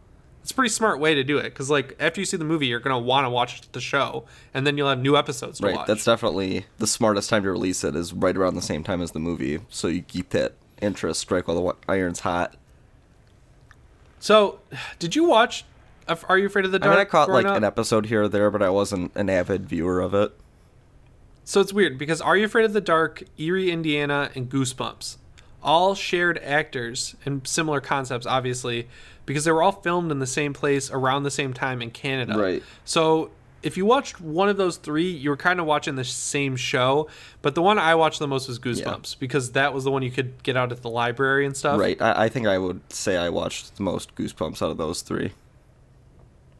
It's 0.46 0.52
a 0.52 0.54
pretty 0.54 0.70
smart 0.70 1.00
way 1.00 1.16
to 1.16 1.24
do 1.24 1.40
it 1.40 1.46
because, 1.46 1.72
like, 1.72 1.96
after 2.00 2.22
you 2.22 2.26
see 2.26 2.38
the 2.38 2.46
movie, 2.46 2.68
you're 2.68 2.80
gonna 2.80 3.00
want 3.00 3.26
to 3.26 3.32
watch 3.32 3.64
the 3.72 3.82
show, 3.82 4.26
and 4.54 4.68
then 4.68 4.78
you'll 4.78 4.90
have 4.90 5.00
new 5.00 5.18
episodes 5.18 5.58
to 5.58 5.66
Right. 5.66 5.76
watch. 5.76 5.88
That's 5.88 6.04
definitely 6.06 6.68
the 6.78 6.86
smartest 6.86 7.32
time 7.32 7.42
to 7.46 7.50
release 7.52 7.84
it 7.84 7.96
is 7.96 8.14
right 8.14 8.38
around 8.38 8.54
the 8.54 8.62
same 8.62 8.84
time 8.84 9.02
as 9.02 9.10
the 9.10 9.20
movie, 9.20 9.62
so 9.70 9.88
you 9.88 10.04
keep 10.04 10.30
that 10.30 10.54
interest, 10.84 11.20
strike 11.22 11.48
while 11.48 11.60
the 11.60 11.76
iron's 11.92 12.20
hot. 12.20 12.54
so, 14.20 14.60
did 15.00 15.16
you 15.16 15.24
watch 15.24 15.66
Are 16.30 16.38
You 16.38 16.46
Afraid 16.46 16.66
of 16.66 16.72
the 16.72 16.78
I 16.78 16.86
Dark? 16.86 16.92
mean, 16.92 17.00
I 17.02 17.06
caught 17.06 17.30
like 17.32 17.48
up? 17.48 17.58
an 17.58 17.64
episode 17.64 18.06
here 18.06 18.22
or 18.26 18.28
there, 18.28 18.52
but 18.52 18.62
I 18.62 18.70
wasn't 18.70 19.16
an 19.16 19.32
avid 19.32 19.68
viewer 19.68 20.00
of 20.00 20.14
it. 20.14 20.32
So 21.44 21.60
it's 21.60 21.74
weird 21.74 21.98
because 21.98 22.22
Are 22.22 22.38
You 22.38 22.46
Afraid 22.46 22.66
of 22.66 22.74
the 22.74 22.82
Dark, 22.82 23.24
Eerie, 23.40 23.72
Indiana, 23.72 24.30
and 24.36 24.48
Goosebumps 24.48 25.18
all 25.66 25.96
shared 25.96 26.38
actors 26.38 27.16
and 27.26 27.46
similar 27.46 27.82
concepts, 27.82 28.26
obviously, 28.26 28.88
because 29.26 29.44
they 29.44 29.52
were 29.52 29.64
all 29.64 29.74
filmed 29.74 30.12
in 30.12 30.20
the 30.20 30.28
same 30.28 30.54
place 30.54 30.90
around 30.92 31.24
the 31.24 31.32
same 31.32 31.54
time 31.54 31.82
in 31.82 31.92
Canada. 31.92 32.38
Right. 32.38 32.64
So 32.86 33.32
if 33.64 33.76
you 33.76 33.86
watched 33.86 34.22
one 34.22 34.48
of 34.48 34.58
those 34.58 34.78
three, 34.78 35.10
you 35.10 35.32
were 35.32 35.38
kind 35.38 35.60
of 35.60 35.66
watching 35.66 35.96
the 35.96 36.04
same 36.04 36.56
show. 36.56 37.10
But 37.42 37.56
the 37.56 37.64
one 37.64 37.80
I 37.80 37.96
watched 37.96 38.20
the 38.20 38.28
most 38.28 38.48
was 38.48 38.60
Goosebumps 38.60 39.18
because 39.18 39.54
that 39.54 39.74
was 39.74 39.84
the 39.84 39.92
one 39.92 40.04
you 40.04 40.12
could 40.12 40.42
get 40.44 40.56
out 40.56 40.72
at 40.72 40.84
the 40.84 40.90
library 40.90 41.46
and 41.46 41.58
stuff. 41.58 41.80
Right. 41.80 42.00
I, 42.00 42.26
I 42.26 42.30
think 42.30 42.46
I 42.46 42.60
would 42.60 42.94
say 42.94 43.18
I 43.18 43.30
watched 43.30 43.76
the 43.76 43.84
most 43.84 44.14
Goosebumps 44.16 44.62
out 44.62 44.70
of 44.70 44.78
those 44.78 45.02
three. 45.02 45.32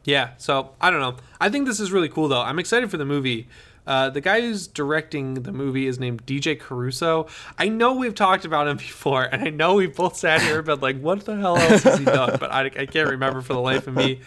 Yeah, 0.04 0.30
so 0.38 0.70
I 0.80 0.90
don't 0.90 1.00
know. 1.00 1.16
I 1.40 1.48
think 1.48 1.66
this 1.66 1.80
is 1.80 1.92
really 1.92 2.08
cool 2.08 2.28
though. 2.28 2.42
I'm 2.42 2.58
excited 2.58 2.90
for 2.90 2.96
the 2.96 3.04
movie. 3.04 3.48
Uh, 3.86 4.10
the 4.10 4.20
guy 4.20 4.40
who's 4.40 4.66
directing 4.66 5.34
the 5.34 5.52
movie 5.52 5.86
is 5.86 5.98
named 5.98 6.26
DJ 6.26 6.58
Caruso. 6.58 7.26
I 7.58 7.68
know 7.68 7.94
we've 7.94 8.14
talked 8.14 8.44
about 8.44 8.66
him 8.68 8.76
before, 8.88 9.24
and 9.24 9.42
I 9.42 9.50
know 9.50 9.74
we've 9.74 9.94
both 9.94 10.16
sat 10.16 10.42
here 10.42 10.58
and 10.58 10.66
been 10.66 10.80
like, 10.80 11.00
"What 11.00 11.24
the 11.24 11.36
hell 11.36 11.56
else 11.56 11.82
has 11.84 11.98
he 11.98 12.04
done?" 12.04 12.36
But 12.40 12.50
I, 12.50 12.64
I 12.64 12.86
can't 12.86 13.08
remember 13.08 13.40
for 13.42 13.52
the 13.52 13.60
life 13.60 13.86
of 13.86 13.94
me. 13.94 14.20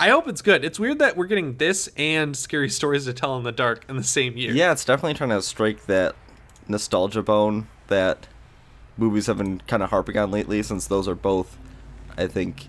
I 0.00 0.10
hope 0.10 0.28
it's 0.28 0.42
good. 0.42 0.64
It's 0.64 0.78
weird 0.78 1.00
that 1.00 1.16
we're 1.16 1.26
getting 1.26 1.56
this 1.56 1.88
and 1.96 2.36
Scary 2.36 2.68
Stories 2.70 3.06
to 3.06 3.12
Tell 3.12 3.36
in 3.36 3.42
the 3.42 3.50
Dark 3.50 3.84
in 3.88 3.96
the 3.96 4.04
same 4.04 4.36
year. 4.36 4.52
Yeah, 4.52 4.70
it's 4.70 4.84
definitely 4.84 5.14
trying 5.14 5.30
to 5.30 5.42
strike 5.42 5.86
that 5.86 6.14
nostalgia 6.68 7.22
bone 7.22 7.66
that 7.88 8.28
movies 8.96 9.26
have 9.26 9.38
been 9.38 9.60
kind 9.66 9.82
of 9.82 9.90
harping 9.90 10.16
on 10.16 10.30
lately, 10.30 10.62
since 10.62 10.86
those 10.86 11.08
are 11.08 11.16
both, 11.16 11.56
I 12.16 12.28
think, 12.28 12.68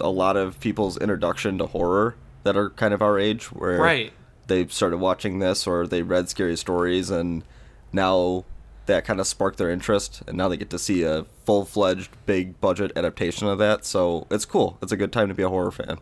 a 0.00 0.10
lot 0.10 0.36
of 0.36 0.60
people's 0.60 0.98
introduction 0.98 1.56
to 1.58 1.66
horror 1.66 2.16
that 2.42 2.56
are 2.58 2.70
kind 2.70 2.92
of 2.92 3.00
our 3.00 3.18
age, 3.18 3.46
where 3.52 3.78
Right. 3.78 4.12
They 4.46 4.66
started 4.68 4.98
watching 4.98 5.38
this 5.38 5.66
or 5.66 5.86
they 5.86 6.02
read 6.02 6.28
scary 6.28 6.56
stories, 6.56 7.10
and 7.10 7.44
now 7.92 8.44
that 8.86 9.04
kind 9.04 9.20
of 9.20 9.26
sparked 9.26 9.58
their 9.58 9.70
interest, 9.70 10.22
and 10.26 10.36
now 10.36 10.48
they 10.48 10.56
get 10.56 10.70
to 10.70 10.78
see 10.78 11.02
a 11.02 11.24
full 11.44 11.64
fledged, 11.64 12.10
big 12.26 12.60
budget 12.60 12.92
adaptation 12.96 13.48
of 13.48 13.58
that. 13.58 13.84
So 13.84 14.26
it's 14.30 14.44
cool. 14.44 14.78
It's 14.82 14.92
a 14.92 14.96
good 14.96 15.12
time 15.12 15.28
to 15.28 15.34
be 15.34 15.42
a 15.42 15.48
horror 15.48 15.70
fan. 15.70 15.98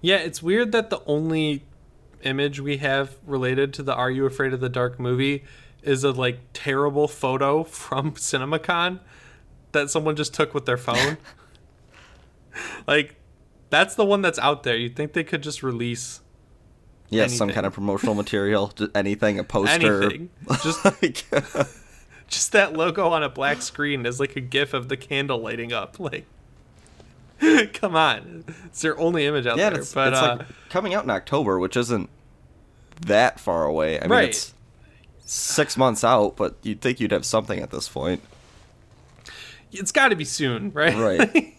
Yeah, 0.00 0.16
it's 0.16 0.42
weird 0.42 0.72
that 0.72 0.90
the 0.90 1.02
only 1.06 1.64
image 2.22 2.60
we 2.60 2.78
have 2.78 3.16
related 3.26 3.72
to 3.74 3.82
the 3.82 3.94
Are 3.94 4.10
You 4.10 4.26
Afraid 4.26 4.52
of 4.52 4.60
the 4.60 4.68
Dark 4.68 4.98
movie 4.98 5.44
is 5.82 6.04
a 6.04 6.12
like 6.12 6.40
terrible 6.52 7.08
photo 7.08 7.64
from 7.64 8.12
CinemaCon 8.14 9.00
that 9.72 9.90
someone 9.90 10.16
just 10.16 10.34
took 10.34 10.54
with 10.54 10.66
their 10.66 10.76
phone. 10.76 11.18
like 12.86 13.16
that's 13.70 13.94
the 13.94 14.04
one 14.04 14.22
that's 14.22 14.38
out 14.38 14.62
there. 14.62 14.76
You'd 14.76 14.96
think 14.96 15.12
they 15.12 15.24
could 15.24 15.42
just 15.42 15.62
release 15.62 16.20
Yeah, 17.12 17.26
some 17.28 17.50
kind 17.50 17.66
of 17.66 17.72
promotional 17.72 18.14
material, 18.14 18.72
anything, 18.94 19.38
a 19.38 19.44
poster. 19.44 20.02
anything. 20.02 20.30
Just 20.62 20.84
like, 21.02 21.24
just 22.28 22.52
that 22.52 22.72
logo 22.74 23.08
on 23.10 23.22
a 23.22 23.28
black 23.28 23.62
screen 23.62 24.06
is 24.06 24.18
like 24.18 24.36
a 24.36 24.40
gif 24.40 24.72
of 24.74 24.88
the 24.88 24.96
candle 24.96 25.38
lighting 25.38 25.72
up. 25.72 26.00
Like 26.00 26.26
come 27.74 27.96
on. 27.96 28.44
It's 28.66 28.80
their 28.82 28.98
only 28.98 29.26
image 29.26 29.46
out 29.46 29.58
yeah, 29.58 29.70
there. 29.70 29.80
it's, 29.80 29.92
but 29.94 30.12
it's 30.12 30.22
uh, 30.22 30.36
like 30.38 30.46
coming 30.70 30.94
out 30.94 31.04
in 31.04 31.10
October, 31.10 31.58
which 31.58 31.76
isn't 31.76 32.08
that 33.06 33.40
far 33.40 33.64
away. 33.64 33.98
I 33.98 34.02
mean, 34.02 34.10
Right. 34.10 34.28
it's 34.28 34.54
six 35.24 35.76
months 35.76 36.04
out, 36.04 36.36
but 36.36 36.56
you'd 36.62 36.80
think 36.80 37.00
you'd 37.00 37.10
have 37.10 37.24
something 37.26 37.58
at 37.58 37.70
this 37.70 37.88
point. 37.88 38.22
it's 39.72 39.92
got 39.92 40.08
to 40.08 40.16
be 40.16 40.24
soon, 40.24 40.70
right? 40.72 40.94
Right. 40.96 41.51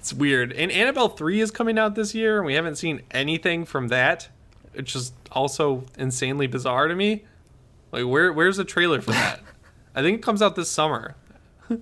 It's 0.00 0.14
weird. 0.14 0.54
And 0.54 0.72
Annabelle 0.72 1.10
3 1.10 1.42
is 1.42 1.50
coming 1.50 1.78
out 1.78 1.94
this 1.94 2.14
year, 2.14 2.38
and 2.38 2.46
we 2.46 2.54
haven't 2.54 2.76
seen 2.76 3.02
anything 3.10 3.66
from 3.66 3.88
that, 3.88 4.30
It's 4.72 4.90
just 4.90 5.12
also 5.30 5.84
insanely 5.98 6.46
bizarre 6.46 6.88
to 6.88 6.94
me. 6.94 7.24
Like, 7.92 8.06
where 8.06 8.32
where's 8.32 8.56
the 8.56 8.64
trailer 8.64 9.02
for 9.02 9.10
that? 9.10 9.40
I 9.94 10.00
think 10.00 10.18
it 10.18 10.22
comes 10.22 10.40
out 10.40 10.56
this 10.56 10.70
summer. 10.70 11.16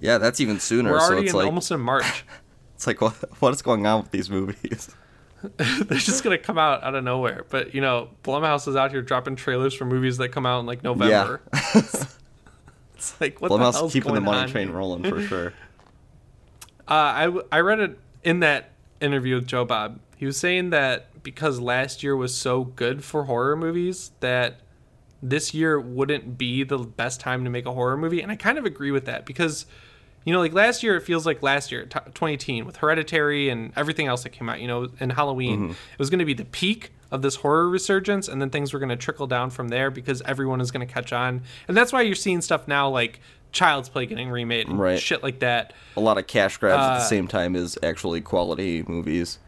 yeah, 0.00 0.18
that's 0.18 0.40
even 0.40 0.58
sooner. 0.58 0.90
We're 0.90 0.98
so 0.98 1.06
already 1.06 1.26
it's 1.26 1.32
in, 1.32 1.38
like 1.38 1.46
almost 1.46 1.70
in 1.70 1.78
March. 1.78 2.24
it's 2.74 2.88
like 2.88 3.00
what 3.00 3.12
what 3.40 3.54
is 3.54 3.62
going 3.62 3.86
on 3.86 4.02
with 4.02 4.10
these 4.10 4.28
movies? 4.28 4.92
They're 5.56 5.98
just 5.98 6.24
gonna 6.24 6.38
come 6.38 6.58
out 6.58 6.82
out 6.82 6.96
of 6.96 7.04
nowhere. 7.04 7.44
But 7.48 7.72
you 7.72 7.80
know, 7.80 8.08
Blumhouse 8.24 8.66
is 8.66 8.74
out 8.74 8.90
here 8.90 9.00
dropping 9.02 9.36
trailers 9.36 9.74
for 9.74 9.84
movies 9.84 10.16
that 10.18 10.30
come 10.30 10.44
out 10.44 10.58
in 10.58 10.66
like 10.66 10.82
November. 10.82 11.40
Yeah. 11.54 11.60
it's 12.96 13.20
like 13.20 13.40
what 13.40 13.48
the 13.48 13.58
Blumhouse 13.58 13.74
hell's 13.74 13.92
keeping 13.92 14.14
the 14.14 14.20
money 14.20 14.40
on 14.40 14.48
train 14.48 14.70
rolling 14.70 15.04
for 15.04 15.22
sure. 15.22 15.52
Uh, 16.88 16.90
I, 16.90 17.40
I 17.52 17.60
read 17.60 17.80
it 17.80 17.98
in 18.28 18.40
that 18.40 18.72
interview 19.00 19.36
with 19.36 19.46
Joe 19.46 19.64
Bob. 19.64 20.00
He 20.18 20.26
was 20.26 20.36
saying 20.36 20.68
that 20.68 21.22
because 21.22 21.60
last 21.60 22.02
year 22.02 22.14
was 22.14 22.34
so 22.34 22.64
good 22.64 23.02
for 23.02 23.24
horror 23.24 23.56
movies, 23.56 24.10
that 24.20 24.60
this 25.22 25.54
year 25.54 25.80
wouldn't 25.80 26.36
be 26.36 26.62
the 26.62 26.76
best 26.76 27.20
time 27.20 27.42
to 27.44 27.48
make 27.48 27.64
a 27.64 27.72
horror 27.72 27.96
movie. 27.96 28.20
And 28.20 28.30
I 28.30 28.36
kind 28.36 28.58
of 28.58 28.66
agree 28.66 28.90
with 28.90 29.06
that 29.06 29.24
because, 29.24 29.64
you 30.26 30.34
know, 30.34 30.40
like 30.40 30.52
last 30.52 30.82
year, 30.82 30.94
it 30.94 31.00
feels 31.04 31.24
like 31.24 31.42
last 31.42 31.72
year, 31.72 31.84
t- 31.84 32.00
2018, 32.04 32.66
with 32.66 32.76
Hereditary 32.76 33.48
and 33.48 33.72
everything 33.76 34.06
else 34.06 34.24
that 34.24 34.30
came 34.30 34.50
out, 34.50 34.60
you 34.60 34.68
know, 34.68 34.88
and 35.00 35.10
Halloween, 35.10 35.60
mm-hmm. 35.60 35.70
it 35.70 35.98
was 35.98 36.10
going 36.10 36.18
to 36.18 36.26
be 36.26 36.34
the 36.34 36.44
peak 36.44 36.92
of 37.10 37.22
this 37.22 37.36
horror 37.36 37.70
resurgence. 37.70 38.28
And 38.28 38.42
then 38.42 38.50
things 38.50 38.74
were 38.74 38.78
going 38.78 38.90
to 38.90 38.96
trickle 38.96 39.26
down 39.26 39.48
from 39.48 39.68
there 39.68 39.90
because 39.90 40.20
everyone 40.26 40.60
is 40.60 40.70
going 40.70 40.86
to 40.86 40.92
catch 40.92 41.14
on. 41.14 41.40
And 41.66 41.74
that's 41.74 41.94
why 41.94 42.02
you're 42.02 42.14
seeing 42.14 42.42
stuff 42.42 42.68
now 42.68 42.90
like 42.90 43.20
Child's 43.52 43.88
Play 43.88 44.06
getting 44.06 44.30
remade 44.30 44.68
and 44.68 44.78
Right. 44.78 45.00
shit 45.00 45.22
like 45.22 45.38
that. 45.40 45.72
A 45.96 46.00
lot 46.00 46.18
of 46.18 46.26
cash 46.26 46.56
grabs 46.58 46.82
at 46.82 46.94
the 46.94 47.00
Uh, 47.00 47.08
same 47.08 47.26
time 47.28 47.56
as 47.56 47.78
actually 47.82 48.20
quality 48.20 48.84
movies. 48.86 49.38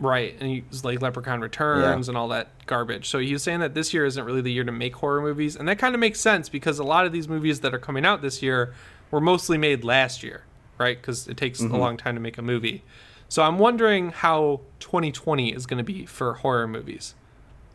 Right, 0.00 0.36
and 0.38 0.48
he 0.48 0.64
was 0.70 0.84
like 0.84 1.02
Leprechaun 1.02 1.40
Returns 1.40 2.08
and 2.08 2.16
all 2.16 2.28
that 2.28 2.48
garbage. 2.66 3.08
So 3.08 3.18
he 3.18 3.32
was 3.32 3.42
saying 3.42 3.58
that 3.60 3.74
this 3.74 3.92
year 3.92 4.04
isn't 4.04 4.24
really 4.24 4.40
the 4.42 4.52
year 4.52 4.62
to 4.62 4.70
make 4.70 4.94
horror 4.96 5.20
movies, 5.20 5.56
and 5.56 5.66
that 5.68 5.78
kind 5.78 5.92
of 5.94 5.98
makes 6.00 6.20
sense 6.20 6.48
because 6.48 6.78
a 6.78 6.84
lot 6.84 7.04
of 7.04 7.10
these 7.12 7.26
movies 7.26 7.60
that 7.60 7.74
are 7.74 7.78
coming 7.80 8.06
out 8.06 8.22
this 8.22 8.40
year 8.40 8.72
were 9.10 9.20
mostly 9.20 9.58
made 9.58 9.82
last 9.82 10.22
year, 10.22 10.44
right? 10.78 11.00
Because 11.00 11.26
it 11.26 11.36
takes 11.36 11.60
a 11.60 11.66
long 11.66 11.96
time 11.96 12.14
to 12.14 12.20
make 12.20 12.38
a 12.38 12.42
movie. 12.42 12.84
So 13.28 13.42
I'm 13.42 13.58
wondering 13.58 14.10
how 14.10 14.60
2020 14.78 15.52
is 15.52 15.66
going 15.66 15.78
to 15.78 15.84
be 15.84 16.06
for 16.06 16.34
horror 16.34 16.68
movies. 16.68 17.14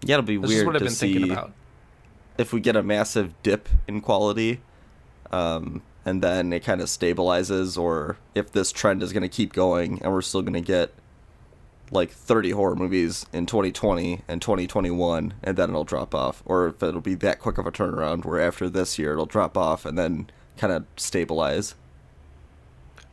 Yeah, 0.02 0.16
it'll 0.16 0.26
be 0.26 0.38
This 0.38 0.50
is 0.50 0.56
weird 0.56 0.68
what 0.68 0.76
I've 0.78 0.80
to 0.80 0.86
been 0.86 0.94
see 0.94 1.14
thinking 1.14 1.32
about. 1.32 1.52
if 2.38 2.54
we 2.54 2.62
get 2.62 2.78
a 2.78 2.84
massive 2.84 3.34
dip 3.44 3.68
in 3.86 4.00
quality, 4.00 4.62
um, 5.34 5.82
and 6.06 6.22
then 6.22 6.54
it 6.54 6.64
kind 6.64 6.80
of 6.80 6.88
stabilizes, 6.88 7.78
or 7.78 8.18
if 8.36 8.52
this 8.52 8.72
trend 8.72 9.02
is 9.02 9.12
going 9.12 9.24
to 9.24 9.30
keep 9.30 9.52
going 9.52 10.00
and 10.04 10.14
we're 10.14 10.22
still 10.22 10.44
going 10.44 10.54
to 10.54 10.62
get 10.62 10.94
like 11.92 12.12
30 12.12 12.52
horror 12.52 12.76
movies 12.76 13.26
in 13.34 13.46
2020 13.48 14.22
and 14.28 14.42
2021, 14.42 15.34
and 15.44 15.58
then 15.58 15.70
it'll 15.70 15.84
drop 15.84 16.14
off, 16.14 16.44
or 16.46 16.68
if 16.68 16.84
it'll 16.84 17.02
be 17.02 17.16
that 17.16 17.40
quick 17.40 17.58
of 17.58 17.66
a 17.66 17.72
turnaround 17.72 18.26
where 18.26 18.40
after 18.40 18.70
this 18.70 19.00
year 19.00 19.14
it'll 19.14 19.26
drop 19.26 19.58
off 19.58 19.86
and 19.86 19.98
then 19.98 20.30
kind 20.58 20.72
of 20.72 20.86
stabilize. 20.98 21.74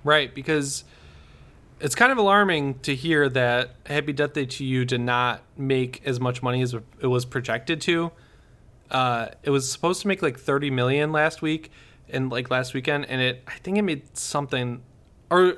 Right, 0.05 0.35
because 0.35 0.85
it's 1.79 1.95
kind 1.95 2.12
of 2.12 2.18
alarming 2.18 2.81
to 2.81 2.95
hear 2.95 3.31
that 3.31 3.75
Happy 3.87 4.12
Death 4.12 4.35
Day 4.35 4.45
to 4.45 4.64
You 4.64 4.85
did 4.85 5.01
not 5.01 5.43
make 5.57 6.03
as 6.05 6.21
much 6.21 6.43
money 6.43 6.61
as 6.61 6.75
it 6.75 7.07
was 7.07 7.25
projected 7.25 7.81
to. 7.83 8.12
Uh, 8.91 9.29
it 9.43 9.51
was 9.51 9.71
supposed 9.71 10.03
to 10.03 10.09
make 10.09 10.21
like 10.21 10.39
30 10.39 10.71
million 10.71 11.12
last 11.12 11.41
week 11.41 11.71
and 12.13 12.31
like 12.31 12.51
last 12.51 12.75
weekend, 12.75 13.07
and 13.07 13.21
it 13.21 13.43
I 13.47 13.55
think 13.59 13.79
it 13.79 13.83
made 13.83 14.17
something, 14.17 14.83
or 15.31 15.57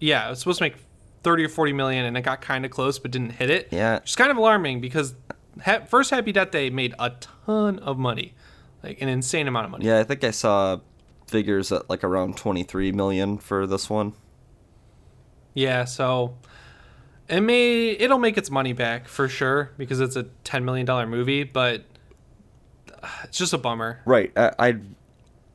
yeah, 0.00 0.26
it 0.26 0.30
was 0.30 0.38
supposed 0.40 0.58
to 0.58 0.64
make 0.64 0.76
30 1.22 1.44
or 1.44 1.48
40 1.48 1.72
million, 1.72 2.04
and 2.04 2.16
it 2.16 2.22
got 2.22 2.40
kind 2.40 2.64
of 2.64 2.70
close 2.70 2.98
but 2.98 3.10
didn't 3.10 3.30
hit 3.30 3.50
it. 3.50 3.68
Yeah. 3.70 4.00
which 4.00 4.10
is 4.10 4.16
kind 4.16 4.30
of 4.30 4.36
alarming 4.36 4.80
because 4.80 5.14
ha- 5.62 5.84
first 5.86 6.10
Happy 6.10 6.32
Death 6.32 6.50
Day 6.50 6.70
made 6.70 6.94
a 6.98 7.10
ton 7.20 7.78
of 7.80 7.98
money, 7.98 8.34
like 8.82 9.00
an 9.02 9.08
insane 9.08 9.48
amount 9.48 9.66
of 9.66 9.70
money. 9.72 9.86
Yeah, 9.86 9.98
I 9.98 10.04
think 10.04 10.24
I 10.24 10.30
saw 10.30 10.78
figures 11.26 11.72
at 11.72 11.88
like 11.90 12.04
around 12.04 12.36
23 12.36 12.92
million 12.92 13.38
for 13.38 13.66
this 13.66 13.90
one. 13.90 14.14
Yeah, 15.54 15.84
so 15.84 16.36
it 17.28 17.40
may 17.40 17.90
it'll 17.90 18.18
make 18.18 18.38
its 18.38 18.50
money 18.50 18.72
back 18.72 19.08
for 19.08 19.28
sure 19.28 19.72
because 19.76 20.00
it's 20.00 20.16
a 20.16 20.24
10 20.44 20.64
million 20.64 20.86
dollar 20.86 21.06
movie, 21.06 21.44
but 21.44 21.84
uh, 23.02 23.08
it's 23.24 23.38
just 23.38 23.52
a 23.52 23.58
bummer. 23.58 24.00
Right. 24.04 24.32
I 24.36 24.52
I'd, 24.58 24.82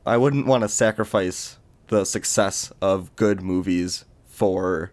I 0.06 0.16
wouldn't 0.16 0.46
want 0.46 0.62
to 0.62 0.68
sacrifice 0.68 1.58
the 1.88 2.04
success 2.04 2.72
of 2.80 3.14
good 3.16 3.40
movies 3.40 4.04
for 4.26 4.92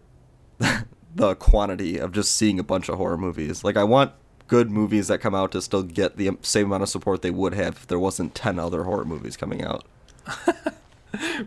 the 1.14 1.34
quantity 1.36 1.98
of 1.98 2.12
just 2.12 2.34
seeing 2.34 2.58
a 2.58 2.64
bunch 2.64 2.88
of 2.88 2.96
horror 2.98 3.18
movies. 3.18 3.64
Like 3.64 3.76
I 3.76 3.84
want 3.84 4.12
good 4.48 4.70
movies 4.70 5.08
that 5.08 5.18
come 5.18 5.34
out 5.34 5.52
to 5.52 5.62
still 5.62 5.82
get 5.82 6.16
the 6.16 6.30
same 6.42 6.66
amount 6.66 6.82
of 6.82 6.88
support 6.88 7.22
they 7.22 7.30
would 7.30 7.54
have 7.54 7.76
if 7.76 7.86
there 7.86 7.98
wasn't 7.98 8.34
10 8.34 8.58
other 8.58 8.84
horror 8.84 9.04
movies 9.04 9.36
coming 9.36 9.62
out. 9.64 9.84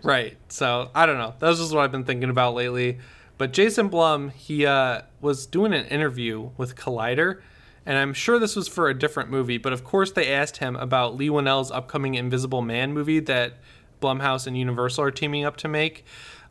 Right. 0.03 0.37
So 0.47 0.89
I 0.93 1.05
don't 1.05 1.17
know. 1.17 1.33
That's 1.39 1.59
just 1.59 1.73
what 1.73 1.83
I've 1.83 1.91
been 1.91 2.03
thinking 2.03 2.29
about 2.29 2.53
lately. 2.53 2.99
But 3.37 3.51
Jason 3.51 3.89
Blum, 3.89 4.29
he 4.29 4.65
uh, 4.65 5.01
was 5.21 5.45
doing 5.45 5.73
an 5.73 5.85
interview 5.87 6.51
with 6.57 6.75
Collider, 6.75 7.41
and 7.85 7.97
I'm 7.97 8.13
sure 8.13 8.39
this 8.39 8.55
was 8.55 8.67
for 8.67 8.89
a 8.89 8.93
different 8.93 9.29
movie. 9.29 9.57
But 9.57 9.73
of 9.73 9.83
course, 9.83 10.11
they 10.11 10.31
asked 10.31 10.57
him 10.57 10.75
about 10.75 11.15
Leigh 11.15 11.29
Whannell's 11.29 11.71
upcoming 11.71 12.15
Invisible 12.15 12.61
Man 12.61 12.93
movie 12.93 13.19
that 13.21 13.57
Blumhouse 14.01 14.47
and 14.47 14.57
Universal 14.57 15.03
are 15.03 15.11
teaming 15.11 15.45
up 15.45 15.57
to 15.57 15.67
make. 15.67 16.05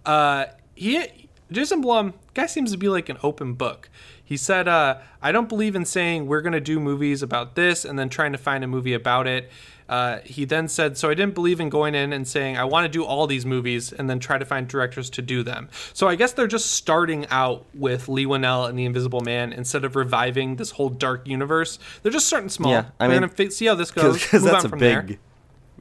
Uh, 0.06 0.46
he, 0.74 1.28
Jason 1.50 1.80
Blum, 1.80 2.14
guy 2.34 2.46
seems 2.46 2.72
to 2.72 2.78
be 2.78 2.88
like 2.88 3.08
an 3.08 3.18
open 3.22 3.54
book. 3.54 3.88
He 4.24 4.36
said, 4.36 4.68
uh, 4.68 4.98
"I 5.20 5.32
don't 5.32 5.48
believe 5.48 5.74
in 5.74 5.84
saying 5.84 6.26
we're 6.26 6.40
going 6.40 6.52
to 6.52 6.60
do 6.60 6.80
movies 6.80 7.22
about 7.22 7.56
this 7.56 7.84
and 7.84 7.98
then 7.98 8.08
trying 8.08 8.32
to 8.32 8.38
find 8.38 8.64
a 8.64 8.66
movie 8.66 8.94
about 8.94 9.26
it." 9.26 9.50
Uh, 9.88 10.18
he 10.24 10.44
then 10.46 10.66
said, 10.68 10.96
So 10.96 11.10
I 11.10 11.14
didn't 11.14 11.34
believe 11.34 11.60
in 11.60 11.68
going 11.68 11.94
in 11.94 12.12
and 12.12 12.26
saying, 12.26 12.56
I 12.56 12.64
want 12.64 12.84
to 12.84 12.88
do 12.88 13.04
all 13.04 13.26
these 13.26 13.44
movies 13.44 13.92
and 13.92 14.08
then 14.08 14.18
try 14.18 14.38
to 14.38 14.44
find 14.44 14.66
directors 14.66 15.10
to 15.10 15.22
do 15.22 15.42
them. 15.42 15.68
So 15.92 16.08
I 16.08 16.14
guess 16.14 16.32
they're 16.32 16.46
just 16.46 16.70
starting 16.72 17.26
out 17.30 17.66
with 17.74 18.08
Leigh 18.08 18.24
Whannell 18.26 18.68
and 18.68 18.78
The 18.78 18.86
Invisible 18.86 19.20
Man 19.20 19.52
instead 19.52 19.84
of 19.84 19.94
reviving 19.94 20.56
this 20.56 20.70
whole 20.72 20.88
dark 20.88 21.28
universe. 21.28 21.78
They're 22.02 22.12
just 22.12 22.26
starting 22.26 22.48
small. 22.48 22.72
Yeah, 22.72 22.86
I 22.98 23.06
We're 23.08 23.20
mean, 23.20 23.28
going 23.28 23.48
to 23.48 23.50
see 23.50 23.66
how 23.66 23.74
this 23.74 23.90
goes. 23.90 24.22
Because 24.22 24.42
move 24.42 24.52
that's 24.52 24.64
on 24.64 24.66
a 24.66 24.70
from 24.70 24.78
big 24.78 25.06
there. 25.08 25.18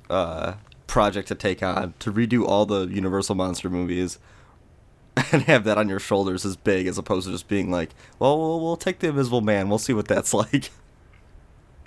uh, 0.10 0.54
project 0.88 1.30
to 1.30 1.36
take 1.36 1.64
on 1.64 1.94
to 2.00 2.12
redo 2.12 2.46
all 2.46 2.66
the 2.66 2.86
Universal 2.88 3.36
monster 3.36 3.70
movies 3.70 4.20
and 5.32 5.44
have 5.44 5.64
that 5.64 5.78
on 5.78 5.88
your 5.90 6.00
shoulders 6.00 6.44
is 6.44 6.56
big 6.58 6.88
as 6.88 6.98
opposed 6.98 7.26
to 7.28 7.32
just 7.32 7.48
being 7.48 7.72
like, 7.72 7.92
well, 8.20 8.38
we'll, 8.38 8.60
we'll 8.60 8.76
take 8.78 9.00
the 9.00 9.08
Invisible 9.08 9.42
Man. 9.42 9.70
We'll 9.70 9.80
see 9.80 9.94
what 9.94 10.08
that's 10.08 10.34
like. 10.34 10.72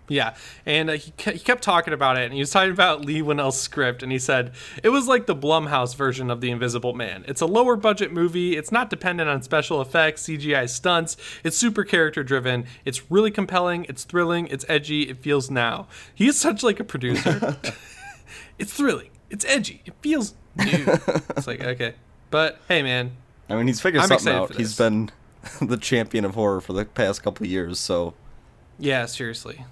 Yeah, 0.09 0.35
and 0.65 0.91
uh, 0.91 0.93
he, 0.95 1.11
ke- 1.11 1.33
he 1.33 1.39
kept 1.41 1.63
talking 1.63 1.93
about 1.93 2.17
it, 2.17 2.25
and 2.25 2.33
he 2.33 2.39
was 2.39 2.51
talking 2.51 2.71
about 2.71 3.05
Leigh 3.05 3.23
Whannell's 3.23 3.61
script, 3.61 4.03
and 4.03 4.13
he 4.13 4.19
said 4.19 4.53
it 4.83 4.91
was 4.91 5.09
like 5.09 5.27
the 5.27 5.35
Blumhouse 5.35 5.97
version 5.97 6.31
of 6.31 6.41
The 6.41 6.51
Invisible 6.51 6.93
Man. 6.95 7.25
It's 7.27 7.41
a 7.41 7.47
lower 7.47 7.75
budget 7.75 8.13
movie. 8.13 8.57
It's 8.57 8.71
not 8.71 8.89
dependent 8.89 9.29
on 9.29 9.43
special 9.43 9.81
effects, 9.81 10.23
CGI 10.25 10.69
stunts. 10.69 11.17
It's 11.43 11.57
super 11.57 11.83
character 11.83 12.23
driven. 12.23 12.67
It's 12.85 13.11
really 13.11 13.31
compelling. 13.33 13.85
It's 13.89 14.05
thrilling. 14.05 14.47
It's 14.47 14.65
edgy. 14.69 15.03
It 15.03 15.19
feels 15.19 15.51
now. 15.51 15.89
He 16.15 16.29
is 16.29 16.39
such 16.39 16.63
like 16.63 16.79
a 16.79 16.85
producer. 16.85 17.57
it's 18.59 18.73
thrilling. 18.73 19.11
It's 19.29 19.45
edgy. 19.45 19.83
It 19.87 19.95
feels 20.03 20.35
new. 20.57 20.85
it's 21.37 21.47
like 21.47 21.63
okay, 21.65 21.95
but 22.31 22.61
hey, 22.69 22.83
man, 22.83 23.11
I 23.49 23.57
mean, 23.57 23.67
he's 23.67 23.81
figured 23.81 24.03
I'm 24.03 24.09
something 24.09 24.33
out. 24.33 24.55
He's 24.55 24.77
been 24.77 25.11
the 25.61 25.77
champion 25.77 26.25
of 26.25 26.35
horror 26.35 26.61
for 26.61 26.73
the 26.73 26.85
past 26.85 27.23
couple 27.23 27.45
of 27.45 27.51
years, 27.51 27.79
so 27.79 28.15
Yeah, 28.79 29.07
seriously. 29.07 29.65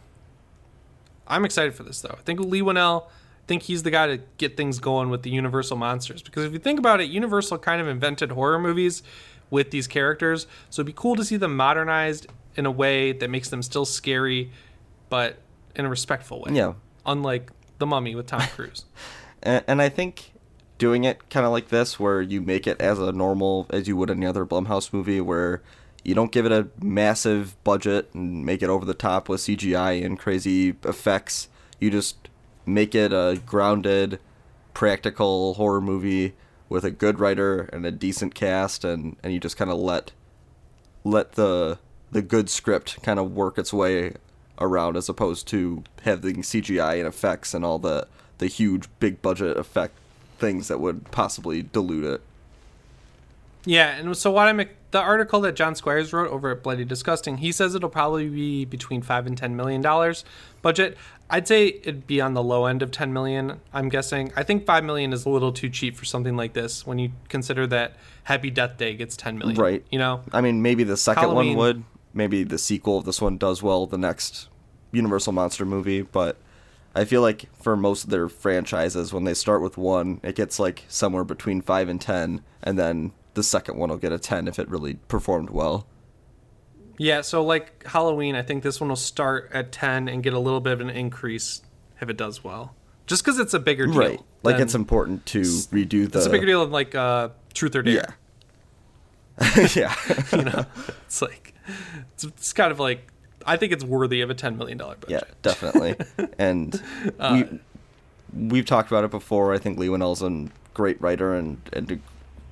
I'm 1.27 1.45
excited 1.45 1.75
for 1.75 1.83
this 1.83 2.01
though. 2.01 2.15
I 2.19 2.23
think 2.23 2.41
Leigh 2.41 2.63
Whannell, 2.63 3.05
I 3.07 3.47
think 3.47 3.63
he's 3.63 3.83
the 3.83 3.91
guy 3.91 4.07
to 4.07 4.21
get 4.39 4.57
things 4.57 4.79
going 4.79 5.11
with 5.11 5.23
the 5.23 5.31
Universal 5.31 5.77
monsters 5.77 6.23
because 6.23 6.45
if 6.45 6.53
you 6.53 6.59
think 6.59 6.79
about 6.79 7.01
it, 7.01 7.11
Universal 7.11 7.59
kind 7.59 7.81
of 7.81 7.89
invented 7.89 8.33
horror 8.33 8.59
movies 8.59 9.03
with 9.51 9.71
these 9.71 9.87
characters, 9.87 10.47
so 10.71 10.81
it'd 10.81 10.87
be 10.87 10.93
cool 10.97 11.15
to 11.17 11.25
see 11.25 11.37
them 11.37 11.57
modernized 11.57 12.27
in 12.57 12.67
a 12.67 12.71
way 12.71 13.13
that 13.13 13.29
makes 13.31 13.49
them 13.49 13.63
still 13.63 13.85
scary, 13.85 14.51
but 15.09 15.39
in 15.77 15.85
a 15.85 15.89
respectful 15.89 16.41
way. 16.41 16.53
yeah. 16.53 16.73
Unlike 17.07 17.51
The 17.79 17.87
Mummy 17.87 18.15
with 18.15 18.27
Tom 18.27 18.41
Cruise. 18.55 18.85
And, 19.47 19.63
and 19.67 19.83
I 19.83 19.91
think 19.91 20.33
doing 20.79 21.05
it 21.05 21.29
kind 21.29 21.45
of 21.45 21.53
like 21.53 21.69
this, 21.69 22.01
where 22.01 22.23
you 22.23 22.41
make 22.41 22.67
it 22.67 22.81
as 22.81 22.99
a 22.99 23.13
normal 23.13 23.67
as 23.69 23.87
you 23.87 23.95
would 23.99 24.11
any 24.11 24.25
other 24.25 24.47
Blumhouse 24.47 24.91
movie, 24.91 25.21
where 25.21 25.61
you 26.05 26.15
don't 26.15 26.31
give 26.31 26.47
it 26.47 26.53
a 26.53 26.69
massive 26.83 27.57
budget 27.65 28.11
and 28.13 28.45
make 28.45 28.63
it 28.63 28.69
over 28.69 28.85
the 28.85 28.95
top 28.95 29.29
with 29.29 29.41
CGI 29.41 30.05
and 30.05 30.19
crazy 30.19 30.77
effects. 30.85 31.49
You 31.81 31.91
just 31.91 32.29
make 32.67 32.95
it 32.95 33.13
a 33.13 33.41
grounded, 33.45 34.21
practical 34.75 35.55
horror 35.55 35.81
movie 35.81 36.35
with 36.69 36.85
a 36.85 36.91
good 36.91 37.19
writer 37.19 37.63
and 37.73 37.87
a 37.87 37.91
decent 37.91 38.35
cast, 38.35 38.85
and, 38.85 39.17
and 39.23 39.33
you 39.33 39.41
just 39.41 39.57
kind 39.57 39.71
of 39.71 39.79
let 39.79 40.13
let 41.05 41.33
the 41.33 41.79
the 42.13 42.23
good 42.23 42.49
script 42.49 43.03
kind 43.03 43.19
of 43.19 43.33
work 43.33 43.59
its 43.59 43.73
way 43.73 44.15
around 44.59 44.97
as 44.97 45.09
opposed 45.09 45.49
to 45.49 45.83
having 46.03 46.37
CGI 46.37 46.99
and 46.99 47.09
effects 47.09 47.55
and 47.55 47.65
all 47.65 47.79
the 47.79 48.07
the 48.39 48.47
huge 48.47 48.89
big 49.01 49.21
budget 49.23 49.57
effect 49.57 49.95
things 50.39 50.69
that 50.69 50.81
would 50.81 51.11
possibly 51.11 51.63
dilute 51.63 52.05
it. 52.05 52.21
Yeah, 53.65 53.97
and 53.97 54.17
so 54.17 54.31
what 54.31 54.49
I'm 54.49 54.61
the 54.95 55.01
article 55.01 55.41
that 55.41 55.57
John 55.57 55.75
Squires 55.75 56.13
wrote 56.13 56.31
over 56.31 56.53
at 56.53 56.63
Bloody 56.63 56.85
Disgusting, 56.85 57.39
he 57.39 57.51
says 57.51 57.75
it'll 57.75 57.89
probably 57.89 58.29
be 58.29 58.65
between 58.65 59.03
five 59.03 59.27
and 59.27 59.37
ten 59.37 59.57
million 59.57 59.83
dollars 59.83 60.25
budget. 60.63 60.97
I'd 61.29 61.49
say 61.49 61.67
it'd 61.67 62.07
be 62.07 62.21
on 62.21 62.35
the 62.35 62.43
low 62.45 62.67
end 62.67 62.81
of 62.81 62.93
ten 62.93 63.13
million. 63.13 63.61
I'm 63.73 63.89
guessing. 63.89 64.33
I 64.37 64.45
think 64.45 64.65
five 64.65 64.85
million 64.85 65.13
is 65.13 65.25
a 65.27 65.31
little 65.31 65.51
too 65.51 65.69
cheap 65.69 65.97
for 65.97 66.05
something 66.05 66.37
like 66.37 66.53
this 66.53 66.87
when 66.87 67.01
you 67.01 67.11
consider 67.29 67.67
that 67.67 67.97
Happy 68.23 68.51
Death 68.51 68.77
Day 68.77 68.95
gets 68.95 69.17
ten 69.17 69.37
million. 69.37 69.61
Right. 69.61 69.85
You 69.91 69.99
know. 69.99 70.23
I 70.33 70.41
mean, 70.41 70.63
maybe 70.63 70.85
the 70.85 70.97
second 70.97 71.25
Halloween- 71.25 71.57
one 71.57 71.67
would. 71.67 71.85
Maybe 72.17 72.45
the 72.45 72.59
sequel 72.59 72.99
of 72.99 73.05
this 73.05 73.21
one 73.21 73.37
does 73.37 73.65
well 73.65 73.89
the 73.89 73.99
next 73.99 74.49
Universal 74.93 75.33
Monster 75.33 75.65
movie, 75.65 76.03
but 76.03 76.37
I 76.95 77.05
feel 77.05 77.21
like 77.21 77.47
for 77.61 77.77
most 77.77 78.05
of 78.05 78.11
their 78.11 78.29
franchises, 78.29 79.13
when 79.13 79.25
they 79.25 79.35
start 79.35 79.61
with 79.61 79.77
one, 79.77 80.21
it 80.23 80.37
gets 80.37 80.61
like 80.61 80.85
somewhere 80.87 81.25
between 81.25 81.63
five 81.63 81.89
and 81.89 82.01
ten, 82.01 82.43
and 82.63 82.79
then 82.79 83.11
the 83.35 83.43
second 83.43 83.77
one 83.77 83.91
will 83.91 83.97
get 83.97 84.13
a 84.13 84.19
ten 84.19 84.49
if 84.49 84.59
it 84.59 84.69
really 84.69 84.95
performed 85.09 85.51
well. 85.51 85.87
Yeah. 86.99 87.21
So 87.21 87.45
like 87.45 87.85
Halloween, 87.87 88.35
I 88.35 88.43
think 88.43 88.63
this 88.63 88.81
one 88.81 88.89
will 88.89 88.97
start 88.97 89.51
at 89.53 89.73
ten 89.73 90.09
and 90.09 90.23
get 90.23 90.33
a 90.33 90.39
little 90.39 90.61
bit 90.61 90.73
of 90.73 90.81
an 90.81 90.91
increase 90.91 91.63
if 92.01 92.09
it 92.09 92.17
does 92.17 92.43
well. 92.43 92.75
Just 93.07 93.25
because 93.25 93.39
it's 93.39 93.53
a 93.55 93.59
bigger 93.59 93.87
deal. 93.87 93.97
Right. 93.97 94.21
Like 94.43 94.61
it's 94.61 94.75
important 94.75 95.27
to 95.27 95.41
redo 95.41 96.11
the. 96.11 96.19
It's 96.19 96.27
a 96.27 96.31
bigger 96.31 96.47
deal 96.47 96.63
than 96.63 96.73
like 96.73 96.95
uh, 96.95 97.31
Truth 97.53 97.77
or 97.77 97.83
Dare. 97.83 98.17
Yeah. 99.41 99.69
yeah. 99.75 99.95
you 100.33 100.43
know 100.45 100.65
it's 101.05 101.21
like 101.21 101.55
it's, 102.13 102.25
it's 102.25 102.53
kind 102.53 102.71
of 102.71 102.79
like 102.79 103.11
i 103.47 103.57
think 103.57 103.73
it's 103.73 103.83
worthy 103.83 104.21
of 104.21 104.31
a 104.31 104.35
10 104.35 104.57
million 104.57 104.79
dollar 104.79 104.97
budget. 104.97 105.25
Yeah, 105.27 105.35
definitely. 105.43 105.97
And 106.39 106.81
Uh, 107.19 107.43
we 108.33 108.49
we've 108.49 108.67
talked 108.67 108.91
about 108.91 109.05
it 109.05 109.11
before. 109.11 109.53
I 109.53 109.59
think 109.59 109.79
Leigh 109.79 109.89
Whannell's 109.89 110.23
a 110.23 110.47
great 110.73 111.01
writer 111.01 111.35
and 111.35 111.59
and 111.73 112.01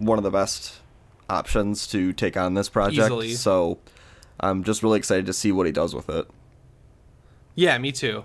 one 0.05 0.19
of 0.19 0.25
the 0.25 0.31
best 0.31 0.81
options 1.29 1.87
to 1.89 2.13
take 2.13 2.37
on 2.37 2.55
this 2.55 2.69
project. 2.69 3.05
Easily. 3.05 3.33
So 3.35 3.79
I'm 4.41 4.65
just 4.65 4.83
really 4.83 4.99
excited 4.99 5.27
to 5.27 5.33
see 5.33 5.53
what 5.53 5.67
he 5.67 5.73
does 5.73 5.95
with 5.95 6.09
it. 6.09 6.29
yeah 7.55 7.79
me 7.79 7.93
too. 7.93 8.25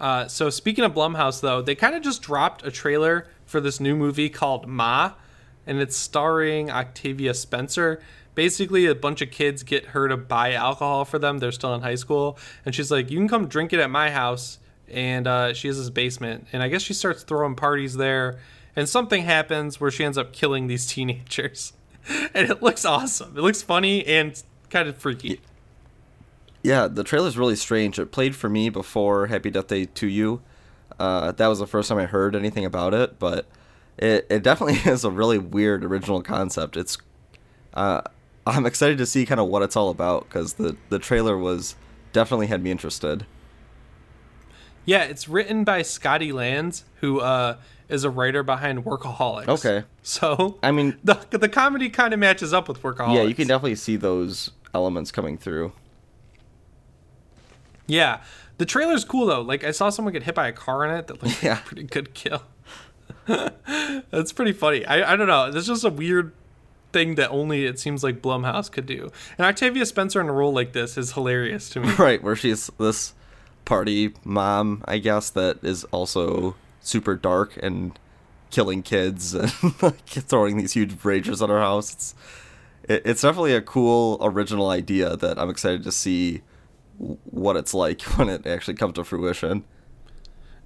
Uh, 0.00 0.26
so 0.26 0.50
speaking 0.50 0.84
of 0.84 0.92
blumhouse 0.92 1.40
though 1.40 1.62
they 1.62 1.74
kind 1.74 1.94
of 1.94 2.02
just 2.02 2.22
dropped 2.22 2.66
a 2.66 2.70
trailer 2.70 3.28
for 3.46 3.60
this 3.60 3.78
new 3.78 3.94
movie 3.94 4.28
called 4.28 4.66
ma 4.66 5.12
and 5.66 5.78
it's 5.78 5.96
starring 5.96 6.70
octavia 6.70 7.34
spencer. 7.34 8.02
Basically 8.34 8.86
a 8.86 8.94
bunch 8.94 9.22
of 9.22 9.30
kids 9.30 9.62
get 9.62 9.86
her 9.86 10.08
to 10.08 10.16
buy 10.16 10.54
alcohol 10.54 11.04
for 11.04 11.18
them. 11.18 11.38
They're 11.38 11.52
still 11.52 11.74
in 11.74 11.82
high 11.82 11.94
school. 11.94 12.38
And 12.64 12.74
she's 12.74 12.90
like 12.90 13.10
you 13.10 13.18
can 13.18 13.28
come 13.28 13.46
drink 13.46 13.72
it 13.72 13.80
at 13.80 13.90
my 13.90 14.10
house. 14.10 14.58
And 14.88 15.26
uh, 15.26 15.54
she 15.54 15.68
has 15.68 15.78
this 15.78 15.90
basement. 15.90 16.48
And 16.52 16.62
i 16.62 16.68
guess 16.68 16.82
she 16.82 16.94
starts 16.94 17.22
throwing 17.22 17.54
parties 17.54 17.94
there 17.94 18.40
and 18.76 18.88
something 18.88 19.24
happens 19.24 19.80
where 19.80 19.90
she 19.90 20.04
ends 20.04 20.16
up 20.18 20.32
killing 20.32 20.66
these 20.66 20.86
teenagers 20.94 21.72
and 22.34 22.50
it 22.50 22.62
looks 22.62 22.84
awesome 22.84 23.36
it 23.36 23.40
looks 23.40 23.62
funny 23.62 24.04
and 24.06 24.42
kind 24.70 24.88
of 24.88 24.96
freaky 24.96 25.40
Yeah, 26.62 26.86
the 26.86 27.02
trailer's 27.02 27.36
really 27.36 27.56
strange. 27.56 27.98
It 27.98 28.12
played 28.12 28.36
for 28.36 28.48
me 28.48 28.70
before 28.70 29.26
Happy 29.26 29.50
Death 29.50 29.66
Day 29.66 29.84
to 29.86 30.06
You. 30.06 30.40
Uh, 30.98 31.32
that 31.32 31.48
was 31.48 31.58
the 31.58 31.66
first 31.66 31.88
time 31.88 31.98
I 31.98 32.06
heard 32.06 32.36
anything 32.36 32.64
about 32.64 32.94
it, 32.94 33.18
but 33.18 33.46
it, 33.98 34.26
it 34.30 34.44
definitely 34.44 34.78
is 34.90 35.04
a 35.04 35.10
really 35.10 35.38
weird 35.38 35.84
original 35.84 36.22
concept. 36.22 36.76
It's 36.76 36.98
uh, 37.74 38.02
I'm 38.46 38.64
excited 38.64 38.96
to 38.98 39.06
see 39.06 39.26
kind 39.26 39.40
of 39.40 39.48
what 39.48 39.62
it's 39.62 39.74
all 39.76 39.90
about 39.90 40.28
because 40.28 40.54
the 40.54 40.76
the 40.88 41.00
trailer 41.00 41.36
was 41.36 41.74
definitely 42.12 42.46
had 42.46 42.62
me 42.62 42.70
interested. 42.70 43.26
Yeah, 44.84 45.02
it's 45.04 45.28
written 45.28 45.64
by 45.64 45.82
Scotty 45.82 46.32
Landes, 46.32 46.84
who 47.00 47.20
uh, 47.20 47.56
is 47.92 48.04
a 48.04 48.10
writer 48.10 48.42
behind 48.42 48.84
Workaholics. 48.84 49.48
Okay. 49.48 49.84
So 50.02 50.58
I 50.62 50.70
mean, 50.72 50.98
the 51.04 51.14
the 51.30 51.48
comedy 51.48 51.88
kind 51.90 52.12
of 52.14 52.18
matches 52.20 52.52
up 52.52 52.66
with 52.68 52.82
Workaholics. 52.82 53.14
yeah, 53.14 53.22
you 53.22 53.34
can 53.34 53.46
definitely 53.46 53.76
see 53.76 53.96
those 53.96 54.50
elements 54.74 55.12
coming 55.12 55.36
through. 55.38 55.72
Yeah, 57.86 58.22
the 58.58 58.66
trailer's 58.66 59.04
cool 59.04 59.26
though. 59.26 59.42
Like 59.42 59.64
I 59.64 59.70
saw 59.70 59.90
someone 59.90 60.12
get 60.12 60.22
hit 60.22 60.34
by 60.34 60.48
a 60.48 60.52
car 60.52 60.84
in 60.84 60.94
it. 60.96 61.06
That 61.08 61.22
looked 61.22 61.42
Yeah. 61.42 61.54
like 61.54 61.62
a 61.62 61.64
pretty 61.66 61.82
good 61.84 62.14
kill. 62.14 62.42
That's 64.10 64.32
pretty 64.32 64.52
funny. 64.52 64.84
I 64.86 65.12
I 65.12 65.16
don't 65.16 65.26
know. 65.28 65.50
It's 65.54 65.66
just 65.66 65.84
a 65.84 65.90
weird 65.90 66.32
thing 66.92 67.14
that 67.16 67.30
only 67.30 67.64
it 67.64 67.78
seems 67.78 68.02
like 68.04 68.20
Blumhouse 68.20 68.70
could 68.70 68.86
do. 68.86 69.10
And 69.38 69.46
Octavia 69.46 69.86
Spencer 69.86 70.20
in 70.20 70.28
a 70.28 70.32
role 70.32 70.52
like 70.52 70.72
this 70.72 70.98
is 70.98 71.12
hilarious 71.12 71.68
to 71.70 71.80
me. 71.80 71.92
Right, 71.98 72.22
where 72.22 72.36
she's 72.36 72.70
this 72.78 73.14
party 73.64 74.12
mom, 74.24 74.84
I 74.86 74.98
guess, 74.98 75.30
that 75.30 75.58
is 75.62 75.84
also 75.84 76.54
super 76.82 77.16
dark 77.16 77.58
and 77.62 77.98
killing 78.50 78.82
kids 78.82 79.34
and 79.34 79.52
like 79.82 80.04
throwing 80.06 80.56
these 80.58 80.72
huge 80.72 81.04
rages 81.04 81.42
at 81.42 81.48
her 81.48 81.60
house. 81.60 81.92
It's 81.92 82.14
it, 82.84 83.02
it's 83.04 83.22
definitely 83.22 83.54
a 83.54 83.62
cool 83.62 84.18
original 84.20 84.68
idea 84.68 85.16
that 85.16 85.38
I'm 85.38 85.50
excited 85.50 85.82
to 85.84 85.92
see 85.92 86.42
what 86.98 87.56
it's 87.56 87.74
like 87.74 88.00
when 88.16 88.28
it 88.28 88.46
actually 88.46 88.74
comes 88.74 88.94
to 88.94 89.04
fruition. 89.04 89.64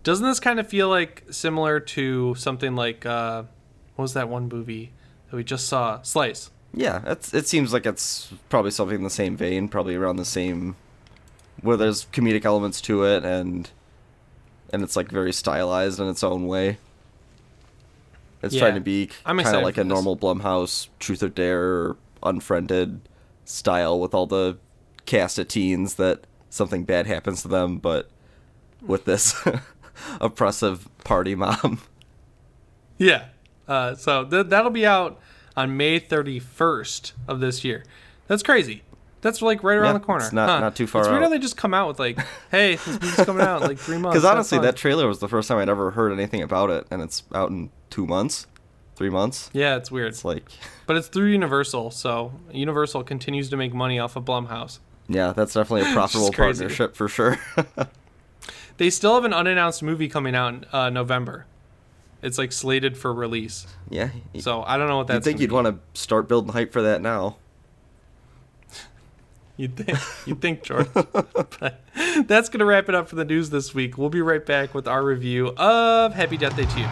Doesn't 0.02 0.26
this 0.26 0.38
kind 0.38 0.60
of 0.60 0.68
feel 0.68 0.88
like 0.88 1.24
similar 1.30 1.80
to 1.80 2.34
something 2.36 2.76
like 2.76 3.04
uh, 3.04 3.44
what 3.96 4.02
was 4.02 4.12
that 4.14 4.28
one 4.28 4.48
movie 4.48 4.92
that 5.30 5.36
we 5.36 5.42
just 5.42 5.66
saw? 5.66 6.00
Slice. 6.02 6.50
Yeah, 6.72 7.00
it's 7.06 7.32
it 7.32 7.48
seems 7.48 7.72
like 7.72 7.86
it's 7.86 8.32
probably 8.48 8.70
something 8.70 8.98
in 8.98 9.04
the 9.04 9.10
same 9.10 9.36
vein, 9.36 9.68
probably 9.68 9.94
around 9.94 10.16
the 10.16 10.24
same 10.24 10.76
where 11.62 11.76
there's 11.76 12.04
comedic 12.12 12.44
elements 12.44 12.80
to 12.82 13.02
it 13.04 13.24
and 13.24 13.70
and 14.72 14.82
it's 14.82 14.96
like 14.96 15.10
very 15.10 15.32
stylized 15.32 16.00
in 16.00 16.08
its 16.08 16.22
own 16.24 16.46
way. 16.46 16.78
It's 18.42 18.54
Yeah. 18.54 18.60
trying 18.60 18.74
to 18.74 18.80
be 18.80 19.10
kind 19.24 19.40
of 19.40 19.62
like 19.62 19.78
a 19.78 19.82
this. 19.84 19.88
normal 19.88 20.16
Blumhouse 20.16 20.88
Truth 20.98 21.22
or 21.22 21.28
Dare 21.28 21.62
or 21.62 21.96
Unfriended 22.22 23.00
style 23.44 23.98
with 24.00 24.14
all 24.14 24.26
the 24.26 24.58
cast 25.06 25.38
of 25.38 25.48
teens 25.48 25.94
that 25.94 26.26
something 26.50 26.84
bad 26.84 27.06
happens 27.06 27.42
to 27.42 27.48
them, 27.48 27.78
but 27.78 28.10
with 28.82 29.04
this 29.04 29.34
oppressive 30.20 30.88
party 31.04 31.34
mom. 31.34 31.80
Yeah. 32.98 33.26
Uh, 33.68 33.94
so 33.94 34.24
th- 34.24 34.46
that'll 34.46 34.70
be 34.70 34.86
out 34.86 35.18
on 35.56 35.76
May 35.76 35.98
31st 36.00 37.12
of 37.28 37.40
this 37.40 37.64
year. 37.64 37.84
That's 38.26 38.42
crazy. 38.42 38.82
That's 39.26 39.42
like 39.42 39.62
right 39.62 39.76
around 39.76 39.94
Yeah, 39.94 39.98
the 39.98 40.04
corner. 40.06 40.24
it's 40.24 40.32
not- 40.32 40.60
not 40.60 40.76
too 40.76 40.86
far 40.86 41.02
It's 41.02 41.08
weird 41.08 41.20
how 41.22 41.26
out. 41.26 41.30
they 41.30 41.38
just 41.38 41.56
come 41.56 41.74
out 41.74 41.88
with 41.88 41.98
like, 41.98 42.18
"Hey, 42.50 42.76
this 42.76 42.86
movie's 42.86 43.16
coming 43.24 43.42
out 43.44 43.62
in 43.62 43.68
like 43.68 43.78
three 43.78 43.98
months." 43.98 44.14
Because 44.14 44.24
honestly, 44.24 44.58
that 44.60 44.76
trailer 44.76 45.06
was 45.08 45.18
the 45.18 45.28
first 45.28 45.48
time 45.48 45.58
I'd 45.58 45.68
ever 45.68 45.90
heard 45.90 46.12
anything 46.12 46.42
about 46.42 46.70
it, 46.70 46.86
and 46.90 47.02
it's 47.02 47.24
out 47.34 47.50
in 47.50 47.70
two 47.90 48.06
months, 48.06 48.46
three 48.94 49.10
months. 49.10 49.50
yeah, 49.52 49.76
it's 49.76 49.90
weird, 49.90 50.08
It's 50.08 50.24
like, 50.24 50.44
but 50.86 50.96
it's 50.96 51.08
through 51.08 51.26
Universal, 51.26 51.90
so 51.90 52.32
Universal 52.52 53.04
continues 53.04 53.50
to 53.50 53.56
make 53.56 53.74
money 53.74 53.98
off 53.98 54.16
of 54.16 54.24
Blumhouse. 54.24 54.78
yeah, 55.08 55.32
that's 55.32 55.54
definitely 55.54 55.90
a 55.90 55.92
profitable 55.94 56.30
partnership 56.32 56.94
for 56.96 57.08
sure. 57.08 57.38
They 58.78 58.90
still 58.90 59.14
have 59.14 59.24
an 59.24 59.32
unannounced 59.32 59.82
movie 59.82 60.06
coming 60.08 60.34
out 60.34 60.52
in 60.52 60.64
uh, 60.70 60.90
November. 60.90 61.46
It's 62.22 62.36
like 62.38 62.52
slated 62.52 62.96
for 62.98 63.12
release, 63.12 63.66
yeah, 63.88 64.10
so 64.38 64.62
I 64.64 64.76
don't 64.76 64.88
know 64.88 64.98
what 64.98 65.08
you'd 65.10 65.24
think 65.24 65.40
you'd 65.40 65.52
want 65.52 65.66
to 65.66 65.78
start 65.98 66.28
building 66.28 66.52
hype 66.52 66.72
for 66.72 66.82
that 66.82 67.00
now. 67.00 67.36
You'd 69.58 69.74
think, 69.74 69.98
you'd 70.26 70.42
think, 70.42 70.62
Jordan. 70.62 70.92
but 71.12 71.80
that's 72.26 72.50
going 72.50 72.58
to 72.58 72.66
wrap 72.66 72.90
it 72.90 72.94
up 72.94 73.08
for 73.08 73.16
the 73.16 73.24
news 73.24 73.48
this 73.48 73.74
week. 73.74 73.96
We'll 73.96 74.10
be 74.10 74.20
right 74.20 74.44
back 74.44 74.74
with 74.74 74.86
our 74.86 75.02
review 75.02 75.54
of 75.56 76.12
Happy 76.12 76.36
Death 76.36 76.56
Day 76.56 76.66
to 76.66 76.80
You. 76.80 76.86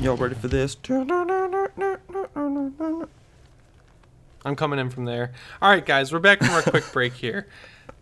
Y'all 0.00 0.16
ready 0.16 0.34
for 0.34 0.48
this? 0.48 0.76
I'm 4.44 4.56
coming 4.56 4.80
in 4.80 4.90
from 4.90 5.04
there. 5.04 5.32
All 5.62 5.70
right, 5.70 5.84
guys, 5.84 6.12
we're 6.12 6.18
back 6.18 6.38
from 6.38 6.50
our 6.50 6.62
quick 6.62 6.92
break 6.92 7.12
here. 7.12 7.46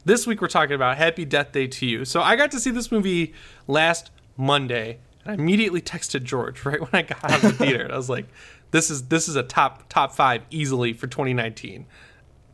This 0.06 0.24
week 0.24 0.40
we're 0.40 0.46
talking 0.46 0.76
about 0.76 0.98
Happy 0.98 1.24
Death 1.24 1.50
Day 1.50 1.66
to 1.66 1.84
You. 1.84 2.04
So 2.04 2.22
I 2.22 2.36
got 2.36 2.52
to 2.52 2.60
see 2.60 2.70
this 2.70 2.92
movie 2.92 3.34
last 3.66 4.12
Monday, 4.36 5.00
and 5.24 5.32
I 5.32 5.34
immediately 5.34 5.80
texted 5.80 6.22
George 6.22 6.64
right 6.64 6.80
when 6.80 6.90
I 6.92 7.02
got 7.02 7.24
out 7.24 7.42
of 7.42 7.42
the 7.42 7.52
theater. 7.64 7.82
And 7.82 7.92
I 7.92 7.96
was 7.96 8.08
like, 8.08 8.26
"This 8.70 8.88
is 8.88 9.08
this 9.08 9.26
is 9.26 9.34
a 9.34 9.42
top 9.42 9.88
top 9.88 10.12
five 10.12 10.42
easily 10.48 10.92
for 10.92 11.08
2019. 11.08 11.80
It 11.80 11.86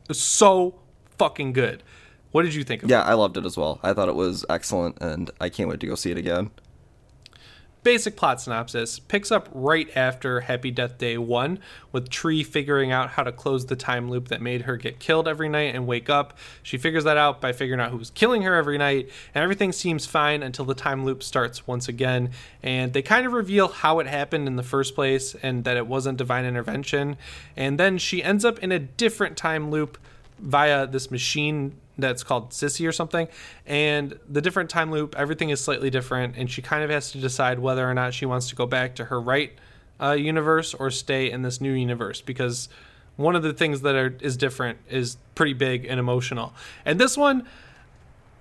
was 0.08 0.18
so 0.18 0.76
fucking 1.18 1.52
good." 1.52 1.82
What 2.30 2.44
did 2.44 2.54
you 2.54 2.64
think 2.64 2.84
of 2.84 2.88
it? 2.88 2.92
Yeah, 2.94 3.02
I 3.02 3.12
loved 3.12 3.36
it 3.36 3.44
as 3.44 3.58
well. 3.58 3.78
I 3.82 3.92
thought 3.92 4.08
it 4.08 4.14
was 4.14 4.46
excellent, 4.48 4.96
and 5.02 5.30
I 5.38 5.50
can't 5.50 5.68
wait 5.68 5.80
to 5.80 5.86
go 5.86 5.94
see 5.94 6.10
it 6.10 6.16
again. 6.16 6.52
Basic 7.82 8.16
plot 8.16 8.40
synopsis 8.40 8.98
picks 8.98 9.32
up 9.32 9.48
right 9.52 9.88
after 9.96 10.40
Happy 10.40 10.70
Death 10.70 10.98
Day 10.98 11.18
1 11.18 11.58
with 11.90 12.08
Tree 12.08 12.42
figuring 12.42 12.92
out 12.92 13.10
how 13.10 13.22
to 13.24 13.32
close 13.32 13.66
the 13.66 13.76
time 13.76 14.08
loop 14.08 14.28
that 14.28 14.40
made 14.40 14.62
her 14.62 14.76
get 14.76 15.00
killed 15.00 15.26
every 15.26 15.48
night 15.48 15.74
and 15.74 15.86
wake 15.86 16.08
up. 16.08 16.38
She 16.62 16.78
figures 16.78 17.04
that 17.04 17.16
out 17.16 17.40
by 17.40 17.52
figuring 17.52 17.80
out 17.80 17.90
who's 17.90 18.10
killing 18.10 18.42
her 18.42 18.54
every 18.54 18.78
night, 18.78 19.10
and 19.34 19.42
everything 19.42 19.72
seems 19.72 20.06
fine 20.06 20.42
until 20.42 20.64
the 20.64 20.74
time 20.74 21.04
loop 21.04 21.22
starts 21.22 21.66
once 21.66 21.88
again. 21.88 22.30
And 22.62 22.92
they 22.92 23.02
kind 23.02 23.26
of 23.26 23.32
reveal 23.32 23.68
how 23.68 23.98
it 23.98 24.06
happened 24.06 24.46
in 24.46 24.56
the 24.56 24.62
first 24.62 24.94
place 24.94 25.34
and 25.42 25.64
that 25.64 25.76
it 25.76 25.86
wasn't 25.86 26.18
divine 26.18 26.44
intervention. 26.44 27.16
And 27.56 27.78
then 27.78 27.98
she 27.98 28.22
ends 28.22 28.44
up 28.44 28.58
in 28.60 28.70
a 28.70 28.78
different 28.78 29.36
time 29.36 29.70
loop 29.70 29.98
via 30.38 30.86
this 30.86 31.10
machine 31.10 31.74
that's 31.98 32.22
called 32.22 32.50
Sissy 32.50 32.88
or 32.88 32.92
something. 32.92 33.28
And 33.66 34.18
the 34.28 34.40
different 34.40 34.70
time 34.70 34.90
loop, 34.90 35.14
everything 35.16 35.50
is 35.50 35.60
slightly 35.60 35.90
different, 35.90 36.36
and 36.36 36.50
she 36.50 36.62
kind 36.62 36.82
of 36.82 36.90
has 36.90 37.12
to 37.12 37.18
decide 37.18 37.58
whether 37.58 37.88
or 37.88 37.94
not 37.94 38.14
she 38.14 38.26
wants 38.26 38.48
to 38.48 38.56
go 38.56 38.66
back 38.66 38.94
to 38.96 39.06
her 39.06 39.20
right 39.20 39.52
uh, 40.00 40.12
universe 40.12 40.74
or 40.74 40.90
stay 40.90 41.30
in 41.30 41.42
this 41.42 41.60
new 41.60 41.72
universe 41.72 42.20
because 42.20 42.68
one 43.16 43.36
of 43.36 43.42
the 43.42 43.52
things 43.52 43.82
that 43.82 43.94
are 43.94 44.16
is 44.20 44.36
different 44.36 44.78
is 44.88 45.16
pretty 45.34 45.52
big 45.52 45.84
and 45.84 46.00
emotional. 46.00 46.54
And 46.84 46.98
this 46.98 47.16
one 47.16 47.46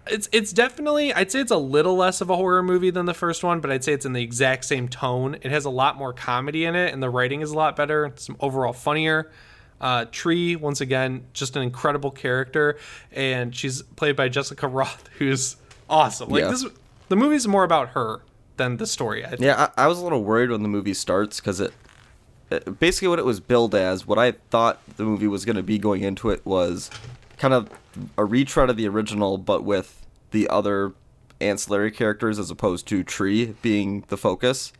it's 0.07 0.27
it's 0.31 0.51
definitely 0.51 1.13
I'd 1.13 1.31
say 1.31 1.41
it's 1.41 1.51
a 1.51 1.57
little 1.57 1.95
less 1.95 2.21
of 2.21 2.29
a 2.29 2.35
horror 2.35 2.63
movie 2.63 2.89
than 2.89 3.05
the 3.05 3.13
first 3.13 3.43
one, 3.43 3.59
but 3.59 3.71
I'd 3.71 3.83
say 3.83 3.93
it's 3.93 4.05
in 4.05 4.13
the 4.13 4.23
exact 4.23 4.65
same 4.65 4.87
tone. 4.87 5.35
It 5.41 5.51
has 5.51 5.65
a 5.65 5.69
lot 5.69 5.97
more 5.97 6.13
comedy 6.13 6.65
in 6.65 6.75
it, 6.75 6.93
and 6.93 7.01
the 7.01 7.09
writing 7.09 7.41
is 7.41 7.51
a 7.51 7.55
lot 7.55 7.75
better. 7.75 8.05
It's 8.05 8.29
overall 8.39 8.73
funnier. 8.73 9.31
Uh, 9.81 10.05
Tree, 10.11 10.55
once 10.55 10.79
again, 10.79 11.25
just 11.33 11.55
an 11.57 11.63
incredible 11.63 12.11
character, 12.11 12.77
and 13.11 13.53
she's 13.53 13.81
played 13.81 14.15
by 14.15 14.29
Jessica 14.29 14.67
Rothe, 14.69 15.07
who's 15.17 15.57
awesome. 15.89 16.29
Like 16.29 16.43
Yeah. 16.43 16.51
this, 16.51 16.65
the 17.09 17.15
movie's 17.17 17.47
more 17.47 17.63
about 17.65 17.89
her 17.89 18.21
than 18.57 18.77
the 18.77 18.85
story. 18.85 19.25
I 19.25 19.29
think. 19.31 19.41
Yeah, 19.41 19.69
I, 19.75 19.85
I 19.85 19.87
was 19.87 19.97
a 19.99 20.03
little 20.03 20.23
worried 20.23 20.51
when 20.51 20.61
the 20.61 20.69
movie 20.69 20.93
starts 20.93 21.39
because 21.39 21.59
it, 21.59 21.73
it 22.51 22.79
basically 22.79 23.07
what 23.07 23.17
it 23.19 23.25
was 23.25 23.39
billed 23.39 23.73
as. 23.75 24.05
What 24.05 24.19
I 24.19 24.33
thought 24.51 24.79
the 24.97 25.03
movie 25.03 25.27
was 25.27 25.45
going 25.45 25.55
to 25.55 25.63
be 25.63 25.79
going 25.79 26.03
into 26.03 26.29
it 26.29 26.45
was 26.45 26.91
kind 27.37 27.53
of 27.53 27.67
a 28.17 28.23
retread 28.23 28.69
of 28.69 28.77
the 28.77 28.87
original, 28.87 29.39
but 29.39 29.63
with 29.63 30.05
the 30.29 30.47
other 30.47 30.93
ancillary 31.41 31.89
characters 31.89 32.37
as 32.37 32.51
opposed 32.51 32.87
to 32.89 33.03
Tree 33.03 33.55
being 33.63 34.03
the 34.09 34.17
focus. 34.17 34.71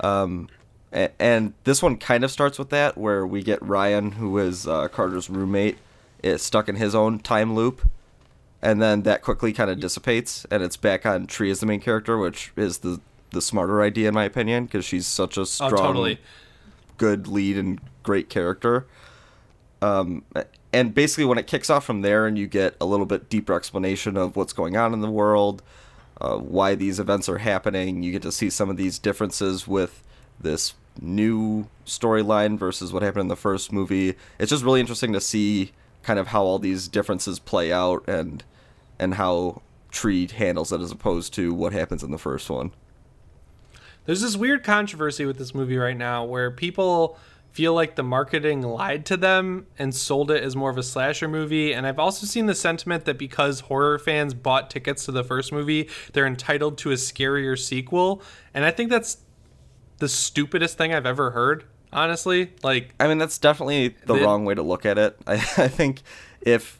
Um, 0.00 0.48
and 0.92 1.52
this 1.64 1.82
one 1.82 1.96
kind 1.96 2.24
of 2.24 2.30
starts 2.30 2.58
with 2.58 2.70
that, 2.70 2.96
where 2.96 3.26
we 3.26 3.42
get 3.42 3.62
Ryan, 3.62 4.12
who 4.12 4.38
is 4.38 4.66
uh, 4.66 4.88
Carter's 4.88 5.28
roommate, 5.28 5.78
is 6.22 6.42
stuck 6.42 6.68
in 6.68 6.76
his 6.76 6.94
own 6.94 7.18
time 7.18 7.54
loop, 7.54 7.86
and 8.62 8.80
then 8.80 9.02
that 9.02 9.22
quickly 9.22 9.52
kind 9.52 9.70
of 9.70 9.78
dissipates, 9.80 10.46
and 10.50 10.62
it's 10.62 10.76
back 10.76 11.04
on 11.06 11.26
Tree 11.26 11.50
as 11.50 11.60
the 11.60 11.66
main 11.66 11.80
character, 11.80 12.16
which 12.18 12.52
is 12.56 12.78
the 12.78 13.00
the 13.30 13.42
smarter 13.42 13.82
idea 13.82 14.08
in 14.08 14.14
my 14.14 14.24
opinion, 14.24 14.64
because 14.64 14.86
she's 14.86 15.06
such 15.06 15.36
a 15.36 15.42
Oh, 15.42 15.44
strong, 15.44 15.70
totally. 15.76 16.18
good 16.96 17.28
lead 17.28 17.58
and 17.58 17.78
great 18.02 18.30
character. 18.30 18.86
Um, 19.82 20.24
and 20.72 20.94
basically, 20.94 21.26
when 21.26 21.36
it 21.38 21.46
kicks 21.46 21.68
off 21.68 21.84
from 21.84 22.00
there, 22.00 22.26
and 22.26 22.38
you 22.38 22.46
get 22.46 22.74
a 22.80 22.86
little 22.86 23.04
bit 23.06 23.28
deeper 23.28 23.52
explanation 23.54 24.16
of 24.16 24.34
what's 24.34 24.54
going 24.54 24.76
on 24.78 24.94
in 24.94 25.02
the 25.02 25.10
world, 25.10 25.62
uh, 26.20 26.38
why 26.38 26.74
these 26.74 26.98
events 26.98 27.28
are 27.28 27.38
happening, 27.38 28.02
you 28.02 28.12
get 28.12 28.22
to 28.22 28.32
see 28.32 28.48
some 28.50 28.70
of 28.70 28.76
these 28.78 28.98
differences 28.98 29.68
with 29.68 30.02
this 30.40 30.74
new 31.00 31.68
storyline 31.86 32.58
versus 32.58 32.92
what 32.92 33.02
happened 33.02 33.22
in 33.22 33.28
the 33.28 33.36
first 33.36 33.72
movie. 33.72 34.14
It's 34.38 34.50
just 34.50 34.64
really 34.64 34.80
interesting 34.80 35.12
to 35.12 35.20
see 35.20 35.72
kind 36.02 36.18
of 36.18 36.28
how 36.28 36.42
all 36.42 36.58
these 36.58 36.88
differences 36.88 37.38
play 37.38 37.72
out 37.72 38.08
and 38.08 38.44
and 38.98 39.14
how 39.14 39.62
Tree 39.90 40.26
handles 40.26 40.72
it 40.72 40.80
as 40.80 40.90
opposed 40.90 41.32
to 41.34 41.54
what 41.54 41.72
happens 41.72 42.02
in 42.02 42.10
the 42.10 42.18
first 42.18 42.50
one. 42.50 42.72
There's 44.06 44.22
this 44.22 44.36
weird 44.36 44.64
controversy 44.64 45.24
with 45.24 45.38
this 45.38 45.54
movie 45.54 45.76
right 45.76 45.96
now 45.96 46.24
where 46.24 46.50
people 46.50 47.18
feel 47.52 47.74
like 47.74 47.94
the 47.94 48.02
marketing 48.02 48.62
lied 48.62 49.04
to 49.06 49.16
them 49.16 49.66
and 49.78 49.94
sold 49.94 50.30
it 50.30 50.42
as 50.42 50.54
more 50.54 50.70
of 50.70 50.78
a 50.78 50.82
slasher 50.82 51.28
movie. 51.28 51.72
And 51.72 51.86
I've 51.86 51.98
also 51.98 52.26
seen 52.26 52.46
the 52.46 52.54
sentiment 52.54 53.04
that 53.04 53.18
because 53.18 53.60
horror 53.60 53.98
fans 53.98 54.34
bought 54.34 54.70
tickets 54.70 55.04
to 55.06 55.12
the 55.12 55.24
first 55.24 55.52
movie, 55.52 55.88
they're 56.12 56.26
entitled 56.26 56.78
to 56.78 56.90
a 56.90 56.94
scarier 56.94 57.58
sequel. 57.58 58.22
And 58.54 58.64
I 58.64 58.70
think 58.70 58.90
that's 58.90 59.18
the 59.98 60.08
stupidest 60.08 60.78
thing 60.78 60.92
I've 60.94 61.06
ever 61.06 61.30
heard. 61.32 61.64
Honestly, 61.92 62.52
like 62.62 62.94
I 63.00 63.08
mean, 63.08 63.18
that's 63.18 63.38
definitely 63.38 63.88
the 64.06 64.14
The- 64.14 64.20
wrong 64.20 64.44
way 64.44 64.54
to 64.54 64.62
look 64.62 64.84
at 64.84 64.98
it. 64.98 65.18
I, 65.26 65.34
I 65.34 65.68
think 65.68 66.02
if, 66.42 66.78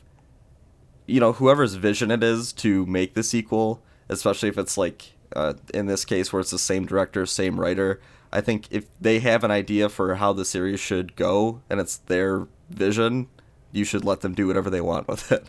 you 1.06 1.18
know, 1.20 1.32
whoever's 1.32 1.74
vision 1.74 2.10
it 2.10 2.22
is 2.22 2.52
to 2.54 2.84
make 2.86 3.14
the 3.14 3.22
sequel, 3.22 3.82
especially 4.08 4.48
if 4.50 4.58
it's 4.58 4.76
like, 4.76 5.14
uh, 5.34 5.54
in 5.72 5.86
this 5.86 6.04
case 6.04 6.32
where 6.32 6.40
it's 6.40 6.50
the 6.50 6.58
same 6.58 6.84
director, 6.86 7.24
same 7.26 7.58
writer, 7.58 8.00
I 8.30 8.42
think 8.42 8.66
if 8.70 8.84
they 9.00 9.20
have 9.20 9.44
an 9.44 9.50
idea 9.50 9.88
for 9.88 10.16
how 10.16 10.34
the 10.34 10.44
series 10.44 10.80
should 10.80 11.16
go 11.16 11.62
and 11.70 11.80
it's 11.80 11.96
their 11.96 12.46
vision, 12.68 13.28
you 13.72 13.84
should 13.84 14.04
let 14.04 14.20
them 14.20 14.34
do 14.34 14.46
whatever 14.46 14.68
they 14.68 14.82
want 14.82 15.08
with 15.08 15.32
it. 15.32 15.46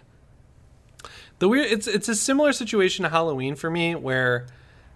The 1.40 1.48
weird 1.50 1.68
it's 1.72 1.88
it's 1.88 2.10
a 2.10 2.16
similar 2.16 2.52
situation 2.54 3.04
to 3.04 3.10
Halloween 3.10 3.56
for 3.56 3.70
me 3.70 3.96
where 3.96 4.48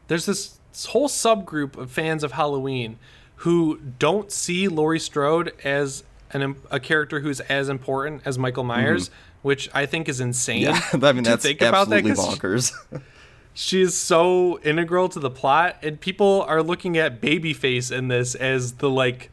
there's 0.07 0.26
this, 0.26 0.59
this 0.62 0.62
whole 0.86 1.07
subgroup 1.07 1.78
of 1.78 1.91
fans 1.91 2.24
of 2.24 2.34
Halloween 2.34 2.97
who 3.38 3.80
don't 3.99 4.32
see 4.32 4.67
Laurie 4.67 4.99
Strode 4.99 5.53
as 5.63 6.03
an 6.32 6.55
a 6.71 6.80
character 6.80 7.19
who's 7.19 7.39
as 7.41 7.69
important 7.69 8.21
as 8.26 8.38
Michael 8.38 8.63
Myers, 8.63 9.11
which 9.41 9.69
I 9.74 9.86
think 9.86 10.09
is 10.09 10.19
insane. 10.19 10.67
Mm-hmm. 10.67 11.01
Yeah, 11.01 11.07
I 11.09 11.11
mean 11.13 11.24
that's 11.24 11.43
think 11.43 11.61
about 11.61 11.89
that 11.89 12.05
absolutely 12.05 12.38
bonkers. 12.38 13.01
she 13.53 13.82
is 13.82 13.95
so 13.95 14.59
integral 14.61 15.09
to 15.09 15.19
the 15.19 15.30
plot 15.30 15.78
and 15.84 15.99
people 15.99 16.43
are 16.47 16.63
looking 16.63 16.97
at 16.97 17.21
babyface 17.21 17.95
in 17.95 18.07
this 18.07 18.34
as 18.36 18.74
the 18.74 18.89
like 18.89 19.30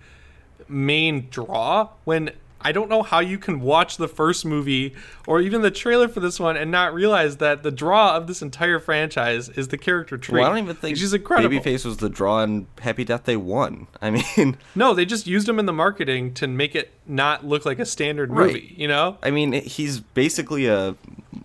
main 0.68 1.28
draw 1.30 1.88
when 2.04 2.30
i 2.62 2.72
don't 2.72 2.88
know 2.88 3.02
how 3.02 3.20
you 3.20 3.38
can 3.38 3.60
watch 3.60 3.96
the 3.96 4.08
first 4.08 4.44
movie 4.44 4.94
or 5.26 5.40
even 5.40 5.62
the 5.62 5.70
trailer 5.70 6.08
for 6.08 6.20
this 6.20 6.38
one 6.38 6.56
and 6.56 6.70
not 6.70 6.92
realize 6.94 7.38
that 7.38 7.62
the 7.62 7.70
draw 7.70 8.16
of 8.16 8.26
this 8.26 8.42
entire 8.42 8.78
franchise 8.78 9.48
is 9.50 9.68
the 9.68 9.78
character 9.78 10.16
trait 10.18 10.40
well, 10.40 10.46
I 10.46 10.48
don't 10.50 10.64
even 10.64 10.76
think 10.76 10.96
she's 10.96 11.12
incredible 11.14 11.56
Babyface 11.58 11.84
was 11.84 11.98
the 11.98 12.08
draw 12.08 12.42
in 12.42 12.66
Happy 12.80 13.04
Death 13.04 13.24
Day 13.24 13.36
One. 13.36 13.86
I 14.00 14.10
mean, 14.10 14.56
no 14.74 14.94
they 14.94 15.04
just 15.04 15.26
used 15.26 15.48
him 15.48 15.58
in 15.58 15.66
the 15.66 15.72
marketing 15.72 16.34
to 16.34 16.46
make 16.46 16.74
it 16.74 16.92
not 17.06 17.44
look 17.44 17.64
like 17.64 17.78
a 17.78 17.86
standard 17.86 18.30
Right. 18.30 18.46
movie 18.48 18.74
you 18.76 18.88
know 18.88 19.18
I 19.22 19.30
mean, 19.30 19.52
he's 19.52 20.00
basically 20.00 20.66
a 20.66 20.94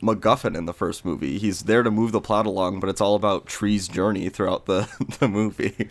MacGuffin 0.02 0.56
in 0.58 0.66
the 0.66 0.74
first 0.74 1.06
movie. 1.06 1.38
He's 1.40 1.62
there 1.64 1.82
to 1.82 1.90
move 1.90 2.12
the 2.12 2.22
plot 2.22 2.46
along, 2.46 2.80
but 2.80 2.90
it's 2.90 3.02
all 3.02 3.16
about 3.16 3.46
Tree's 3.48 3.88
journey 3.88 4.30
throughout 4.30 4.66
the 4.66 4.88
the 5.20 5.28
movie. 5.28 5.90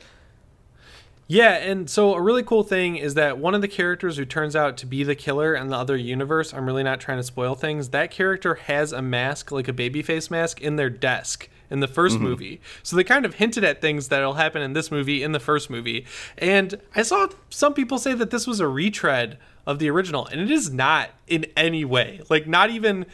Yeah, 1.26 1.54
and 1.54 1.88
so 1.88 2.14
a 2.14 2.20
really 2.20 2.42
cool 2.42 2.62
thing 2.62 2.96
is 2.96 3.14
that 3.14 3.38
one 3.38 3.54
of 3.54 3.62
the 3.62 3.68
characters 3.68 4.18
who 4.18 4.26
turns 4.26 4.54
out 4.54 4.76
to 4.78 4.86
be 4.86 5.04
the 5.04 5.14
killer 5.14 5.54
in 5.54 5.68
the 5.68 5.76
other 5.76 5.96
universe, 5.96 6.52
I'm 6.52 6.66
really 6.66 6.82
not 6.82 7.00
trying 7.00 7.18
to 7.18 7.22
spoil 7.22 7.54
things, 7.54 7.90
that 7.90 8.10
character 8.10 8.56
has 8.56 8.92
a 8.92 9.00
mask, 9.00 9.50
like 9.50 9.66
a 9.66 9.72
babyface 9.72 10.30
mask, 10.30 10.60
in 10.60 10.76
their 10.76 10.90
desk 10.90 11.48
in 11.70 11.80
the 11.80 11.88
1st 11.88 12.10
mm-hmm. 12.10 12.22
movie. 12.22 12.60
So 12.82 12.94
they 12.94 13.04
kind 13.04 13.24
of 13.24 13.34
hinted 13.34 13.64
at 13.64 13.80
things 13.80 14.08
that'll 14.08 14.34
happen 14.34 14.60
in 14.60 14.74
this 14.74 14.90
movie 14.90 15.22
in 15.22 15.32
the 15.32 15.40
first 15.40 15.70
movie. 15.70 16.04
And 16.36 16.78
I 16.94 17.02
saw 17.02 17.28
some 17.48 17.72
people 17.72 17.98
say 17.98 18.12
that 18.14 18.30
this 18.30 18.46
was 18.46 18.60
a 18.60 18.68
retread 18.68 19.38
of 19.66 19.78
the 19.78 19.88
original, 19.88 20.26
and 20.26 20.40
it 20.40 20.50
is 20.50 20.70
not 20.70 21.10
in 21.26 21.46
any 21.56 21.84
way. 21.84 22.20
Like 22.28 22.46
not 22.46 22.70
even 22.70 23.06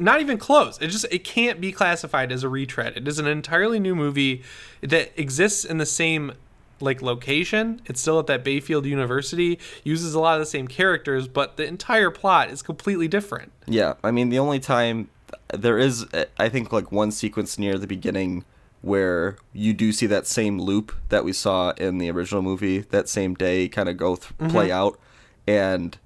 not 0.00 0.20
even 0.20 0.38
close. 0.38 0.78
It 0.80 0.88
just 0.88 1.06
it 1.10 1.24
can't 1.24 1.60
be 1.60 1.72
classified 1.72 2.32
as 2.32 2.42
a 2.42 2.48
retread. 2.48 2.96
It 2.96 3.06
is 3.06 3.18
an 3.18 3.26
entirely 3.26 3.78
new 3.78 3.94
movie 3.94 4.42
that 4.80 5.12
exists 5.20 5.64
in 5.64 5.78
the 5.78 5.86
same 5.86 6.32
like 6.80 7.02
location. 7.02 7.80
It's 7.86 8.00
still 8.00 8.18
at 8.18 8.26
that 8.26 8.44
Bayfield 8.44 8.86
University, 8.86 9.58
uses 9.84 10.14
a 10.14 10.20
lot 10.20 10.34
of 10.34 10.40
the 10.40 10.46
same 10.46 10.68
characters, 10.68 11.28
but 11.28 11.56
the 11.56 11.66
entire 11.66 12.10
plot 12.10 12.50
is 12.50 12.62
completely 12.62 13.08
different. 13.08 13.52
Yeah, 13.66 13.94
I 14.02 14.10
mean, 14.10 14.28
the 14.28 14.38
only 14.38 14.60
time 14.60 15.10
there 15.52 15.78
is, 15.78 16.06
I 16.38 16.48
think, 16.48 16.72
like 16.72 16.92
one 16.92 17.10
sequence 17.10 17.58
near 17.58 17.78
the 17.78 17.86
beginning 17.86 18.44
where 18.80 19.36
you 19.52 19.74
do 19.74 19.92
see 19.92 20.06
that 20.06 20.26
same 20.26 20.60
loop 20.60 20.92
that 21.08 21.24
we 21.24 21.32
saw 21.32 21.70
in 21.72 21.98
the 21.98 22.10
original 22.10 22.42
movie 22.42 22.78
that 22.78 23.08
same 23.08 23.34
day 23.34 23.68
kind 23.68 23.88
of 23.88 23.96
go 23.96 24.14
th- 24.16 24.28
mm-hmm. 24.38 24.48
play 24.48 24.70
out, 24.70 24.98
and 25.46 25.98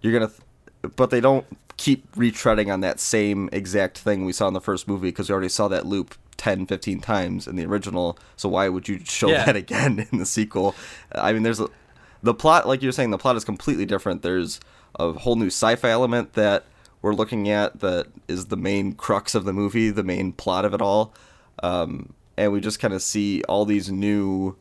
you're 0.00 0.12
gonna, 0.12 0.28
th- 0.28 0.96
but 0.96 1.10
they 1.10 1.20
don't 1.20 1.46
keep 1.76 2.10
retreading 2.12 2.72
on 2.72 2.80
that 2.80 3.00
same 3.00 3.48
exact 3.52 3.98
thing 3.98 4.24
we 4.24 4.32
saw 4.32 4.46
in 4.46 4.54
the 4.54 4.60
first 4.60 4.86
movie 4.86 5.08
because 5.08 5.28
we 5.28 5.32
already 5.32 5.48
saw 5.48 5.66
that 5.68 5.84
loop 5.84 6.14
10 6.42 6.66
15 6.66 6.98
times 7.00 7.46
in 7.46 7.54
the 7.54 7.64
original 7.64 8.18
so 8.36 8.48
why 8.48 8.68
would 8.68 8.88
you 8.88 8.98
show 9.04 9.28
Yeah. 9.28 9.44
that 9.44 9.54
again 9.54 10.06
in 10.10 10.18
the 10.18 10.26
sequel? 10.26 10.74
I 11.14 11.32
mean 11.32 11.44
there's 11.44 11.60
a 11.60 11.68
the 12.20 12.34
plot 12.34 12.66
like 12.66 12.82
you're 12.82 12.90
saying 12.90 13.10
the 13.10 13.18
plot 13.18 13.36
is 13.36 13.44
completely 13.44 13.86
different. 13.86 14.22
There's 14.22 14.58
a 14.98 15.12
whole 15.12 15.36
new 15.36 15.46
sci-fi 15.46 15.88
element 15.90 16.32
that 16.32 16.64
we're 17.00 17.14
looking 17.14 17.48
at 17.48 17.78
that 17.80 18.08
is 18.26 18.46
the 18.46 18.56
main 18.56 18.92
crux 18.94 19.36
of 19.36 19.44
the 19.44 19.52
movie 19.52 19.90
the 19.90 20.02
main 20.02 20.32
plot 20.32 20.64
of 20.64 20.74
it 20.74 20.82
all. 20.82 21.14
Um, 21.62 22.12
and 22.36 22.50
we 22.52 22.60
just 22.60 22.80
kind 22.80 22.92
of 22.94 23.02
see 23.02 23.42
all 23.48 23.64
these 23.64 23.92
new 23.92 24.56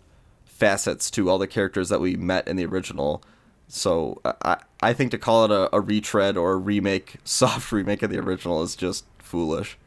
facets 0.45 1.09
to 1.11 1.29
all 1.32 1.39
the 1.39 1.47
characters 1.47 1.89
that 1.89 1.99
we 1.99 2.15
met 2.15 2.47
in 2.47 2.57
the 2.57 2.65
original. 2.65 3.23
So 3.67 4.21
i, 4.45 4.57
I 4.82 4.93
think 4.93 5.09
to 5.11 5.17
call 5.17 5.45
it 5.45 5.51
a, 5.51 5.75
a 5.75 5.79
retread 5.82 6.38
or 6.38 6.51
a 6.51 6.57
remake 6.57 7.15
soft 7.23 7.71
remake 7.71 8.03
of 8.03 8.11
the 8.11 8.19
original 8.19 8.61
is 8.61 8.75
just 8.75 9.05
foolish. 9.17 9.77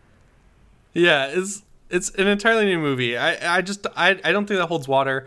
Yeah, 0.93 1.27
it's 1.27 1.63
it's 1.91 2.11
an 2.11 2.27
entirely 2.27 2.65
new 2.65 2.79
movie. 2.79 3.17
I 3.17 3.59
I 3.59 3.61
just 3.63 3.87
I 3.97 4.19
I 4.25 4.33
don't 4.33 4.47
think 4.47 4.59
that 4.59 4.67
holds 4.67 4.89
water 4.89 5.27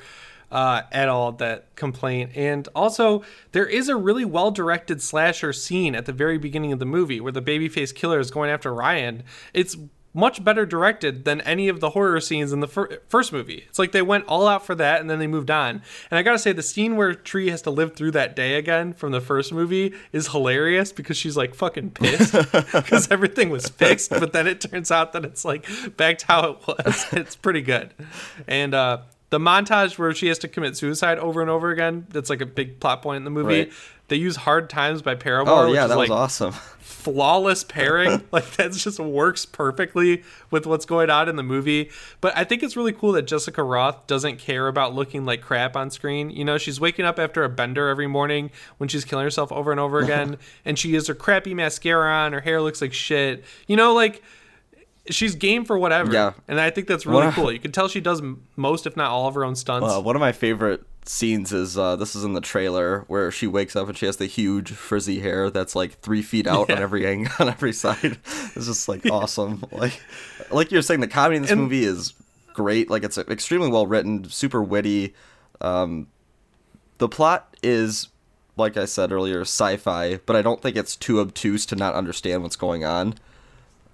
uh, 0.52 0.84
at 0.92 1.10
all. 1.10 1.32
That 1.34 1.76
complaint, 1.76 2.32
and 2.36 2.68
also 2.76 3.24
there 3.52 3.66
is 3.66 3.90
a 3.90 3.96
really 3.96 4.26
well 4.26 4.52
directed 4.52 5.02
slasher 5.02 5.54
scene 5.54 5.96
at 5.96 6.06
the 6.06 6.14
very 6.14 6.38
beginning 6.38 6.72
of 6.72 6.80
the 6.80 6.86
movie 6.86 7.20
where 7.20 7.32
the 7.32 7.42
babyface 7.42 7.94
killer 7.94 8.20
is 8.20 8.32
going 8.32 8.50
after 8.50 8.74
Ryan. 8.74 9.24
It's 9.54 9.76
much 10.18 10.44
better 10.44 10.66
directed 10.66 11.26
than 11.26 11.42
any 11.42 11.68
of 11.70 11.80
the 11.80 11.92
horror 11.92 12.20
scenes 12.20 12.52
in 12.52 12.60
the 12.60 12.68
fir- 12.68 13.00
first 13.08 13.32
movie. 13.32 13.64
It's 13.70 13.78
like 13.78 13.92
they 13.92 14.02
went 14.02 14.26
all 14.26 14.48
out 14.48 14.66
for 14.66 14.74
that 14.74 15.00
and 15.00 15.08
then 15.08 15.20
they 15.20 15.28
moved 15.28 15.52
on. 15.52 15.84
And 16.10 16.18
I 16.18 16.24
gotta 16.24 16.40
say, 16.40 16.52
the 16.54 16.64
scene 16.64 16.96
where 16.98 17.14
Tree 17.14 17.52
has 17.52 17.62
to 17.62 17.70
live 17.70 17.96
through 17.96 18.12
that 18.12 18.36
day 18.36 18.56
again 18.56 18.94
from 18.94 19.12
the 19.12 19.22
first 19.22 19.54
movie 19.54 19.94
is 20.12 20.30
hilarious 20.30 20.92
because 20.92 21.18
she's 21.18 21.38
like 21.38 21.54
fucking 21.54 21.92
pissed 21.92 22.34
because 22.74 23.12
everything 23.12 23.52
was 23.52 23.70
fixed, 23.70 24.10
but 24.10 24.34
then 24.34 24.48
it 24.48 24.60
turns 24.60 24.90
out 24.90 25.14
that 25.14 25.24
it's 25.24 25.46
like 25.46 25.68
back 25.96 26.18
to 26.18 26.26
how 26.26 26.50
it 26.52 26.68
was. 26.68 27.06
It's 27.28 27.36
pretty 27.36 27.62
good. 27.62 27.94
And 28.48 28.74
uh, 28.74 29.00
the 29.30 29.40
montage 29.40 29.98
where 29.98 30.14
she 30.14 30.28
has 30.28 30.40
to 30.40 30.48
commit 30.48 30.78
suicide 30.78 31.20
over 31.20 31.42
and 31.42 31.50
over 31.50 31.70
again, 31.72 32.08
that's 32.10 32.30
like 32.30 32.42
a 32.42 32.46
big 32.46 32.80
plot 32.80 33.02
point 33.02 33.18
in 33.18 33.24
the 33.24 33.30
movie. 33.30 33.60
Right. 33.60 33.74
They 34.08 34.16
use 34.16 34.38
Hard 34.38 34.70
Times 34.70 35.02
by 35.02 35.16
Paramore, 35.16 35.66
oh 35.66 35.74
yeah 35.74 35.84
is 35.84 35.90
that 35.90 35.98
like 35.98 36.10
was 36.10 36.42
awesome 36.42 36.54
flawless 36.88 37.64
pairing. 37.64 38.22
like 38.32 38.52
that 38.58 38.72
just 38.74 39.00
works 39.00 39.46
perfectly 39.46 40.24
with 40.52 40.66
what's 40.66 40.86
going 40.86 41.10
on 41.10 41.30
in 41.30 41.36
the 41.36 41.44
movie. 41.44 41.90
But 42.20 42.36
I 42.36 42.44
think 42.44 42.64
it's 42.64 42.76
really 42.76 42.92
cool 42.92 43.14
that 43.14 43.24
Jessica 43.24 43.62
Rothe 43.62 44.06
doesn't 44.08 44.40
care 44.40 44.68
about 44.68 44.94
looking 44.94 45.26
like 45.26 45.42
crap 45.42 45.76
on 45.76 45.90
screen. 45.90 46.30
You 46.30 46.44
know, 46.44 46.58
she's 46.58 46.80
waking 46.80 47.06
up 47.06 47.20
after 47.20 47.44
a 47.44 47.50
bender 47.50 47.88
every 47.88 48.08
morning 48.08 48.52
when 48.78 48.90
she's 48.90 49.06
killing 49.06 49.24
herself 49.24 49.52
over 49.52 49.72
and 49.72 49.80
over 49.80 50.00
again, 50.04 50.38
and 50.66 50.78
she 50.78 50.94
has 50.96 51.08
her 51.08 51.16
crappy 51.16 51.54
mascara 51.54 52.12
on. 52.12 52.34
Her 52.34 52.42
hair 52.42 52.62
looks 52.62 52.82
like 52.82 52.94
shit. 52.94 53.44
You 53.68 53.76
know, 53.76 53.94
like 53.94 54.22
she's 55.10 55.36
game 55.36 55.66
for 55.66 55.78
whatever. 55.78 56.12
Yeah. 56.14 56.34
and 56.48 56.60
I 56.60 56.70
think 56.70 56.88
that's 56.88 57.06
really 57.06 57.32
cool. 57.32 57.52
You 57.52 57.60
can 57.60 57.72
tell 57.72 57.88
she 57.88 58.02
does 58.02 58.22
most, 58.56 58.86
if 58.86 58.96
not 58.98 59.12
all, 59.12 59.28
of 59.28 59.36
her 59.36 59.44
own 59.44 59.56
stunts. 59.56 59.88
Uh, 59.92 60.02
one 60.02 60.16
of 60.16 60.20
my 60.20 60.32
favorite 60.32 60.84
scenes 61.06 61.54
is 61.54 61.78
uh, 61.78 61.96
this 61.96 62.16
is 62.16 62.24
in 62.26 62.34
the 62.34 62.42
trailer 62.42 63.06
where 63.08 63.32
she 63.32 63.48
wakes 63.48 63.76
up 63.78 63.88
and 63.88 63.98
she 63.98 64.06
has 64.06 64.18
the 64.18 64.26
huge 64.26 64.72
frizzy 64.72 65.20
hair 65.22 65.50
that's 65.50 65.74
like 65.76 66.00
three 66.02 66.22
feet 66.22 66.46
out 66.48 66.70
on 66.70 66.78
every 66.80 67.08
angle 67.08 67.32
on 67.40 67.48
every 67.50 67.72
side. 67.74 68.18
It's 68.56 68.66
just 68.66 68.90
like 68.90 69.06
awesome. 69.10 69.64
Like 69.72 70.02
like 70.52 70.72
you're 70.72 70.82
saying, 70.82 71.00
the 71.00 71.08
comedy 71.08 71.38
in 71.38 71.42
this 71.44 71.52
And- 71.52 71.62
movie 71.62 71.84
is 71.86 72.14
great. 72.54 72.90
Like 72.90 73.04
it's 73.04 73.18
extremely 73.18 73.70
well 73.70 73.88
written, 73.88 74.30
super 74.30 74.62
witty. 74.62 75.14
Um, 75.62 76.08
the 76.98 77.08
plot 77.08 77.56
is 77.64 78.10
like 78.58 78.76
I 78.76 78.86
said 78.86 79.12
earlier, 79.12 79.42
sci-fi, 79.42 80.18
but 80.26 80.36
I 80.36 80.42
don't 80.42 80.62
think 80.62 80.76
it's 80.76 80.96
too 80.96 81.20
obtuse 81.20 81.66
to 81.68 81.76
not 81.76 81.94
understand 81.94 82.42
what's 82.44 82.56
going 82.56 82.84
on. 82.84 83.14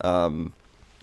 Um, 0.02 0.54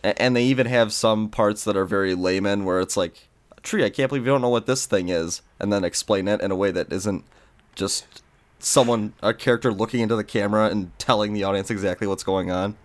and 0.03 0.37
they 0.37 0.45
even 0.45 0.67
have 0.67 0.93
some 0.93 1.29
parts 1.29 1.65
that 1.65 1.77
are 1.77 1.85
very 1.85 2.15
layman, 2.15 2.65
where 2.65 2.81
it's 2.81 2.97
like, 2.97 3.29
"Tree, 3.63 3.85
I 3.85 3.91
can't 3.91 4.09
believe 4.09 4.25
you 4.25 4.33
don't 4.33 4.43
know 4.43 4.49
what 4.49 4.67
this 4.67 4.87
thing 4.87 5.09
is," 5.09 5.43
and 5.59 5.73
then 5.73 5.85
explain 5.85 6.29
it 6.29 6.41
in 6.41 6.51
a 6.51 6.57
way 6.57 6.71
that 6.71 6.93
isn't 6.93 7.25
just 7.75 8.23
someone, 8.59 9.15
a 9.23 9.33
character 9.33 9.73
looking 9.73 10.01
into 10.01 10.17
the 10.17 10.25
camera 10.25 10.67
and 10.67 10.97
telling 10.99 11.33
the 11.33 11.45
audience 11.45 11.71
exactly 11.71 12.07
what's 12.07 12.23
going 12.23 12.51
on. 12.51 12.77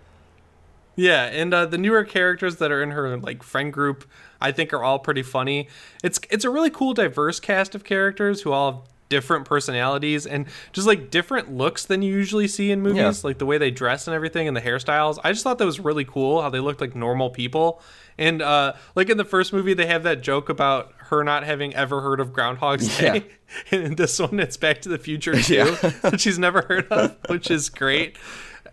Yeah, 0.95 1.25
and 1.25 1.53
uh, 1.53 1.65
the 1.65 1.77
newer 1.77 2.05
characters 2.05 2.55
that 2.57 2.71
are 2.71 2.81
in 2.81 2.91
her 2.91 3.17
like 3.17 3.43
friend 3.43 3.71
group, 3.71 4.05
I 4.39 4.51
think 4.51 4.71
are 4.73 4.83
all 4.83 4.99
pretty 4.99 5.23
funny. 5.23 5.67
It's 6.03 6.19
it's 6.29 6.45
a 6.45 6.49
really 6.49 6.69
cool, 6.69 6.93
diverse 6.93 7.39
cast 7.39 7.75
of 7.75 7.83
characters 7.83 8.41
who 8.41 8.53
all 8.53 8.71
have 8.71 8.81
different 9.09 9.45
personalities 9.45 10.25
and 10.25 10.45
just 10.73 10.87
like 10.87 11.11
different 11.11 11.51
looks 11.53 11.85
than 11.85 12.01
you 12.01 12.11
usually 12.13 12.47
see 12.47 12.71
in 12.71 12.81
movies, 12.81 12.97
Yeah. 12.97 13.13
like 13.23 13.37
the 13.37 13.45
way 13.45 13.57
they 13.57 13.71
dress 13.71 14.07
and 14.07 14.15
everything 14.15 14.47
and 14.47 14.57
the 14.57 14.61
hairstyles. 14.61 15.19
I 15.23 15.31
just 15.31 15.43
thought 15.43 15.57
that 15.59 15.65
was 15.65 15.79
really 15.79 16.05
cool 16.05 16.41
how 16.41 16.49
they 16.49 16.59
looked 16.59 16.81
like 16.81 16.95
normal 16.95 17.29
people. 17.29 17.81
And 18.17 18.41
uh, 18.41 18.73
like 18.95 19.09
in 19.09 19.17
the 19.17 19.25
first 19.25 19.53
movie, 19.53 19.73
they 19.73 19.85
have 19.87 20.03
that 20.03 20.21
joke 20.21 20.49
about 20.49 20.93
her 20.97 21.23
not 21.23 21.43
having 21.43 21.75
ever 21.75 22.01
heard 22.01 22.19
of 22.19 22.33
Groundhog's 22.33 22.99
Yeah. 23.01 23.13
Day. 23.19 23.25
And 23.71 23.83
in 23.83 23.95
this 23.95 24.17
one, 24.19 24.39
it's 24.39 24.57
Back 24.57 24.81
to 24.81 24.89
the 24.89 24.97
Future 24.97 25.33
too, 25.41 25.53
Yeah. 25.53 25.91
that 26.01 26.19
she's 26.19 26.39
never 26.39 26.61
heard 26.63 26.87
of, 26.91 27.15
which 27.29 27.51
is 27.51 27.69
great. 27.69 28.17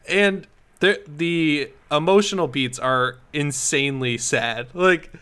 And 0.09 0.47
the 0.80 1.01
the 1.07 1.70
emotional 1.91 2.49
beats 2.49 2.78
are 2.78 3.18
insanely 3.35 4.16
sad. 4.18 4.68
Like 4.74 5.12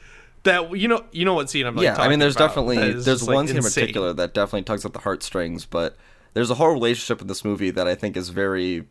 that 0.45 0.77
you 0.77 0.89
know 0.89 1.05
you 1.13 1.25
know 1.25 1.35
what 1.35 1.51
scene 1.51 1.67
I'm 1.67 1.77
like 1.77 1.85
yeah, 1.85 2.01
I 2.01 2.09
mean, 2.09 2.19
there's 2.19 2.37
definitely 2.37 2.77
there's 2.77 3.05
just, 3.05 3.27
like, 3.27 3.35
one 3.35 3.47
scene 3.47 3.57
in 3.57 3.63
particular 3.63 4.13
that 4.13 4.35
definitely 4.35 4.63
tugs 4.63 4.85
at 4.85 4.93
the 4.93 5.01
heartstrings, 5.01 5.65
but 5.65 5.97
there's 6.35 6.51
a 6.51 6.55
whole 6.55 6.73
relationship 6.73 7.21
in 7.21 7.27
this 7.27 7.45
movie 7.45 7.71
that 7.71 7.87
I 7.87 7.95
think 7.95 8.17
is 8.17 8.31
very 8.31 8.87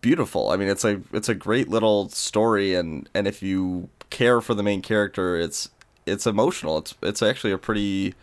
beautiful. 0.00 0.50
I 0.50 0.56
mean, 0.56 0.68
it's 0.68 0.84
a 0.84 1.02
it's 1.12 1.28
a 1.28 1.34
great 1.34 1.68
little 1.68 2.08
story, 2.08 2.74
and 2.74 3.08
and 3.14 3.26
if 3.26 3.42
you 3.42 3.88
care 4.10 4.40
for 4.40 4.54
the 4.54 4.62
main 4.62 4.82
character, 4.82 5.36
it's 5.36 5.70
it's 6.06 6.26
emotional. 6.26 6.78
It's 6.78 6.94
it's 7.02 7.22
actually 7.22 7.52
a 7.52 7.58
pretty 7.58 8.14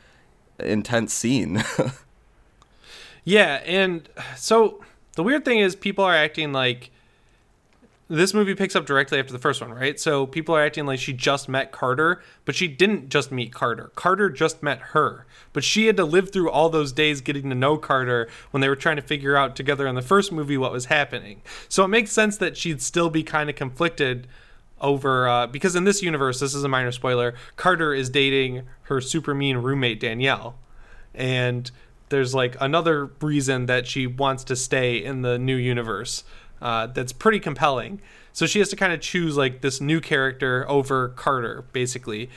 intense 0.60 1.14
scene. 1.14 1.64
Yeah, 3.26 3.64
and 3.66 4.08
so 4.38 4.84
the 5.16 5.24
weird 5.24 5.44
thing 5.44 5.60
is 5.60 5.76
people 5.76 6.06
are 6.06 6.14
acting 6.16 6.54
like 6.54 6.92
this 8.08 8.34
movie 8.36 8.54
picks 8.54 8.76
up 8.76 8.86
directly 8.86 9.20
after 9.20 9.34
the 9.34 9.40
first 9.40 9.62
one, 9.62 9.74
right? 9.74 10.00
So 10.00 10.28
people 10.28 10.56
are 10.56 10.64
acting 10.64 10.86
like 10.86 11.00
she 11.00 11.12
just 11.12 11.50
met 11.50 11.72
Carter, 11.72 12.22
but 12.46 12.54
she 12.54 12.68
didn't 12.68 13.10
just 13.10 13.32
meet 13.32 13.52
Carter. 13.52 13.92
Carter 13.96 14.30
just 14.30 14.62
met 14.62 14.80
her. 14.80 15.26
But 15.54 15.64
she 15.64 15.88
had 15.88 15.98
to 15.98 16.06
live 16.06 16.32
through 16.32 16.52
all 16.52 16.70
those 16.70 16.92
days 16.92 17.22
getting 17.22 17.50
to 17.50 17.56
know 17.56 17.78
Carter 17.78 18.28
when 18.52 18.62
they 18.62 18.70
were 18.70 18.76
trying 18.76 18.98
to 18.98 19.02
figure 19.02 19.36
out 19.36 19.56
together 19.56 19.88
in 19.88 19.96
the 19.96 20.04
first 20.04 20.32
movie 20.32 20.58
what 20.58 20.72
was 20.72 20.86
happening. 20.86 21.42
So 21.68 21.84
it 21.84 21.88
makes 21.88 22.12
sense 22.12 22.38
that 22.38 22.58
she'd 22.58 22.82
still 22.82 23.10
be 23.10 23.24
kind 23.24 23.50
of 23.50 23.56
conflicted 23.56 24.28
over 24.82 25.28
uh, 25.28 25.48
because 25.48 25.76
in 25.76 25.86
this 25.86 26.04
universe, 26.04 26.40
this 26.40 26.54
is 26.54 26.64
a 26.64 26.70
minor 26.70 26.92
spoiler, 26.92 27.34
Carter 27.56 27.94
is 27.94 28.10
dating 28.10 28.64
her 28.84 29.02
super 29.02 29.34
mean 29.34 29.58
roommate 29.58 30.00
Danielle. 30.00 30.56
And 31.16 31.72
there's 32.10 32.36
like 32.36 32.56
another 32.62 33.06
reason 33.22 33.66
that 33.66 33.88
she 33.88 34.06
wants 34.06 34.44
to 34.44 34.56
stay 34.56 35.04
in 35.04 35.24
the 35.24 35.40
new 35.40 35.56
universe 35.56 36.24
uh, 36.66 36.88
that's 36.88 37.14
pretty 37.14 37.40
compelling. 37.40 38.02
So 38.34 38.48
she 38.48 38.58
has 38.58 38.70
to 38.70 38.76
kind 38.76 38.92
of 38.92 39.00
choose 39.00 39.38
like 39.38 39.62
this 39.62 39.80
new 39.80 40.02
character 40.02 40.66
over 40.68 41.10
Carter, 41.10 41.64
basically. 41.74 42.28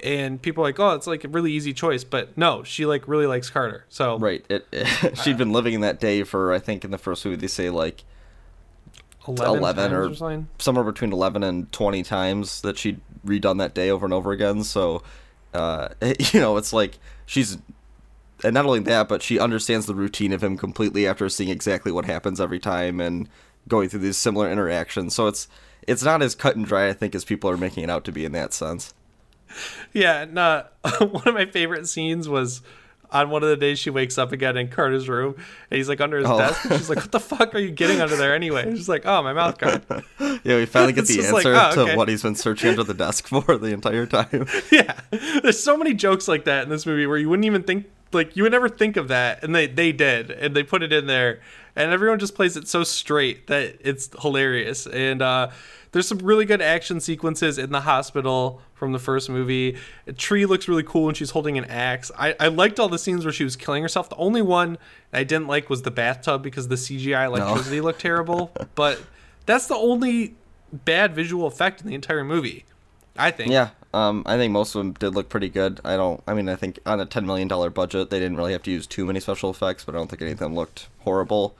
And 0.00 0.42
people 0.42 0.64
are 0.64 0.66
like, 0.66 0.80
oh, 0.80 0.90
it's 0.90 1.06
like 1.06 1.22
a 1.22 1.28
really 1.28 1.52
easy 1.52 1.72
choice, 1.72 2.02
but 2.02 2.36
no, 2.36 2.64
she 2.64 2.84
like 2.84 3.06
really 3.06 3.28
likes 3.28 3.48
Carter. 3.48 3.86
So 3.88 4.18
right. 4.18 4.44
It, 4.50 4.66
she'd 5.22 5.38
been 5.38 5.52
living 5.52 5.72
in 5.72 5.82
that 5.82 6.00
day 6.00 6.24
for 6.24 6.52
I 6.52 6.58
think 6.58 6.84
in 6.84 6.90
the 6.90 6.98
first 6.98 7.24
movie 7.24 7.36
they 7.36 7.46
say 7.46 7.70
like 7.70 8.02
11, 9.28 9.58
11 9.58 9.90
times 9.92 10.20
or 10.20 10.44
somewhere 10.58 10.84
between 10.84 11.12
11 11.12 11.44
and 11.44 11.70
20 11.70 12.02
times 12.02 12.62
that 12.62 12.76
she'd 12.76 13.00
redone 13.24 13.58
that 13.58 13.72
day 13.72 13.88
over 13.88 14.04
and 14.04 14.12
over 14.12 14.32
again 14.32 14.62
so 14.62 15.02
uh, 15.54 15.88
you 16.32 16.40
know 16.40 16.56
it's 16.56 16.72
like 16.72 16.98
she's 17.24 17.58
and 18.44 18.54
not 18.54 18.64
only 18.64 18.78
that 18.78 19.08
but 19.08 19.22
she 19.22 19.40
understands 19.40 19.86
the 19.86 19.94
routine 19.94 20.32
of 20.32 20.44
him 20.44 20.56
completely 20.56 21.08
after 21.08 21.28
seeing 21.28 21.50
exactly 21.50 21.90
what 21.90 22.04
happens 22.04 22.40
every 22.40 22.60
time 22.60 23.00
and 23.00 23.28
going 23.68 23.88
through 23.88 24.00
these 24.00 24.16
similar 24.16 24.50
interactions 24.50 25.14
so 25.14 25.26
it's 25.26 25.48
it's 25.86 26.02
not 26.02 26.22
as 26.22 26.34
cut 26.34 26.56
and 26.56 26.66
dry 26.66 26.88
i 26.88 26.92
think 26.92 27.14
as 27.14 27.24
people 27.24 27.48
are 27.50 27.56
making 27.56 27.82
it 27.84 27.90
out 27.90 28.04
to 28.04 28.12
be 28.12 28.24
in 28.24 28.32
that 28.32 28.52
sense 28.52 28.92
Yeah, 29.92 30.22
and 30.22 30.38
uh, 30.38 30.64
one 31.00 31.26
of 31.28 31.34
my 31.34 31.46
favorite 31.46 31.86
scenes 31.88 32.28
was 32.28 32.62
on 33.12 33.30
one 33.30 33.42
of 33.44 33.48
the 33.48 33.56
days 33.56 33.78
she 33.78 33.88
wakes 33.88 34.18
up 34.18 34.32
again 34.32 34.56
in 34.56 34.66
Carter's 34.68 35.08
room, 35.08 35.34
and 35.70 35.76
he's 35.78 35.88
like 35.88 36.00
under 36.00 36.18
his 36.18 36.26
Oh. 36.28 36.36
desk. 36.38 36.64
And 36.64 36.74
she's 36.74 36.88
like, 36.90 36.98
"What 36.98 37.12
the 37.12 37.20
fuck 37.20 37.54
are 37.54 37.58
you 37.60 37.70
getting 37.70 38.00
under 38.00 38.16
there 38.16 38.34
anyway?" 38.34 38.64
And 38.64 38.76
She's 38.76 38.88
like, 38.88 39.06
"Oh, 39.06 39.22
my 39.22 39.32
mouth 39.32 39.56
guard." 39.58 39.84
yeah 40.20 40.56
we 40.56 40.66
finally 40.66 40.92
get 40.92 41.06
the 41.06 41.14
just 41.14 41.32
like, 41.32 41.46
answer 41.46 41.78
oh, 41.78 41.82
okay. 41.82 41.92
to 41.92 41.96
what 41.96 42.08
he's 42.08 42.22
been 42.24 42.34
searching 42.34 42.70
under 42.70 42.82
the 42.82 42.92
desk 42.94 43.28
for 43.28 43.56
the 43.56 43.68
entire 43.72 44.06
time 44.06 44.46
yeah, 44.72 44.98
there's 45.42 45.62
so 45.62 45.76
many 45.76 45.94
jokes 45.94 46.26
like 46.26 46.44
that 46.44 46.64
in 46.64 46.68
this 46.68 46.84
movie 46.84 47.06
where 47.06 47.16
you 47.16 47.28
wouldn't 47.28 47.46
even 47.46 47.62
think, 47.62 47.86
like, 48.12 48.36
you 48.36 48.42
would 48.42 48.52
never 48.52 48.68
think 48.68 48.96
of 48.96 49.08
that, 49.08 49.42
and 49.42 49.54
they 49.54 49.66
they 49.66 49.92
did, 49.92 50.30
and 50.30 50.54
they 50.54 50.62
put 50.62 50.82
it 50.82 50.92
in 50.92 51.06
there, 51.06 51.40
and 51.74 51.92
everyone 51.92 52.18
just 52.18 52.34
plays 52.34 52.56
it 52.56 52.68
so 52.68 52.84
straight 52.84 53.46
that 53.48 53.76
it's 53.80 54.10
hilarious. 54.20 54.86
And 54.86 55.22
uh, 55.22 55.50
there's 55.92 56.08
some 56.08 56.18
really 56.18 56.44
good 56.44 56.62
action 56.62 57.00
sequences 57.00 57.58
in 57.58 57.70
the 57.70 57.80
hospital 57.80 58.60
from 58.74 58.92
the 58.92 58.98
first 58.98 59.28
movie. 59.28 59.76
A 60.06 60.12
Tree 60.12 60.46
looks 60.46 60.68
really 60.68 60.82
cool 60.82 61.04
when 61.06 61.14
she's 61.14 61.30
holding 61.30 61.58
an 61.58 61.64
axe. 61.64 62.10
I, 62.18 62.34
I 62.38 62.48
liked 62.48 62.78
all 62.78 62.88
the 62.88 62.98
scenes 62.98 63.24
where 63.24 63.32
she 63.32 63.44
was 63.44 63.56
killing 63.56 63.82
herself. 63.82 64.08
The 64.08 64.16
only 64.16 64.42
one 64.42 64.78
I 65.12 65.24
didn't 65.24 65.46
like 65.46 65.70
was 65.70 65.82
the 65.82 65.90
bathtub 65.90 66.42
because 66.42 66.68
the 66.68 66.74
CGI 66.74 67.26
electricity 67.26 67.80
looked 67.80 68.00
terrible. 68.00 68.52
But 68.74 69.02
that's 69.46 69.66
the 69.66 69.76
only 69.76 70.34
bad 70.72 71.14
visual 71.14 71.46
effect 71.46 71.80
in 71.80 71.86
the 71.86 71.94
entire 71.94 72.24
movie. 72.24 72.64
I 73.18 73.30
think. 73.30 73.50
Yeah, 73.52 73.70
um, 73.94 74.22
I 74.26 74.36
think 74.36 74.52
most 74.52 74.74
of 74.74 74.80
them 74.80 74.92
did 74.92 75.14
look 75.14 75.28
pretty 75.28 75.48
good. 75.48 75.80
I 75.84 75.96
don't. 75.96 76.22
I 76.26 76.34
mean, 76.34 76.48
I 76.48 76.56
think 76.56 76.78
on 76.86 77.00
a 77.00 77.06
ten 77.06 77.26
million 77.26 77.48
dollar 77.48 77.70
budget, 77.70 78.10
they 78.10 78.18
didn't 78.18 78.36
really 78.36 78.52
have 78.52 78.62
to 78.64 78.70
use 78.70 78.86
too 78.86 79.04
many 79.04 79.20
special 79.20 79.50
effects, 79.50 79.84
but 79.84 79.94
I 79.94 79.98
don't 79.98 80.08
think 80.08 80.22
any 80.22 80.32
of 80.32 80.38
them 80.38 80.54
looked 80.54 80.88
horrible. 81.00 81.56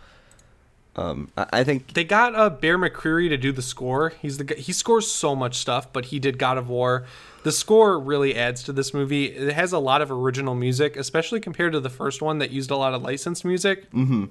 Um, 0.96 1.30
I, 1.36 1.46
I 1.52 1.64
think 1.64 1.92
They 1.92 2.04
got 2.04 2.34
uh, 2.34 2.48
Bear 2.48 2.78
McCreary 2.78 3.28
to 3.28 3.36
do 3.36 3.52
the 3.52 3.62
score. 3.62 4.14
He's 4.20 4.38
the 4.38 4.54
he 4.54 4.72
scores 4.72 5.10
so 5.10 5.36
much 5.36 5.56
stuff, 5.56 5.92
but 5.92 6.06
he 6.06 6.18
did 6.18 6.38
God 6.38 6.56
of 6.58 6.68
War. 6.68 7.04
The 7.42 7.52
score 7.52 7.98
really 8.00 8.34
adds 8.34 8.62
to 8.64 8.72
this 8.72 8.92
movie. 8.92 9.26
It 9.26 9.52
has 9.52 9.72
a 9.72 9.78
lot 9.78 10.02
of 10.02 10.10
original 10.10 10.54
music, 10.54 10.96
especially 10.96 11.38
compared 11.38 11.72
to 11.72 11.80
the 11.80 11.90
first 11.90 12.22
one 12.22 12.38
that 12.38 12.50
used 12.50 12.70
a 12.70 12.76
lot 12.76 12.92
of 12.94 13.02
licensed 13.02 13.44
music. 13.44 13.90
Mm-hmm. 13.92 14.24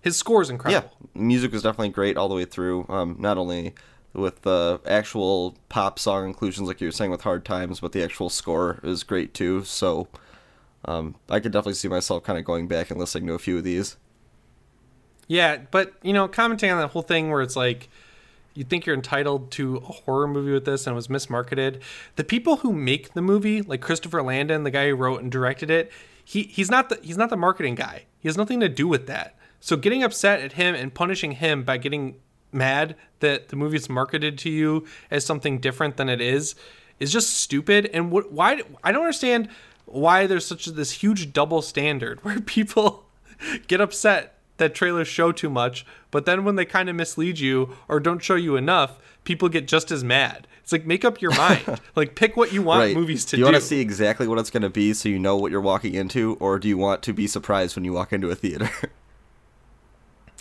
His 0.00 0.16
score 0.16 0.40
is 0.40 0.48
incredible. 0.48 0.90
yeah, 1.14 1.20
music 1.20 1.52
was 1.52 1.62
definitely 1.62 1.90
great 1.90 2.16
all 2.16 2.28
the 2.28 2.34
way 2.36 2.44
through. 2.44 2.86
Um, 2.88 3.16
not 3.18 3.36
only 3.36 3.74
with 4.18 4.42
the 4.42 4.80
actual 4.86 5.56
pop 5.68 5.98
song 5.98 6.26
inclusions, 6.26 6.68
like 6.68 6.80
you 6.80 6.88
were 6.88 6.92
saying 6.92 7.10
with 7.10 7.22
Hard 7.22 7.44
Times, 7.44 7.80
but 7.80 7.92
the 7.92 8.02
actual 8.02 8.30
score 8.30 8.80
is 8.82 9.02
great 9.02 9.34
too. 9.34 9.64
So, 9.64 10.08
um, 10.84 11.16
I 11.28 11.40
could 11.40 11.52
definitely 11.52 11.74
see 11.74 11.88
myself 11.88 12.24
kind 12.24 12.38
of 12.38 12.44
going 12.44 12.68
back 12.68 12.90
and 12.90 12.98
listening 12.98 13.26
to 13.28 13.34
a 13.34 13.38
few 13.38 13.58
of 13.58 13.64
these. 13.64 13.96
Yeah, 15.26 15.58
but 15.70 15.92
you 16.02 16.12
know, 16.12 16.26
commenting 16.28 16.70
on 16.70 16.78
that 16.78 16.88
whole 16.88 17.02
thing 17.02 17.30
where 17.30 17.42
it's 17.42 17.56
like 17.56 17.88
you 18.54 18.64
think 18.64 18.86
you're 18.86 18.96
entitled 18.96 19.50
to 19.52 19.76
a 19.76 19.80
horror 19.80 20.26
movie 20.26 20.50
with 20.50 20.64
this 20.64 20.86
and 20.86 20.94
it 20.94 20.96
was 20.96 21.08
mismarketed. 21.08 21.80
The 22.16 22.24
people 22.24 22.56
who 22.56 22.72
make 22.72 23.12
the 23.12 23.22
movie, 23.22 23.62
like 23.62 23.80
Christopher 23.80 24.22
Landon, 24.22 24.64
the 24.64 24.70
guy 24.70 24.88
who 24.88 24.96
wrote 24.96 25.22
and 25.22 25.30
directed 25.30 25.70
it, 25.70 25.92
he 26.24 26.42
he's 26.42 26.70
not 26.70 26.88
the 26.88 26.98
he's 27.02 27.16
not 27.16 27.30
the 27.30 27.36
marketing 27.36 27.74
guy. 27.74 28.06
He 28.18 28.28
has 28.28 28.36
nothing 28.36 28.58
to 28.60 28.68
do 28.68 28.88
with 28.88 29.06
that. 29.06 29.36
So 29.60 29.76
getting 29.76 30.02
upset 30.02 30.40
at 30.40 30.52
him 30.52 30.74
and 30.74 30.92
punishing 30.92 31.32
him 31.32 31.62
by 31.62 31.76
getting 31.76 32.16
mad 32.52 32.96
that 33.20 33.48
the 33.48 33.56
movie's 33.56 33.88
marketed 33.88 34.38
to 34.38 34.50
you 34.50 34.86
as 35.10 35.24
something 35.24 35.58
different 35.58 35.96
than 35.96 36.08
it 36.08 36.20
is 36.20 36.54
is 36.98 37.12
just 37.12 37.34
stupid 37.34 37.86
and 37.92 38.10
what 38.10 38.32
why 38.32 38.62
I 38.82 38.92
don't 38.92 39.02
understand 39.02 39.48
why 39.86 40.26
there's 40.26 40.46
such 40.46 40.66
a, 40.66 40.70
this 40.70 40.92
huge 40.92 41.32
double 41.32 41.62
standard 41.62 42.20
where 42.24 42.40
people 42.40 43.06
get 43.66 43.80
upset 43.80 44.34
that 44.58 44.74
trailers 44.74 45.06
show 45.06 45.30
too 45.30 45.48
much, 45.48 45.86
but 46.10 46.26
then 46.26 46.44
when 46.44 46.56
they 46.56 46.64
kind 46.64 46.88
of 46.88 46.96
mislead 46.96 47.38
you 47.38 47.76
or 47.86 48.00
don't 48.00 48.22
show 48.22 48.34
you 48.34 48.56
enough, 48.56 48.98
people 49.22 49.48
get 49.48 49.68
just 49.68 49.92
as 49.92 50.02
mad. 50.02 50.48
It's 50.62 50.72
like 50.72 50.84
make 50.84 51.04
up 51.04 51.22
your 51.22 51.30
mind. 51.36 51.80
like 51.94 52.14
pick 52.14 52.36
what 52.36 52.52
you 52.52 52.62
want 52.62 52.80
right? 52.80 52.96
movies 52.96 53.24
to 53.26 53.36
do 53.36 53.40
you 53.40 53.44
do. 53.44 53.52
want 53.52 53.62
to 53.62 53.66
see 53.66 53.80
exactly 53.80 54.26
what 54.26 54.38
it's 54.38 54.50
going 54.50 54.64
to 54.64 54.70
be, 54.70 54.92
so 54.92 55.08
you 55.08 55.18
know 55.18 55.36
what 55.36 55.52
you're 55.52 55.60
walking 55.60 55.94
into, 55.94 56.36
or 56.40 56.58
do 56.58 56.68
you 56.68 56.76
want 56.76 57.02
to 57.04 57.12
be 57.12 57.26
surprised 57.26 57.76
when 57.76 57.84
you 57.84 57.92
walk 57.92 58.12
into 58.12 58.30
a 58.30 58.34
theater? 58.34 58.70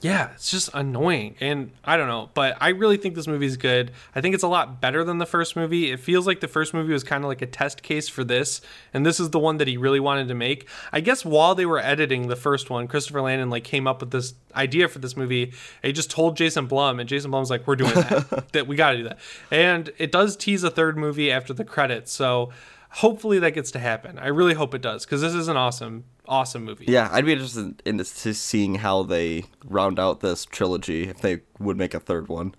Yeah, 0.01 0.29
it's 0.33 0.51
just 0.51 0.69
annoying. 0.75 1.35
And 1.39 1.71
I 1.83 1.97
don't 1.97 2.07
know, 2.07 2.29
but 2.35 2.55
I 2.61 2.69
really 2.69 2.97
think 2.97 3.15
this 3.15 3.25
movie 3.25 3.47
is 3.47 3.57
good. 3.57 3.91
I 4.13 4.21
think 4.21 4.35
it's 4.35 4.43
a 4.43 4.47
lot 4.47 4.79
better 4.79 5.03
than 5.03 5.17
the 5.17 5.25
first 5.25 5.55
movie. 5.55 5.91
It 5.91 5.99
feels 5.99 6.27
like 6.27 6.39
the 6.39 6.47
first 6.47 6.71
movie 6.71 6.93
was 6.93 7.03
kind 7.03 7.23
of 7.23 7.27
like 7.27 7.41
a 7.41 7.47
test 7.47 7.81
case 7.81 8.07
for 8.07 8.23
this, 8.23 8.61
and 8.93 9.03
this 9.03 9.19
is 9.19 9.31
the 9.31 9.39
one 9.39 9.57
that 9.57 9.67
he 9.67 9.75
really 9.75 9.99
wanted 9.99 10.27
to 10.27 10.35
make. 10.35 10.67
I 10.91 10.99
guess 10.99 11.25
while 11.25 11.55
they 11.55 11.65
were 11.65 11.79
editing 11.79 12.27
the 12.27 12.35
first 12.35 12.69
one, 12.69 12.87
Christopher 12.87 13.21
Landon 13.21 13.49
like 13.49 13.63
came 13.63 13.87
up 13.87 13.99
with 14.01 14.11
this 14.11 14.35
idea 14.55 14.87
for 14.87 14.99
this 14.99 15.17
movie. 15.17 15.53
He 15.81 15.93
just 15.93 16.11
told 16.11 16.37
Jason 16.37 16.67
Blum, 16.67 16.99
and 16.99 17.09
Jason 17.09 17.31
Blum's 17.31 17.49
like, 17.49 17.65
"We're 17.65 17.75
doing 17.75 17.95
that. 17.95 18.49
that 18.51 18.67
we 18.67 18.75
got 18.75 18.91
to 18.91 18.97
do 18.97 19.03
that." 19.05 19.17
And 19.49 19.91
it 19.97 20.11
does 20.11 20.37
tease 20.37 20.63
a 20.63 20.69
third 20.69 20.95
movie 20.95 21.31
after 21.31 21.53
the 21.53 21.65
credits, 21.65 22.11
so 22.11 22.51
hopefully 22.97 23.37
that 23.37 23.51
gets 23.51 23.69
to 23.69 23.77
happen. 23.79 24.17
I 24.17 24.27
really 24.27 24.55
hope 24.55 24.73
it 24.73 24.81
does 24.81 25.05
because 25.05 25.21
this 25.21 25.35
is 25.35 25.47
an 25.47 25.55
awesome, 25.55 26.05
awesome 26.27 26.65
movie. 26.65 26.85
Yeah, 26.87 27.09
I'd 27.11 27.25
be 27.25 27.33
interested 27.33 27.79
in 27.85 28.03
seeing 28.03 28.75
how 28.75 29.03
they 29.03 29.45
round 29.63 29.99
out 29.99 30.21
this 30.21 30.45
trilogy 30.45 31.07
if 31.07 31.21
they 31.21 31.41
would 31.59 31.77
make 31.77 31.93
a 31.93 31.99
third 31.99 32.27
one. 32.27 32.55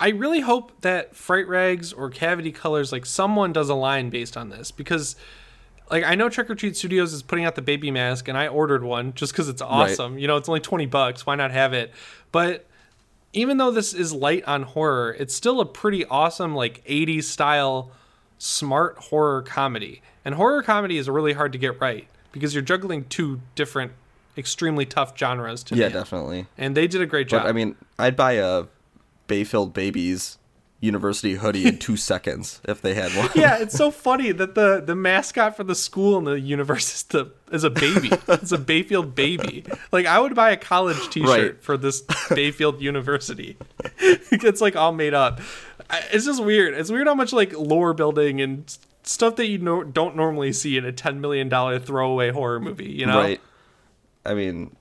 I 0.00 0.08
really 0.08 0.40
hope 0.40 0.80
that 0.80 1.14
Fright 1.14 1.46
Rags 1.48 1.92
or 1.92 2.08
Cavity 2.08 2.50
Colors, 2.50 2.92
like 2.92 3.04
someone 3.04 3.52
does 3.52 3.68
a 3.68 3.74
line 3.74 4.08
based 4.08 4.38
on 4.38 4.48
this 4.48 4.70
because, 4.70 5.16
like, 5.90 6.02
I 6.02 6.14
know 6.14 6.30
Trick 6.30 6.48
or 6.48 6.54
Treat 6.54 6.74
Studios 6.74 7.12
is 7.12 7.22
putting 7.22 7.44
out 7.44 7.56
the 7.56 7.62
baby 7.62 7.90
mask, 7.90 8.28
and 8.28 8.38
I 8.38 8.48
ordered 8.48 8.84
one 8.84 9.12
just 9.12 9.32
because 9.32 9.50
it's 9.50 9.62
awesome. 9.62 10.18
You 10.18 10.28
know, 10.28 10.36
it's 10.36 10.48
only 10.48 10.60
twenty 10.60 10.86
bucks. 10.86 11.26
Why 11.26 11.34
not 11.34 11.50
have 11.50 11.74
it? 11.74 11.92
But 12.32 12.66
even 13.34 13.58
though 13.58 13.70
this 13.70 13.92
is 13.92 14.14
light 14.14 14.44
on 14.44 14.62
horror, 14.62 15.14
it's 15.18 15.34
still 15.34 15.60
a 15.60 15.66
pretty 15.66 16.06
awesome, 16.06 16.54
like 16.54 16.82
'80s 16.86 17.24
style, 17.24 17.90
smart 18.38 18.98
horror 18.98 19.42
comedy. 19.42 20.02
And 20.24 20.34
horror 20.34 20.62
comedy 20.62 20.98
is 20.98 21.08
really 21.08 21.32
hard 21.34 21.52
to 21.52 21.58
get 21.58 21.80
right 21.80 22.08
because 22.32 22.54
you're 22.54 22.62
juggling 22.62 23.04
two 23.04 23.40
different, 23.54 23.92
extremely 24.36 24.84
tough 24.86 25.16
genres 25.16 25.62
to 25.64 25.76
Yeah, 25.76 25.88
definitely. 25.88 26.46
And 26.58 26.76
they 26.76 26.86
did 26.86 27.00
a 27.00 27.06
great 27.06 27.28
job. 27.28 27.42
But 27.42 27.48
I 27.48 27.52
mean, 27.52 27.76
I'd 27.98 28.16
buy 28.16 28.32
a 28.32 28.64
Bayfield 29.26 29.72
Babies 29.72 30.38
university 30.78 31.34
hoodie 31.36 31.66
in 31.66 31.78
two 31.78 31.96
seconds 32.12 32.60
if 32.64 32.82
they 32.82 32.92
had 32.94 33.10
one. 33.16 33.30
yeah, 33.34 33.56
it's 33.58 33.74
so 33.74 33.90
funny 33.90 34.30
that 34.30 34.54
the 34.54 34.82
the 34.84 34.94
mascot 34.94 35.56
for 35.56 35.64
the 35.64 35.74
school 35.74 36.18
and 36.18 36.26
the 36.26 36.38
universe 36.38 36.94
is 36.94 37.02
the 37.04 37.32
is 37.50 37.64
a 37.64 37.70
baby. 37.70 38.10
it's 38.28 38.52
a 38.52 38.58
Bayfield 38.58 39.14
baby. 39.14 39.64
Like 39.90 40.04
I 40.04 40.18
would 40.18 40.34
buy 40.34 40.50
a 40.50 40.56
college 40.56 41.08
T-shirt 41.08 41.28
Right. 41.28 41.62
for 41.62 41.76
this 41.78 42.02
Bayfield 42.28 42.82
University. 42.82 43.56
it's 44.00 44.60
like 44.60 44.76
all 44.76 44.92
made 44.92 45.14
up. 45.14 45.40
It's 46.12 46.24
just 46.24 46.42
weird. 46.42 46.74
It's 46.74 46.90
weird 46.90 47.06
how 47.06 47.14
much 47.14 47.32
like 47.32 47.52
lore 47.56 47.94
building 47.94 48.40
and 48.40 48.76
stuff 49.04 49.36
that 49.36 49.46
you 49.46 49.58
no- 49.58 49.84
don't 49.84 50.16
normally 50.16 50.52
see 50.52 50.76
in 50.76 50.84
a 50.84 50.92
ten 50.92 51.20
million 51.20 51.48
dollar 51.48 51.78
throwaway 51.78 52.30
horror 52.30 52.58
movie. 52.60 52.90
You 52.90 53.06
know, 53.06 53.18
Right. 53.18 53.40
I 54.24 54.34
mean, 54.34 54.74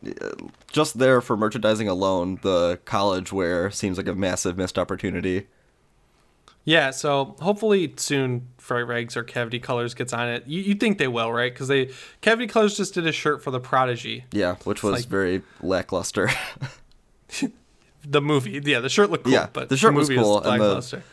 just 0.72 0.98
there 0.98 1.22
for 1.22 1.38
merchandising 1.38 1.88
alone, 1.88 2.40
the 2.42 2.80
college 2.86 3.32
wear 3.32 3.70
seems 3.70 3.98
like 3.98 4.08
a 4.08 4.16
massive 4.16 4.58
missed 4.58 4.80
opportunity. 4.80 5.46
Yeah, 6.64 6.90
so 6.90 7.36
hopefully 7.40 7.94
soon 7.96 8.48
Fright 8.58 8.88
Rags 8.88 9.16
or 9.16 9.24
Cavity 9.24 9.60
Colors 9.60 9.94
gets 9.94 10.14
on 10.14 10.28
it. 10.30 10.48
You, 10.48 10.62
you 10.62 10.74
think 10.74 10.98
they 10.98 11.08
will, 11.08 11.32
right? 11.32 11.54
Because 11.54 11.68
they 11.68 11.92
Cavity 12.22 12.48
Colors 12.48 12.76
just 12.76 12.96
did 12.96 13.06
a 13.06 13.12
shirt 13.12 13.44
for 13.44 13.52
the 13.52 13.60
Prodigy, 13.60 14.26
Yeah, 14.32 14.56
which 14.64 14.82
was 14.82 14.94
like- 14.94 15.06
very 15.06 15.44
lackluster. 15.62 16.32
the 18.08 18.22
movie. 18.22 18.62
Yeah, 18.64 18.80
the 18.80 18.90
shirt 18.90 19.10
looked 19.10 19.24
cool, 19.26 19.34
Yeah, 19.34 19.48
but 19.52 19.70
the 19.70 19.78
shirt 19.78 19.94
was 19.94 20.10
movie 20.10 20.22
cool, 20.22 20.38
and 20.42 20.62
the- 20.62 20.66
lackluster. 20.68 21.04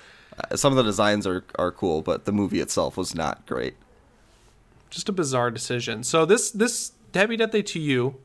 Uh, 0.51 0.57
some 0.57 0.73
of 0.73 0.77
the 0.79 0.83
designs 0.83 1.27
are, 1.27 1.45
are 1.59 1.71
cool, 1.71 2.01
but 2.01 2.25
the 2.25 2.33
movie 2.33 2.61
itself 2.61 2.97
was 2.97 3.15
not 3.15 3.45
great. 3.47 3.75
Just 4.89 5.09
a 5.09 5.13
bizarre 5.13 5.51
decision. 5.51 6.03
So 6.05 6.25
this 6.25 6.51
this 6.51 6.93
Happy 7.15 7.37
Death 7.37 7.51
Day 7.51 7.63
to 7.63 7.79
You 7.79 8.17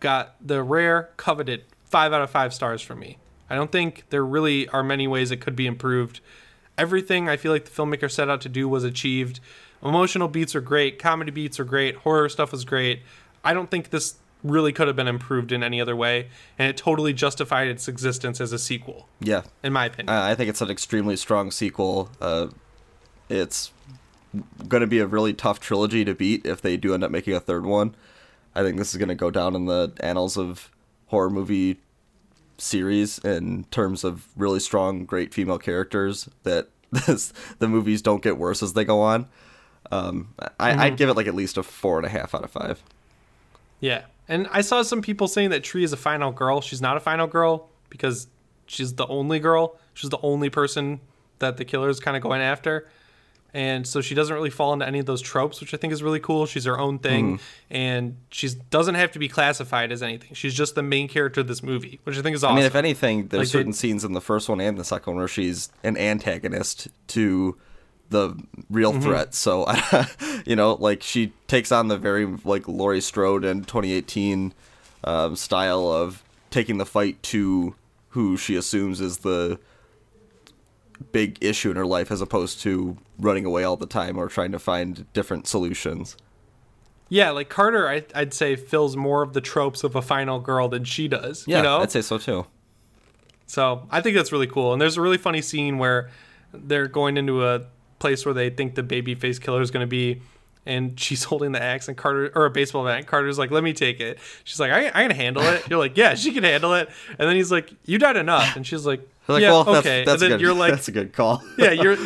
got 0.00 0.34
the 0.40 0.62
rare 0.62 1.10
coveted 1.16 1.64
five 1.84 2.12
out 2.12 2.22
of 2.22 2.30
five 2.30 2.54
stars 2.54 2.80
from 2.82 3.00
me. 3.00 3.18
I 3.50 3.56
don't 3.56 3.72
think 3.72 4.04
there 4.10 4.24
really 4.24 4.68
are 4.68 4.82
many 4.84 5.08
ways 5.08 5.30
it 5.30 5.40
could 5.40 5.56
be 5.56 5.66
improved. 5.66 6.20
Everything 6.76 7.28
I 7.28 7.36
feel 7.36 7.50
like 7.50 7.64
the 7.64 7.70
filmmaker 7.72 8.10
set 8.10 8.28
out 8.28 8.40
to 8.42 8.48
do 8.48 8.68
was 8.68 8.84
achieved. 8.84 9.40
Emotional 9.82 10.28
beats 10.28 10.54
are 10.54 10.60
great, 10.60 10.98
comedy 10.98 11.30
beats 11.32 11.58
are 11.58 11.64
great, 11.64 11.96
horror 11.96 12.28
stuff 12.28 12.52
was 12.52 12.64
great. 12.64 13.00
I 13.44 13.52
don't 13.54 13.70
think 13.70 13.90
this 13.90 14.14
really 14.44 14.72
could 14.72 14.86
have 14.86 14.96
been 14.96 15.08
improved 15.08 15.52
in 15.52 15.62
any 15.62 15.80
other 15.80 15.96
way, 15.96 16.28
and 16.58 16.68
it 16.68 16.76
totally 16.76 17.12
justified 17.12 17.68
its 17.68 17.88
existence 17.88 18.40
as 18.40 18.52
a 18.52 18.58
sequel, 18.58 19.08
Yeah, 19.20 19.42
in 19.62 19.72
my 19.72 19.86
opinion. 19.86 20.10
I 20.10 20.30
I 20.30 20.34
think 20.34 20.48
it's 20.50 20.60
an 20.60 20.70
extremely 20.70 21.16
strong 21.16 21.50
sequel. 21.50 22.10
Uh, 22.20 22.48
it's 23.28 23.72
going 24.68 24.80
to 24.82 24.86
be 24.86 24.98
a 24.98 25.06
really 25.06 25.32
tough 25.32 25.58
trilogy 25.60 26.04
to 26.04 26.14
beat 26.14 26.44
if 26.46 26.60
they 26.60 26.76
do 26.76 26.94
end 26.94 27.02
up 27.04 27.10
making 27.10 27.34
a 27.34 27.40
third 27.40 27.64
one. 27.66 27.94
I 28.54 28.62
think 28.62 28.76
this 28.76 28.92
is 28.92 28.98
going 28.98 29.08
to 29.08 29.14
go 29.14 29.30
down 29.30 29.54
in 29.54 29.66
the 29.66 29.92
annals 30.00 30.36
of 30.36 30.70
horror 31.06 31.30
movie 31.30 31.78
series 32.58 33.18
in 33.20 33.64
terms 33.70 34.04
of 34.04 34.28
really 34.36 34.60
strong, 34.60 35.04
great 35.04 35.32
female 35.32 35.58
characters. 35.58 36.28
That 36.42 36.68
this, 36.90 37.32
the 37.58 37.68
movies 37.68 38.02
don't 38.02 38.22
get 38.22 38.38
worse 38.38 38.62
as 38.62 38.72
they 38.72 38.84
go 38.84 39.00
on. 39.00 39.28
Um, 39.90 40.34
I, 40.60 40.86
I'd 40.86 40.96
give 40.96 41.08
it 41.08 41.14
like 41.14 41.26
at 41.26 41.34
least 41.34 41.56
a 41.56 41.62
four 41.62 41.96
and 41.98 42.06
a 42.06 42.10
half 42.10 42.34
out 42.34 42.44
of 42.44 42.50
five. 42.50 42.82
Yeah. 43.80 44.02
And 44.28 44.46
I 44.50 44.60
saw 44.60 44.82
some 44.82 45.02
people 45.02 45.28
saying 45.28 45.50
that 45.50 45.64
Tree 45.64 45.84
is 45.84 45.92
a 45.92 45.96
final 45.96 46.32
girl. 46.32 46.60
She's 46.60 46.82
not 46.82 46.96
a 46.96 47.00
final 47.00 47.26
girl 47.26 47.68
because 47.88 48.28
she's 48.66 48.94
the 48.94 49.06
only 49.06 49.38
girl. 49.38 49.76
She's 49.94 50.10
the 50.10 50.20
only 50.22 50.50
person 50.50 51.00
that 51.38 51.56
the 51.56 51.64
killer 51.64 51.88
is 51.88 52.00
kind 52.00 52.16
of 52.16 52.22
going 52.22 52.40
after. 52.40 52.88
And 53.54 53.86
so 53.86 54.02
she 54.02 54.14
doesn't 54.14 54.34
really 54.34 54.50
fall 54.50 54.74
into 54.74 54.86
any 54.86 54.98
of 54.98 55.06
those 55.06 55.22
tropes, 55.22 55.60
which 55.60 55.72
I 55.72 55.78
think 55.78 55.92
is 55.92 56.02
really 56.02 56.20
cool. 56.20 56.44
She's 56.44 56.66
her 56.66 56.78
own 56.78 56.98
thing 56.98 57.38
mm-hmm. 57.38 57.74
and 57.74 58.16
she 58.30 58.50
doesn't 58.68 58.94
have 58.96 59.12
to 59.12 59.18
be 59.18 59.26
classified 59.26 59.90
as 59.90 60.02
anything. 60.02 60.34
She's 60.34 60.52
just 60.52 60.74
the 60.74 60.82
main 60.82 61.08
character 61.08 61.40
of 61.40 61.48
this 61.48 61.62
movie, 61.62 61.98
which 62.04 62.18
I 62.18 62.22
think 62.22 62.36
is 62.36 62.44
awesome. 62.44 62.56
I 62.56 62.60
mean, 62.60 62.66
if 62.66 62.74
anything, 62.74 63.28
there's 63.28 63.38
Like, 63.38 63.46
they- 63.46 63.58
certain 63.58 63.72
scenes 63.72 64.04
in 64.04 64.12
the 64.12 64.20
first 64.20 64.50
one 64.50 64.60
and 64.60 64.76
the 64.76 64.84
second 64.84 65.14
one 65.14 65.18
where 65.20 65.28
she's 65.28 65.70
an 65.82 65.96
antagonist 65.96 66.88
to 67.08 67.56
the 68.10 68.34
real 68.70 68.92
Mm-hmm. 68.92 69.02
threat. 69.02 69.34
So, 69.34 69.66
you 70.46 70.56
know, 70.56 70.74
like 70.74 71.02
she 71.02 71.32
takes 71.46 71.70
on 71.72 71.88
the 71.88 71.96
very 71.98 72.26
like 72.44 72.66
Laurie 72.68 73.00
Strode 73.00 73.44
in 73.44 73.64
2018 73.64 74.54
um, 75.04 75.36
style 75.36 75.86
of 75.92 76.22
taking 76.50 76.78
the 76.78 76.86
fight 76.86 77.22
to 77.24 77.74
who 78.10 78.36
she 78.36 78.56
assumes 78.56 79.00
is 79.00 79.18
the 79.18 79.58
big 81.12 81.38
issue 81.40 81.70
in 81.70 81.76
her 81.76 81.86
life, 81.86 82.10
as 82.10 82.20
opposed 82.20 82.60
to 82.62 82.96
running 83.18 83.44
away 83.44 83.64
all 83.64 83.76
the 83.76 83.86
time 83.86 84.16
or 84.16 84.28
trying 84.28 84.52
to 84.52 84.58
find 84.58 85.10
different 85.12 85.46
solutions. 85.46 86.16
yeah, 87.08 87.30
like 87.30 87.48
Carter, 87.48 87.88
I, 87.88 88.04
I'd 88.14 88.34
say 88.34 88.56
fills 88.56 88.96
more 88.96 89.22
of 89.22 89.32
the 89.32 89.40
tropes 89.40 89.84
of 89.84 89.94
a 89.94 90.02
final 90.02 90.40
girl 90.40 90.68
than 90.68 90.84
she 90.84 91.06
does. 91.08 91.44
Yeah, 91.46 91.58
you 91.58 91.62
know? 91.62 91.78
I'd 91.80 91.90
say 91.92 92.02
so 92.02 92.18
too. 92.18 92.46
So 93.46 93.86
I 93.90 94.00
think 94.00 94.16
that's 94.16 94.32
really 94.32 94.46
cool. 94.46 94.72
And 94.72 94.80
there's 94.82 94.96
a 94.96 95.00
really 95.00 95.16
funny 95.18 95.40
scene 95.40 95.78
where 95.78 96.10
they're 96.52 96.86
going 96.88 97.16
into 97.16 97.46
a 97.46 97.62
place 97.98 98.24
where 98.24 98.34
they 98.34 98.50
think 98.50 98.74
the 98.74 98.82
baby 98.82 99.14
face 99.14 99.38
killer 99.38 99.60
is 99.62 99.70
going 99.70 99.82
to 99.84 99.88
be. 99.88 100.22
And 100.66 100.98
she's 101.00 101.24
holding 101.30 101.52
the 101.52 101.62
axe, 101.62 101.88
and 101.88 101.96
Carter, 101.96 102.30
or 102.34 102.44
a 102.44 102.50
baseball 102.50 102.84
bat. 102.84 102.98
And 102.98 103.06
Carter's 103.06 103.38
like, 103.38 103.50
"Let 103.50 103.64
me 103.64 103.72
take 103.72 104.00
it." 104.00 104.18
She's 104.44 104.60
like, 104.60 104.70
"I, 104.70 104.88
I 104.88 105.06
can 105.06 105.12
handle 105.12 105.42
it." 105.44 105.66
You're 105.70 105.78
like, 105.78 105.96
"Yeah, 105.96 106.14
she 106.14 106.32
can 106.32 106.44
handle 106.44 106.74
it." 106.74 106.90
And 107.18 107.28
then 107.28 107.36
he's 107.36 107.50
like, 107.50 107.72
"You 107.86 107.96
died 107.98 108.18
enough." 108.18 108.54
And 108.54 108.66
she's 108.66 108.84
like, 108.84 109.00
"Yeah, 109.28 109.50
well, 109.50 109.76
okay." 109.78 110.04
that's 110.04 110.20
and 110.20 110.20
then 110.20 110.30
good. 110.38 110.40
you're 110.42 110.52
like, 110.52 110.72
that's 110.72 110.88
a 110.88 110.92
good 110.92 111.14
call. 111.14 111.42
"Yeah, 111.58 111.70
you're 111.70 111.96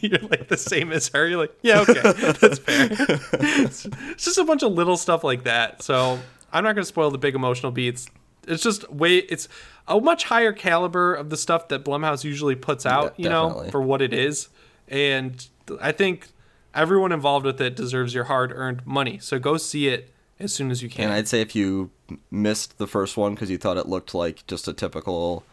you're 0.00 0.20
like 0.20 0.48
the 0.48 0.56
same 0.56 0.90
as 0.90 1.08
her." 1.08 1.26
You're 1.28 1.38
like, 1.38 1.54
"Yeah, 1.60 1.80
okay, 1.80 2.00
that's 2.00 2.58
fair." 2.60 2.88
it's 2.92 3.84
it's 3.84 4.24
just 4.24 4.38
a 4.38 4.44
bunch 4.44 4.62
of 4.62 4.72
little 4.72 4.96
stuff 4.96 5.22
like 5.22 5.44
that. 5.44 5.82
So 5.82 6.18
I'm 6.50 6.64
not 6.64 6.74
going 6.74 6.84
to 6.84 6.88
spoil 6.88 7.10
the 7.10 7.18
big 7.18 7.34
emotional 7.34 7.72
beats. 7.72 8.08
It's 8.48 8.62
just 8.62 8.90
way 8.90 9.18
it's 9.18 9.48
a 9.86 10.00
much 10.00 10.24
higher 10.24 10.52
caliber 10.52 11.14
of 11.14 11.28
the 11.28 11.36
stuff 11.36 11.68
that 11.68 11.84
Blumhouse 11.84 12.24
usually 12.24 12.54
puts 12.54 12.86
out, 12.86 13.14
Yeah, 13.18 13.24
you 13.24 13.28
know, 13.30 13.68
for 13.70 13.82
what 13.82 14.00
it 14.00 14.14
is. 14.14 14.48
And 14.92 15.44
I 15.80 15.90
think 15.90 16.28
everyone 16.74 17.12
involved 17.12 17.46
with 17.46 17.60
it 17.60 17.74
deserves 17.74 18.14
your 18.14 18.24
hard-earned 18.24 18.86
money. 18.86 19.18
So 19.18 19.38
go 19.38 19.56
see 19.56 19.88
it 19.88 20.12
as 20.38 20.54
soon 20.54 20.70
as 20.70 20.82
you 20.82 20.90
can. 20.90 21.06
And 21.06 21.12
I'd 21.14 21.26
say 21.26 21.40
if 21.40 21.56
you 21.56 21.90
missed 22.30 22.76
the 22.76 22.86
first 22.86 23.16
one 23.16 23.34
because 23.34 23.50
you 23.50 23.56
thought 23.56 23.78
it 23.78 23.88
looked 23.88 24.14
like 24.14 24.46
just 24.46 24.68
a 24.68 24.72
typical 24.74 25.44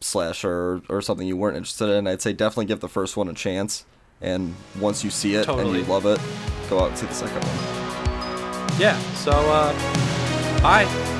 slasher 0.00 0.80
or, 0.88 1.02
something 1.02 1.26
you 1.26 1.36
weren't 1.36 1.56
interested 1.56 1.88
in, 1.88 2.06
I'd 2.06 2.22
say 2.22 2.32
definitely 2.32 2.66
give 2.66 2.80
the 2.80 2.88
first 2.88 3.16
one 3.16 3.28
a 3.28 3.34
chance. 3.34 3.84
And 4.20 4.54
once 4.78 5.02
you 5.02 5.10
see 5.10 5.34
it 5.34 5.48
and 5.48 5.74
you 5.74 5.82
love 5.84 6.06
it, 6.06 6.20
go 6.70 6.80
out 6.80 6.90
and 6.90 6.98
see 6.98 7.06
the 7.06 7.14
second 7.14 7.42
one. 7.42 8.80
yeah. 8.80 8.98
So 9.14 9.32
uh 9.32 9.72
bye. 10.62 11.15